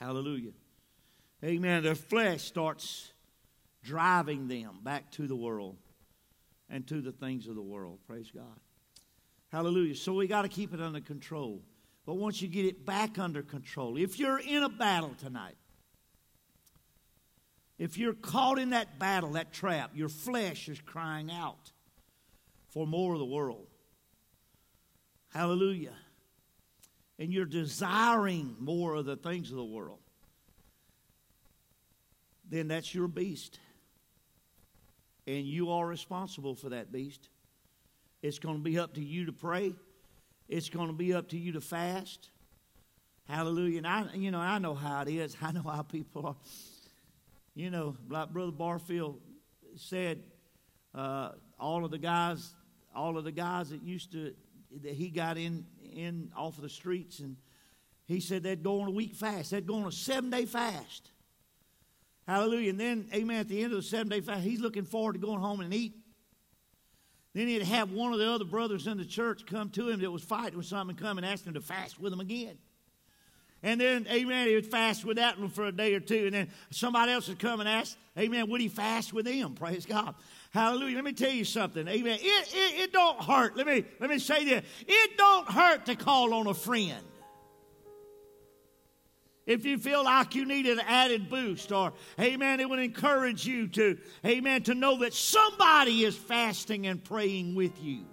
Hallelujah. 0.01 0.53
Amen. 1.45 1.83
Their 1.83 1.95
flesh 1.95 2.43
starts 2.45 3.13
driving 3.83 4.49
them 4.49 4.79
back 4.83 5.11
to 5.13 5.27
the 5.27 5.37
world 5.37 5.77
and 6.71 6.87
to 6.87 7.03
the 7.03 7.13
things 7.13 7.49
of 7.49 7.55
the 7.55 7.63
world. 7.63 7.99
Praise 8.07 8.31
God. 8.35 8.61
Hallelujah. 9.53 9.95
So 9.95 10.15
we 10.15 10.27
got 10.27 10.43
to 10.43 10.49
keep 10.49 10.73
it 10.73 10.81
under 10.81 11.01
control. 11.01 11.61
But 12.07 12.15
once 12.15 12.41
you 12.43 12.49
get 12.49 12.65
it 12.65 12.85
back 12.85 13.19
under 13.19 13.43
control, 13.43 13.97
if 13.97 14.19
you're 14.19 14.39
in 14.39 14.63
a 14.63 14.69
battle 14.69 15.15
tonight, 15.19 15.57
if 17.79 17.97
you're 17.97 18.15
caught 18.15 18.59
in 18.59 18.71
that 18.71 18.99
battle, 18.99 19.33
that 19.33 19.53
trap, 19.53 19.93
your 19.95 20.09
flesh 20.09 20.69
is 20.69 20.81
crying 20.81 21.31
out 21.31 21.73
for 22.69 22.87
more 22.87 23.15
of 23.15 23.19
the 23.19 23.25
world. 23.25 23.67
Hallelujah. 25.29 25.95
And 27.19 27.33
you're 27.33 27.45
desiring 27.45 28.57
more 28.59 28.95
of 28.95 29.05
the 29.05 29.17
things 29.17 29.51
of 29.51 29.57
the 29.57 29.65
world, 29.65 30.01
then 32.49 32.69
that's 32.69 32.95
your 32.95 33.09
beast 33.09 33.59
and 35.27 35.47
you 35.47 35.71
are 35.71 35.87
responsible 35.87 36.55
for 36.55 36.71
that 36.71 36.91
beast. 36.91 37.29
It's 38.23 38.39
going 38.39 38.57
to 38.57 38.63
be 38.63 38.79
up 38.79 38.95
to 38.95 39.01
you 39.01 39.27
to 39.27 39.33
pray. 39.33 39.75
It's 40.51 40.69
going 40.69 40.89
to 40.89 40.93
be 40.93 41.15
up 41.15 41.29
to 41.29 41.39
you 41.39 41.53
to 41.53 41.61
fast. 41.61 42.29
Hallelujah. 43.29 43.79
And 43.79 43.87
I, 43.87 44.07
you 44.15 44.33
know, 44.33 44.41
I 44.41 44.59
know 44.59 44.75
how 44.75 45.03
it 45.03 45.09
is. 45.09 45.37
I 45.43 45.53
know 45.53 45.63
how 45.63 45.83
people 45.83 46.27
are. 46.27 46.37
You 47.55 47.71
know, 47.71 47.97
like 48.09 48.31
Brother 48.31 48.51
Barfield 48.51 49.21
said, 49.77 50.25
uh, 50.93 51.31
all 51.59 51.85
of 51.85 51.93
the 51.93 51.99
guys, 51.99 52.53
all 52.95 53.17
of 53.17 53.23
the 53.23 53.31
guys 53.31 53.71
that 53.71 53.83
used 53.83 54.11
to, 54.11 54.35
that 54.83 54.93
he 54.93 55.09
got 55.09 55.39
in, 55.39 55.67
in 55.93 56.33
off 56.37 56.57
of 56.57 56.63
the 56.63 56.69
streets, 56.69 57.21
and 57.21 57.37
he 58.07 58.19
said 58.19 58.43
they'd 58.43 58.65
go 58.65 58.81
on 58.81 58.89
a 58.89 58.93
week 58.93 59.15
fast. 59.15 59.53
They'd 59.53 59.67
go 59.67 59.77
on 59.77 59.87
a 59.87 59.93
seven 59.93 60.31
day 60.31 60.47
fast. 60.47 61.13
Hallelujah. 62.27 62.71
And 62.71 62.81
then, 62.81 63.09
amen, 63.15 63.39
at 63.39 63.49
the 63.49 63.63
end 63.63 63.73
of 63.73 63.79
the 63.79 63.85
seven 63.85 64.09
day 64.09 64.21
fast, 64.21 64.43
he's 64.43 64.61
looking 64.61 64.85
forward 64.85 65.13
to 65.13 65.21
going 65.21 65.41
home 65.41 65.61
and 65.61 65.73
eat. 65.73 66.00
Then 67.35 67.47
he'd 67.47 67.63
have 67.63 67.93
one 67.93 68.13
of 68.13 68.19
the 68.19 68.31
other 68.31 68.45
brothers 68.45 68.87
in 68.87 68.99
the 68.99 69.05
church 69.05 69.47
come 69.47 69.71
to 69.71 69.89
him 69.89 70.01
that 70.01 70.11
was 70.11 70.23
fighting 70.23 70.57
with 70.57 70.67
something 70.67 70.97
come 70.97 71.17
and 71.17 71.27
ask 71.27 71.45
him 71.45 71.55
to 71.55 71.61
fast 71.61 72.01
with 72.01 72.13
him 72.13 72.21
again. 72.21 72.59
And 73.63 73.79
then, 73.81 74.07
amen, 74.11 74.49
he 74.49 74.55
would 74.55 74.67
fast 74.67 75.05
with 75.05 75.19
that 75.19 75.39
one 75.39 75.51
for 75.51 75.67
a 75.67 75.73
day 75.73 75.95
or 75.95 76.01
two. 76.01 76.27
And 76.27 76.35
then 76.35 76.51
somebody 76.71 77.13
else 77.13 77.29
would 77.29 77.39
come 77.39 77.61
and 77.61 77.69
ask, 77.69 77.97
amen, 78.19 78.49
would 78.49 78.61
he 78.61 78.69
fast 78.69 79.13
with 79.13 79.27
them? 79.27 79.55
Praise 79.55 79.85
God. 79.85 80.15
Hallelujah. 80.51 80.97
Let 80.97 81.05
me 81.05 81.13
tell 81.13 81.31
you 81.31 81.45
something. 81.45 81.87
Amen. 81.87 82.19
It, 82.21 82.55
it, 82.55 82.81
it 82.85 82.93
don't 82.93 83.23
hurt. 83.23 83.57
Let 83.57 83.67
me, 83.67 83.85
let 84.01 84.09
me 84.09 84.19
say 84.19 84.45
this. 84.45 84.65
It 84.89 85.19
don't 85.19 85.47
hurt 85.47 85.87
to 85.87 85.95
call 85.95 86.33
on 86.33 86.47
a 86.47 86.55
friend. 86.55 87.05
If 89.51 89.67
you 89.67 89.79
feel 89.79 90.05
like 90.05 90.37
you 90.37 90.45
need 90.45 90.67
an 90.67 90.79
added 90.79 91.29
boost, 91.29 91.73
or 91.73 91.93
amen, 92.21 92.61
it 92.61 92.71
would 92.71 92.79
encourage 92.79 93.45
you 93.45 93.67
to, 93.67 93.99
amen, 94.25 94.63
to 94.63 94.77
know 94.77 95.01
that 95.01 95.13
somebody 95.13 96.05
is 96.05 96.15
fasting 96.15 96.87
and 96.87 97.03
praying 97.03 97.57
with 97.57 97.83
you. 97.83 98.05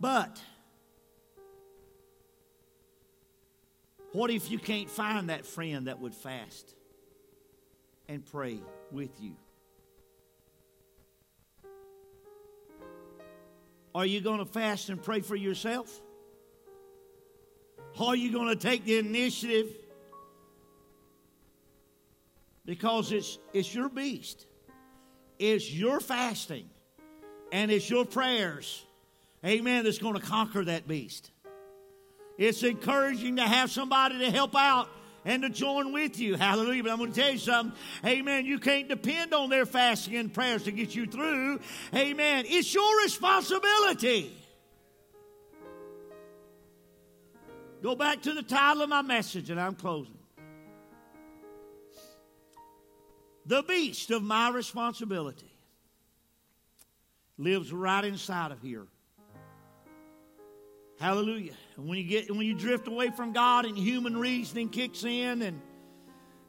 But 0.00 0.40
what 4.12 4.30
if 4.30 4.50
you 4.50 4.58
can't 4.58 4.88
find 4.88 5.28
that 5.28 5.44
friend 5.44 5.88
that 5.88 6.00
would 6.00 6.14
fast 6.14 6.74
and 8.08 8.24
pray 8.24 8.60
with 8.90 9.20
you? 9.20 9.36
Are 13.94 14.04
you 14.04 14.20
going 14.20 14.38
to 14.38 14.44
fast 14.44 14.88
and 14.88 15.00
pray 15.00 15.20
for 15.20 15.36
yourself? 15.36 16.00
Are 17.98 18.16
you 18.16 18.32
going 18.32 18.48
to 18.48 18.56
take 18.56 18.84
the 18.84 18.98
initiative? 18.98 19.68
Because 22.64 23.12
it's, 23.12 23.38
it's 23.52 23.72
your 23.74 23.88
beast, 23.88 24.46
it's 25.38 25.70
your 25.70 26.00
fasting, 26.00 26.68
and 27.52 27.70
it's 27.70 27.88
your 27.88 28.04
prayers, 28.04 28.84
amen, 29.44 29.84
that's 29.84 29.98
going 29.98 30.14
to 30.14 30.20
conquer 30.20 30.64
that 30.64 30.88
beast. 30.88 31.30
It's 32.38 32.62
encouraging 32.62 33.36
to 33.36 33.42
have 33.42 33.70
somebody 33.70 34.18
to 34.20 34.30
help 34.30 34.56
out 34.56 34.88
and 35.24 35.42
to 35.42 35.48
join 35.48 35.92
with 35.92 36.18
you. 36.18 36.36
Hallelujah. 36.36 36.82
But 36.82 36.92
I'm 36.92 36.98
going 36.98 37.12
to 37.12 37.20
tell 37.20 37.32
you 37.32 37.38
something. 37.38 37.76
Amen. 38.04 38.46
You 38.46 38.58
can't 38.58 38.88
depend 38.88 39.32
on 39.32 39.50
their 39.50 39.66
fasting 39.66 40.16
and 40.16 40.32
prayers 40.32 40.64
to 40.64 40.72
get 40.72 40.94
you 40.94 41.06
through. 41.06 41.60
Amen. 41.94 42.44
It's 42.48 42.72
your 42.74 43.02
responsibility. 43.02 44.36
Go 47.82 47.94
back 47.94 48.22
to 48.22 48.32
the 48.32 48.42
title 48.42 48.82
of 48.82 48.88
my 48.88 49.02
message, 49.02 49.50
and 49.50 49.60
I'm 49.60 49.74
closing. 49.74 50.18
The 53.46 53.62
beast 53.62 54.10
of 54.10 54.22
my 54.22 54.50
responsibility 54.50 55.52
lives 57.36 57.72
right 57.72 58.04
inside 58.04 58.52
of 58.52 58.62
here. 58.62 58.86
Hallelujah. 60.98 61.52
And 61.76 61.88
when 61.88 61.98
you 61.98 62.04
get 62.04 62.30
when 62.30 62.46
you 62.46 62.54
drift 62.54 62.86
away 62.88 63.10
from 63.10 63.32
God 63.32 63.64
and 63.64 63.76
human 63.76 64.16
reasoning 64.16 64.68
kicks 64.68 65.04
in 65.04 65.42
and 65.42 65.60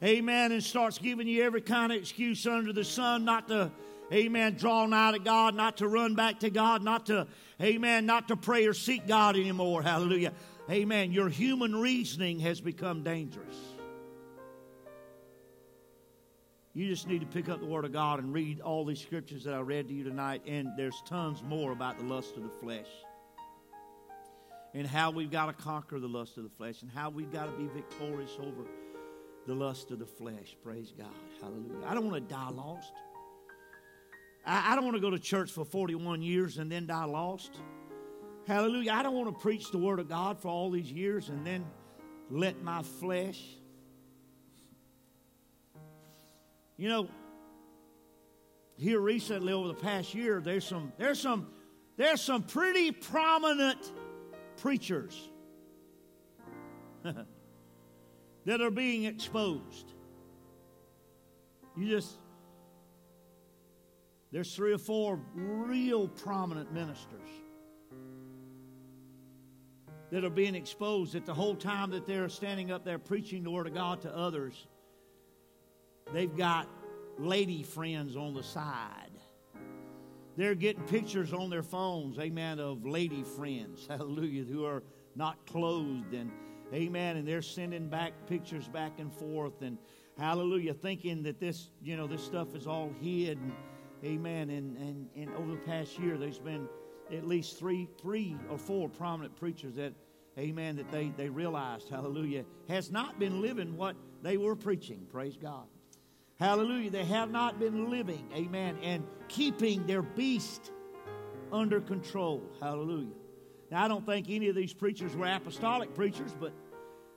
amen 0.04 0.52
and 0.52 0.64
starts 0.64 0.98
giving 0.98 1.28
you 1.28 1.44
every 1.44 1.62
kind 1.62 1.92
of 1.92 1.98
excuse 1.98 2.46
under 2.46 2.72
the 2.72 2.84
sun 2.84 3.26
not 3.26 3.48
to 3.48 3.72
amen 4.14 4.56
draw 4.56 4.86
nigh 4.86 5.14
to 5.14 5.20
God, 5.20 5.56
not 5.56 5.78
to 5.78 5.88
run 5.88 6.14
back 6.14 6.42
to 6.42 6.50
God, 6.50 6.84
not 6.84 7.08
to 7.08 7.28
amen, 7.62 8.06
not 8.06 8.28
to 8.28 8.36
pray 8.36 8.68
or 8.68 8.74
seek 8.74 9.08
God 9.08 9.36
anymore. 9.36 9.82
Hallelujah. 9.82 10.34
Amen. 10.70 11.12
Your 11.12 11.30
human 11.30 11.76
reasoning 11.76 12.40
has 12.40 12.62
become 12.62 13.04
dangerous. 13.04 13.56
You 16.74 16.88
just 16.90 17.08
need 17.08 17.22
to 17.22 17.28
pick 17.28 17.50
up 17.50 17.62
the 17.62 17.66
Word 17.66 17.86
of 17.86 17.94
God 17.94 18.20
and 18.20 18.34
read 18.34 18.60
all 18.60 18.84
these 18.84 19.00
scriptures 19.00 19.46
that 19.46 19.54
I 19.54 19.62
read 19.62 19.88
to 19.88 19.94
you 19.94 20.04
tonight, 20.04 20.42
and 20.46 20.70
there's 20.76 21.02
tons 21.06 21.42
more 21.42 21.72
about 21.72 21.98
the 21.98 22.04
lust 22.04 22.36
of 22.36 22.44
the 22.44 22.50
flesh 22.50 22.88
and 24.76 24.85
how 24.85 25.10
we've 25.10 25.31
got 25.31 25.45
to 25.45 25.53
conquer 25.53 25.99
the 25.99 26.07
lust 26.07 26.38
of 26.38 26.43
the 26.43 26.49
flesh 26.49 26.81
and 26.81 26.91
how 26.91 27.10
we've 27.10 27.31
got 27.31 27.45
to 27.45 27.52
be 27.53 27.68
victorious 27.73 28.38
over 28.41 28.68
the 29.47 29.53
lust 29.53 29.89
of 29.91 29.99
the 29.99 30.06
flesh. 30.06 30.57
Praise 30.61 30.93
God. 30.95 31.07
Hallelujah. 31.41 31.88
I 31.88 31.93
don't 31.93 32.11
want 32.11 32.27
to 32.27 32.34
die 32.35 32.49
lost. 32.49 32.91
I, 34.45 34.73
I 34.73 34.76
don't 34.76 34.84
want 34.84 34.95
to 34.97 35.02
go 35.02 35.10
to 35.10 35.18
church 35.18 35.49
for 35.49 35.64
41 35.64 36.22
years 36.22 36.57
and 36.57 36.69
then 36.69 36.88
die 36.88 37.06
lost. 37.06 37.52
Hallelujah. 38.47 38.91
I 38.91 39.02
don't 39.02 39.15
want 39.15 39.34
to 39.34 39.41
preach 39.41 39.72
the 39.72 39.77
Word 39.77 39.99
of 39.99 40.10
God 40.10 40.41
for 40.41 40.49
all 40.49 40.69
these 40.69 40.91
years 40.91 41.30
and 41.30 41.47
then 41.47 41.65
let 42.30 42.61
my 42.61 42.84
flesh. 42.84 43.41
You 46.76 46.89
know, 46.89 47.10
here 48.77 48.99
recently 48.99 49.53
over 49.53 49.69
the 49.69 49.73
past 49.73 50.14
year, 50.14 50.41
there's 50.41 50.68
some 50.68 50.91
there's 50.97 51.22
some 51.22 51.47
there's 51.95 52.19
some 52.22 52.43
pretty 52.43 52.91
prominent 52.91 53.80
preachers 54.57 55.30
that 57.03 58.61
are 58.61 58.72
being 58.72 59.06
exposed. 59.06 59.94
You 61.77 61.90
just, 61.90 62.18
there's 64.32 64.56
three 64.56 64.73
or 64.73 64.77
four 64.77 65.19
real 65.34 66.07
prominent 66.07 66.73
ministers 66.73 67.30
that 70.11 70.23
are 70.23 70.30
being 70.30 70.56
exposed 70.56 71.14
that 71.14 71.26
the 71.26 71.34
whole 71.34 71.56
time 71.56 71.91
that 71.91 72.06
they're 72.06 72.30
standing 72.30 72.72
up 72.72 72.86
there 72.86 72.99
preaching 72.99 73.44
the 73.44 73.52
Word 73.52 73.68
of 73.68 73.73
God 73.73 74.02
to 74.02 74.15
others, 74.15 74.68
they've 76.14 76.36
got 76.38 76.69
lady 77.18 77.64
friends 77.64 78.15
on 78.15 78.34
the 78.34 78.44
side 78.44 79.05
they're 80.36 80.56
getting 80.56 80.84
pictures 80.84 81.34
on 81.34 81.49
their 81.49 81.64
phones, 81.64 82.20
amen, 82.20 82.60
of 82.60 82.86
lady 82.86 83.24
friends, 83.24 83.86
hallelujah, 83.90 84.44
who 84.44 84.66
are 84.66 84.84
not 85.16 85.45
clothed 85.45 86.14
and 86.14 86.32
amen, 86.74 87.18
and 87.18 87.28
they're 87.28 87.41
sending 87.41 87.88
back 87.88 88.14
pictures 88.28 88.68
back 88.68 88.99
and 88.99 89.14
forth 89.14 89.62
and 89.62 89.78
hallelujah, 90.18 90.74
thinking 90.74 91.24
that 91.24 91.40
this, 91.40 91.70
you 91.82 91.95
know, 91.95 92.07
this 92.07 92.24
stuff 92.24 92.56
is 92.56 92.68
all 92.68 92.91
hid 93.02 93.38
and 93.38 93.52
amen. 94.03 94.49
And, 94.49 94.78
and, 94.78 95.07
and 95.16 95.36
over 95.36 95.52
the 95.52 95.57
past 95.57 95.98
year, 95.99 96.18
there's 96.18 96.40
been 96.40 96.68
at 97.14 97.26
least 97.26 97.57
three, 97.57 97.88
three 98.02 98.38
or 98.49 98.57
four 98.57 98.90
prominent 98.90 99.36
preachers 99.36 99.76
that, 99.76 99.94
amen, 100.38 100.76
that 100.78 100.91
they, 100.91 101.14
they 101.16 101.30
realized, 101.30 101.90
hallelujah, 101.90 102.45
has 102.68 102.91
not 102.91 103.20
been 103.20 103.41
living 103.41 103.78
what 103.78 103.95
they 104.22 104.38
were 104.38 104.56
preaching. 104.56 105.06
Praise 105.12 105.38
God. 105.38 105.68
Hallelujah. 106.40 106.90
They 106.90 107.06
have 107.06 107.32
not 107.32 107.60
been 107.60 107.90
living, 107.90 108.30
amen, 108.36 108.78
and 108.82 109.06
keeping 109.30 109.86
their 109.88 110.02
beast 110.02 110.72
under 111.52 111.80
control. 111.80 112.44
Hallelujah. 112.62 113.14
Now, 113.72 113.86
I 113.86 113.88
don't 113.88 114.06
think 114.06 114.28
any 114.30 114.49
of 114.49 114.56
these 114.56 114.74
preachers 114.74 115.16
were 115.16 115.28
apostolic 115.28 115.94
preachers, 115.95 116.36
but 116.38 116.53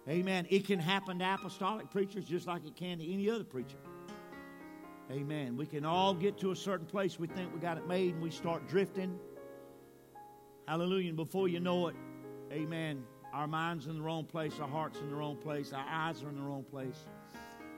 amen, 0.08 0.46
it 0.50 0.66
can 0.66 0.78
happen 0.78 1.18
to 1.18 1.34
apostolic 1.34 1.90
preachers 1.90 2.24
just 2.24 2.46
like 2.46 2.64
it 2.64 2.76
can 2.76 2.98
to 2.98 3.12
any 3.12 3.28
other 3.28 3.44
preacher. 3.44 3.76
Amen. 5.10 5.56
We 5.56 5.66
can 5.66 5.84
all 5.84 6.14
get 6.14 6.38
to 6.38 6.52
a 6.52 6.56
certain 6.56 6.86
place 6.86 7.18
we 7.18 7.26
think 7.28 7.52
we 7.52 7.60
got 7.60 7.78
it 7.78 7.86
made 7.86 8.14
and 8.14 8.22
we 8.22 8.30
start 8.30 8.68
drifting. 8.68 9.18
Hallelujah. 10.66 11.08
And 11.08 11.16
before 11.16 11.48
you 11.48 11.60
know 11.60 11.88
it, 11.88 11.96
amen, 12.52 13.02
our 13.32 13.46
mind's 13.46 13.86
in 13.86 13.96
the 13.96 14.02
wrong 14.02 14.24
place, 14.24 14.60
our 14.60 14.68
heart's 14.68 15.00
in 15.00 15.08
the 15.08 15.16
wrong 15.16 15.36
place, 15.36 15.72
our 15.72 15.86
eyes 15.88 16.22
are 16.22 16.28
in 16.28 16.36
the 16.36 16.42
wrong 16.42 16.62
place. 16.62 17.06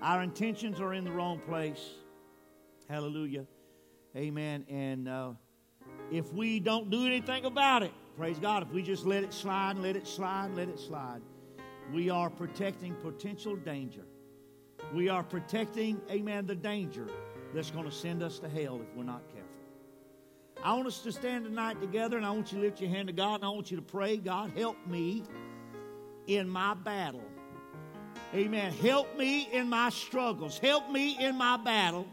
Our 0.03 0.23
intentions 0.23 0.81
are 0.81 0.95
in 0.95 1.05
the 1.05 1.11
wrong 1.11 1.39
place. 1.41 1.91
Hallelujah. 2.89 3.47
Amen. 4.17 4.65
And 4.69 5.09
uh, 5.09 5.33
if 6.11 6.33
we 6.33 6.59
don't 6.59 6.91
do 6.91 7.07
anything 7.07 7.45
about 7.45 7.83
it, 7.83 7.93
praise 8.17 8.39
God, 8.39 8.63
if 8.63 8.71
we 8.71 8.83
just 8.83 9.05
let 9.05 9.23
it 9.23 9.33
slide, 9.33 9.77
let 9.77 9.97
it 9.97 10.07
slide, 10.07 10.55
let 10.55 10.69
it 10.69 10.81
slide, 10.81 11.21
we 11.93 12.09
are 12.09 12.31
protecting 12.31 12.95
potential 12.95 13.57
danger. 13.57 14.05
We 14.95 15.09
are 15.09 15.23
protecting, 15.23 16.01
amen, 16.11 16.47
the 16.47 16.55
danger 16.55 17.07
that's 17.55 17.71
going 17.71 17.85
to 17.85 17.93
send 17.93 18.23
us 18.23 18.39
to 18.39 18.49
hell 18.49 18.81
if 18.81 18.97
we're 18.97 19.05
not 19.05 19.23
careful. 19.29 19.51
I 20.65 20.75
want 20.75 20.87
us 20.87 21.01
to 21.03 21.13
stand 21.13 21.45
tonight 21.45 21.81
together 21.81 22.17
and 22.17 22.25
I 22.25 22.31
want 22.31 22.53
you 22.53 22.59
to 22.59 22.65
lift 22.65 22.81
your 22.81 22.91
hand 22.91 23.09
to 23.09 23.13
God 23.13 23.37
and 23.37 23.45
I 23.45 23.49
want 23.49 23.71
you 23.71 23.77
to 23.77 23.83
pray, 23.83 24.17
God, 24.17 24.53
help 24.57 24.77
me 24.87 25.25
in 26.27 26.49
my 26.49 26.75
battle 26.75 27.25
Amen. 28.35 28.73
Help 28.73 29.19
me 29.19 29.49
in 29.53 29.69
my 29.69 29.91
struggles. 29.91 30.59
Help 30.59 30.91
me 30.91 31.19
in 31.19 31.37
my 31.37 31.57
battle. 31.57 32.07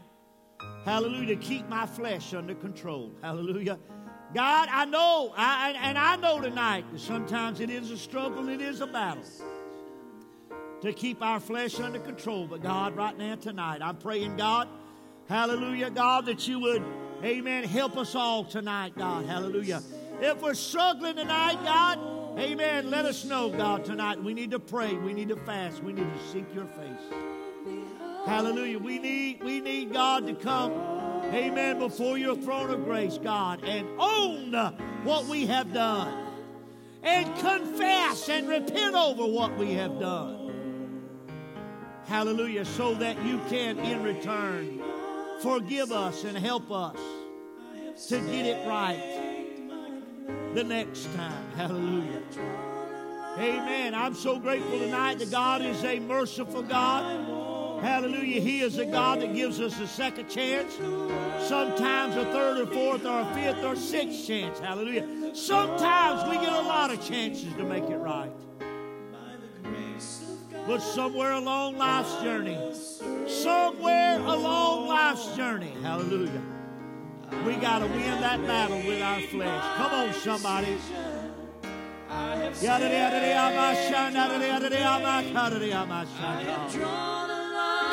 Hallelujah. 0.85 1.35
Keep 1.35 1.69
my 1.69 1.85
flesh 1.85 2.34
under 2.34 2.56
control. 2.56 3.11
Hallelujah. 3.22 3.77
God, 4.34 4.68
I 4.72 4.85
know, 4.85 5.34
I, 5.38 5.76
and 5.81 5.98
I 5.98 6.15
know 6.18 6.41
tonight 6.41 6.85
that 6.91 6.99
sometimes 6.99 7.60
it 7.61 7.69
is 7.69 7.91
a 7.91 7.98
struggle, 7.98 8.49
it 8.49 8.61
is 8.61 8.81
a 8.81 8.88
battle. 8.88 9.23
to 10.81 10.94
keep 10.94 11.22
our 11.22 11.39
flesh 11.39 11.80
under 11.80 11.99
control. 11.99 12.48
But 12.48 12.61
God, 12.61 12.95
right 12.95 13.18
now, 13.18 13.35
tonight, 13.35 13.81
I'm 13.81 13.98
praying, 13.98 14.38
God, 14.38 14.68
hallelujah, 15.27 15.89
God, 15.89 16.26
that 16.27 16.48
you 16.48 16.60
would, 16.60 16.84
amen, 17.23 17.64
help 17.64 17.98
us 17.98 18.15
all 18.15 18.44
tonight, 18.44 18.94
God, 18.95 19.26
hallelujah. 19.26 19.81
If 20.22 20.41
we're 20.41 20.53
struggling 20.53 21.15
tonight, 21.15 21.57
God, 21.64 21.99
amen, 22.38 22.90
let 22.90 23.06
us 23.06 23.26
know, 23.26 23.50
God, 23.50 23.86
tonight. 23.86 24.22
We 24.22 24.34
need 24.34 24.52
to 24.52 24.60
pray, 24.60 24.94
we 24.94 25.14
need 25.14 25.30
to 25.30 25.36
fast, 25.38 25.84
we 25.84 25.94
need 25.94 26.08
to 26.12 26.28
seek 26.32 26.46
your 26.54 26.66
face. 26.66 27.14
Hallelujah. 28.26 28.80
We 28.80 29.00
need, 29.00 29.42
we 29.42 29.62
need 29.62 29.94
God 29.94 30.28
to 30.28 30.34
come, 30.34 30.74
amen, 31.34 31.80
before 31.80 32.18
your 32.18 32.36
throne 32.36 32.70
of 32.70 32.84
grace, 32.84 33.18
God, 33.18 33.64
and 33.64 33.88
own 33.98 34.52
what 35.04 35.26
we 35.26 35.46
have 35.46 35.74
done 35.74 36.28
and 37.04 37.26
confess 37.38 38.28
and 38.28 38.50
repent 38.50 38.96
over 38.96 39.26
what 39.26 39.58
we 39.58 39.74
have 39.74 39.98
done. 40.00 40.48
Hallelujah. 42.06 42.66
So 42.66 42.94
that 42.96 43.22
you 43.24 43.40
can, 43.50 43.80
in 43.80 44.04
return, 44.04 44.82
forgive 45.42 45.92
us 45.92 46.24
and 46.26 46.38
help 46.38 46.72
us 46.72 47.00
to 48.10 48.20
get 48.20 48.46
it 48.46 48.68
right 48.68 49.27
the 50.54 50.64
next 50.64 51.14
time. 51.16 51.52
Hallelujah. 51.56 52.22
Amen. 53.38 53.94
I'm 53.94 54.16
so 54.16 54.40
grateful 54.40 54.80
tonight 54.80 55.20
that 55.20 55.30
God 55.30 55.62
is 55.62 55.84
a 55.84 55.99
merciful 55.99 56.64
God. 56.64 57.84
Hallelujah. 57.84 58.41
He 58.41 58.62
is 58.62 58.80
a 58.80 58.86
God 58.86 59.22
that 59.22 59.36
gives 59.36 59.62
us 59.62 59.80
a 59.80 59.88
second 59.88 60.30
chance, 60.30 60.74
sometimes 61.48 62.16
a 62.16 62.26
third 62.26 62.58
or 62.58 62.66
fourth 62.66 63.06
or 63.06 63.22
a 63.22 63.34
fifth 63.36 63.64
or 63.64 63.76
sixth 63.76 64.26
chance. 64.26 64.58
Hallelujah. 64.60 65.36
Sometimes 65.36 66.28
we 66.28 66.44
get 66.44 66.52
a 66.52 66.62
lot 66.62 66.91
of 66.91 67.06
chances 67.08 67.54
to 67.54 67.64
make 67.64 67.84
it 67.84 67.98
right. 67.98 68.32
But 70.66 70.82
somewhere 70.82 71.32
along 71.34 71.78
life's 71.78 72.22
journey, 72.22 72.58
somewhere 73.28 74.20
along 74.20 74.88
life's 74.88 75.34
journey, 75.36 75.74
hallelujah, 75.82 76.41
we 77.45 77.56
got 77.56 77.80
to 77.80 77.88
win 77.88 78.22
that 78.22 78.41
battle 78.45 78.78
with 78.78 79.02
our 79.02 79.22
flesh. 79.22 79.78
Come 79.78 79.91
on, 79.91 80.14
somebody. 80.14 80.78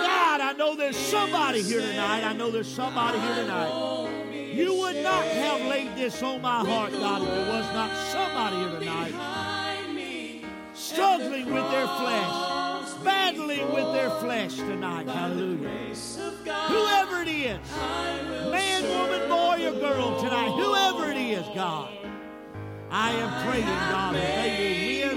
God, 0.06 0.40
I 0.40 0.55
know 0.56 0.74
there's 0.77 0.97
somebody 0.97 1.62
here 1.62 1.81
tonight. 1.81 2.24
I 2.24 2.32
know 2.32 2.51
there's 2.51 2.73
somebody 2.73 3.19
here 3.19 3.35
tonight. 3.35 4.32
You 4.55 4.74
would 4.74 4.97
not 4.97 5.24
have 5.24 5.61
laid 5.62 5.97
this 5.97 6.23
on 6.23 6.40
my 6.40 6.65
heart, 6.65 6.93
God, 6.93 7.23
if 7.23 7.28
there 7.28 7.48
was 7.48 7.73
not 7.74 7.90
somebody 8.12 8.56
here 8.56 8.78
tonight 8.81 9.35
struggling 10.94 11.47
with 11.47 11.70
their 11.70 11.86
flesh, 11.86 12.53
battling 13.05 13.72
with 13.72 13.93
their 13.93 14.10
flesh 14.10 14.56
tonight. 14.56 15.06
Hallelujah. 15.06 15.68
Whoever 16.68 17.22
it 17.22 17.28
is, 17.28 17.59
man, 18.51 18.82
woman, 18.89 19.28
boy, 19.28 19.66
or 19.66 19.72
girl 19.81 20.20
tonight, 20.20 20.51
whoever 20.51 21.10
it 21.10 21.16
is, 21.16 21.44
God, 21.55 21.90
I 22.90 23.10
am 23.12 23.47
praying, 23.47 23.66
God, 23.66 24.14
that 24.14 24.44
they 24.44 25.05
will 25.05 25.16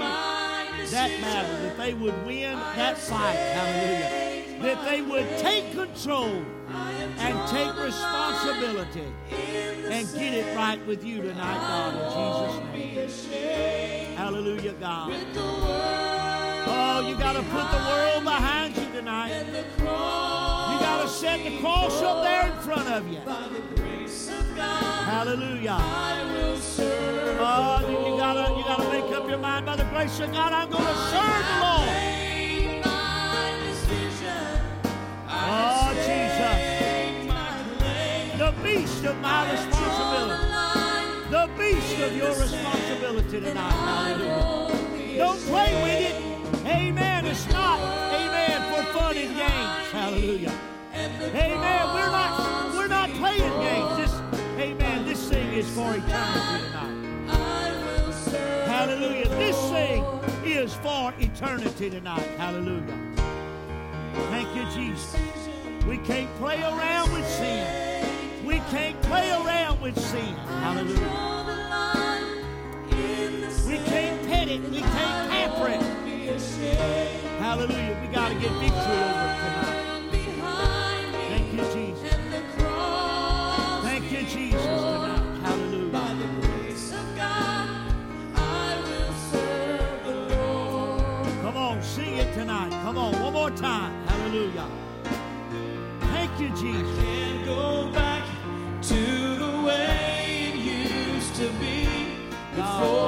that 0.90 1.10
battle, 1.20 1.56
that 1.62 1.76
they 1.76 1.94
would 1.94 2.26
win 2.26 2.56
that 2.56 2.98
fight. 2.98 3.36
Hallelujah. 3.36 4.36
That 4.58 4.84
they 4.84 5.02
would 5.02 5.28
take 5.38 5.70
control 5.72 6.44
and 6.68 7.48
take 7.48 7.76
responsibility 7.84 9.04
and 9.30 10.12
get 10.14 10.34
it 10.34 10.56
right 10.56 10.84
with 10.86 11.04
you 11.04 11.22
tonight, 11.22 11.60
God, 11.60 12.74
in 12.74 12.94
Jesus' 12.94 13.30
name. 13.30 14.16
Hallelujah, 14.16 14.72
God. 14.72 16.17
Oh, 16.80 17.00
you 17.08 17.16
got 17.16 17.32
to 17.32 17.42
put 17.42 17.70
the 17.70 17.78
world 17.88 18.22
behind 18.24 18.76
you 18.76 18.86
tonight. 18.92 19.44
You 19.48 20.78
got 20.80 21.02
to 21.02 21.08
set 21.08 21.42
the 21.42 21.58
cross 21.58 22.00
up 22.02 22.22
there 22.22 22.52
in 22.52 22.58
front 22.60 22.88
of 22.88 23.08
you. 23.08 23.20
Hallelujah. 25.08 25.78
Oh, 27.40 27.80
you 27.88 28.16
gotta 28.18 28.56
you 28.56 28.64
gotta 28.64 28.88
make 28.90 29.10
up 29.16 29.28
your 29.28 29.38
mind 29.38 29.66
by 29.66 29.76
the 29.76 29.84
grace 29.84 30.20
of 30.20 30.30
God. 30.32 30.52
I'm 30.52 30.70
gonna 30.70 30.94
serve 31.10 31.46
the 31.48 31.58
Lord. 31.64 31.88
Oh, 35.30 35.92
Jesus. 36.06 36.58
The 38.38 38.52
beast 38.62 39.04
of 39.04 39.16
my 39.20 39.50
responsibility. 39.50 40.44
The 41.30 41.48
beast 41.58 41.98
of 42.00 42.16
your 42.16 42.30
responsibility 42.30 43.40
tonight. 43.40 44.18
Don't 45.16 45.40
play 45.40 45.82
with 45.82 46.00
it. 46.10 46.27
Amen. 49.18 49.30
It's 49.30 49.34
not, 49.38 49.52
amen, 49.52 49.84
for 49.84 49.90
fun 49.90 50.14
and 50.14 50.30
games. 50.38 50.52
Hallelujah. 50.54 50.54
Amen. 50.94 51.94
We're 51.94 52.10
not 52.10 52.74
we're 52.76 52.88
not 52.88 53.10
playing 53.10 53.52
games. 53.60 53.96
This, 53.96 54.14
amen, 54.58 55.04
this 55.06 55.28
thing 55.28 55.52
is 55.52 55.68
for 55.70 55.94
eternity 55.96 56.62
tonight. 56.62 56.98
Hallelujah. 58.66 59.28
This 59.28 59.58
thing 59.70 60.04
is 60.44 60.74
for 60.74 61.12
eternity 61.18 61.90
tonight. 61.90 62.28
Hallelujah. 62.36 62.98
Thank 64.30 64.54
you, 64.56 64.64
Jesus. 64.74 65.16
We 65.86 65.98
can't 65.98 66.32
play 66.36 66.62
around 66.62 67.12
with 67.12 67.26
sin. 67.28 68.06
We 68.46 68.58
can't 68.70 69.00
play 69.02 69.30
around 69.30 69.80
with 69.80 69.98
sin. 69.98 70.34
Hallelujah. 70.62 71.26
We 73.66 73.78
can't 73.78 74.26
pet 74.28 74.48
it. 74.48 74.62
We 74.70 74.80
can't 74.80 75.30
pamper 75.30 75.68
it. 75.68 76.07
Hallelujah. 76.28 77.98
We 78.02 78.08
got 78.08 78.28
to 78.28 78.34
get 78.34 78.52
victory 78.52 78.68
over 78.68 79.24
it 79.24 79.38
tonight. 79.40 79.86
Thank 81.28 81.52
you, 81.54 81.62
Jesus. 81.72 82.16
Thank 83.82 84.12
you, 84.12 84.22
Jesus, 84.26 84.62
tonight. 84.62 85.40
Hallelujah. 85.42 85.94
Come 91.42 91.56
on, 91.56 91.82
sing 91.82 92.18
it 92.18 92.34
tonight. 92.34 92.70
Come 92.82 92.98
on, 92.98 93.18
one 93.22 93.32
more 93.32 93.50
time. 93.50 94.06
Hallelujah. 94.06 94.68
Thank 96.12 96.38
you, 96.38 96.50
Jesus. 96.50 96.98
Can't 96.98 97.46
go 97.46 97.90
back 97.92 98.22
to 98.82 99.34
the 99.36 99.62
way 99.66 100.52
it 100.52 100.56
used 100.56 101.34
to 101.36 101.48
be 101.52 101.88
before 102.54 103.07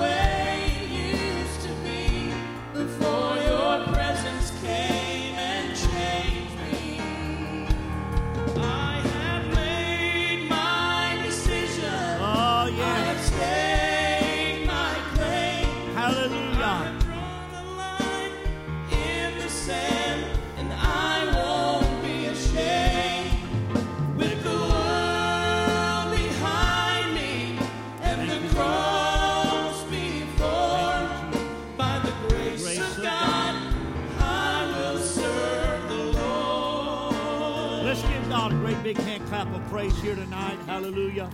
praise 39.71 39.97
here 40.01 40.15
tonight. 40.15 40.59
Hallelujah. 40.65 41.29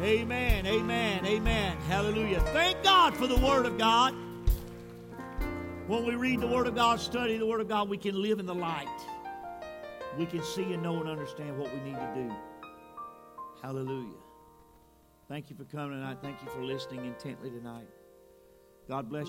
Amen. 0.00 0.66
Amen. 0.66 1.26
Amen. 1.26 1.76
Hallelujah. 1.88 2.40
Thank 2.40 2.82
God 2.82 3.14
for 3.14 3.26
the 3.26 3.36
Word 3.36 3.66
of 3.66 3.76
God. 3.76 4.14
When 5.86 6.06
we 6.06 6.14
read 6.14 6.40
the 6.40 6.46
Word 6.46 6.66
of 6.66 6.74
God, 6.74 7.00
study 7.00 7.36
the 7.36 7.44
Word 7.44 7.60
of 7.60 7.68
God, 7.68 7.90
we 7.90 7.98
can 7.98 8.20
live 8.20 8.38
in 8.38 8.46
the 8.46 8.54
light. 8.54 8.88
We 10.16 10.24
can 10.24 10.42
see 10.42 10.72
and 10.72 10.82
know 10.82 10.98
and 11.00 11.08
understand 11.10 11.58
what 11.58 11.70
we 11.70 11.80
need 11.80 11.96
to 11.96 12.12
do. 12.14 12.34
Hallelujah. 13.62 14.16
Thank 15.28 15.50
you 15.50 15.56
for 15.56 15.64
coming 15.64 15.98
tonight. 15.98 16.16
Thank 16.22 16.40
you 16.40 16.48
for 16.48 16.64
listening 16.64 17.04
intently 17.04 17.50
tonight. 17.50 17.88
God 18.88 19.10
bless 19.10 19.22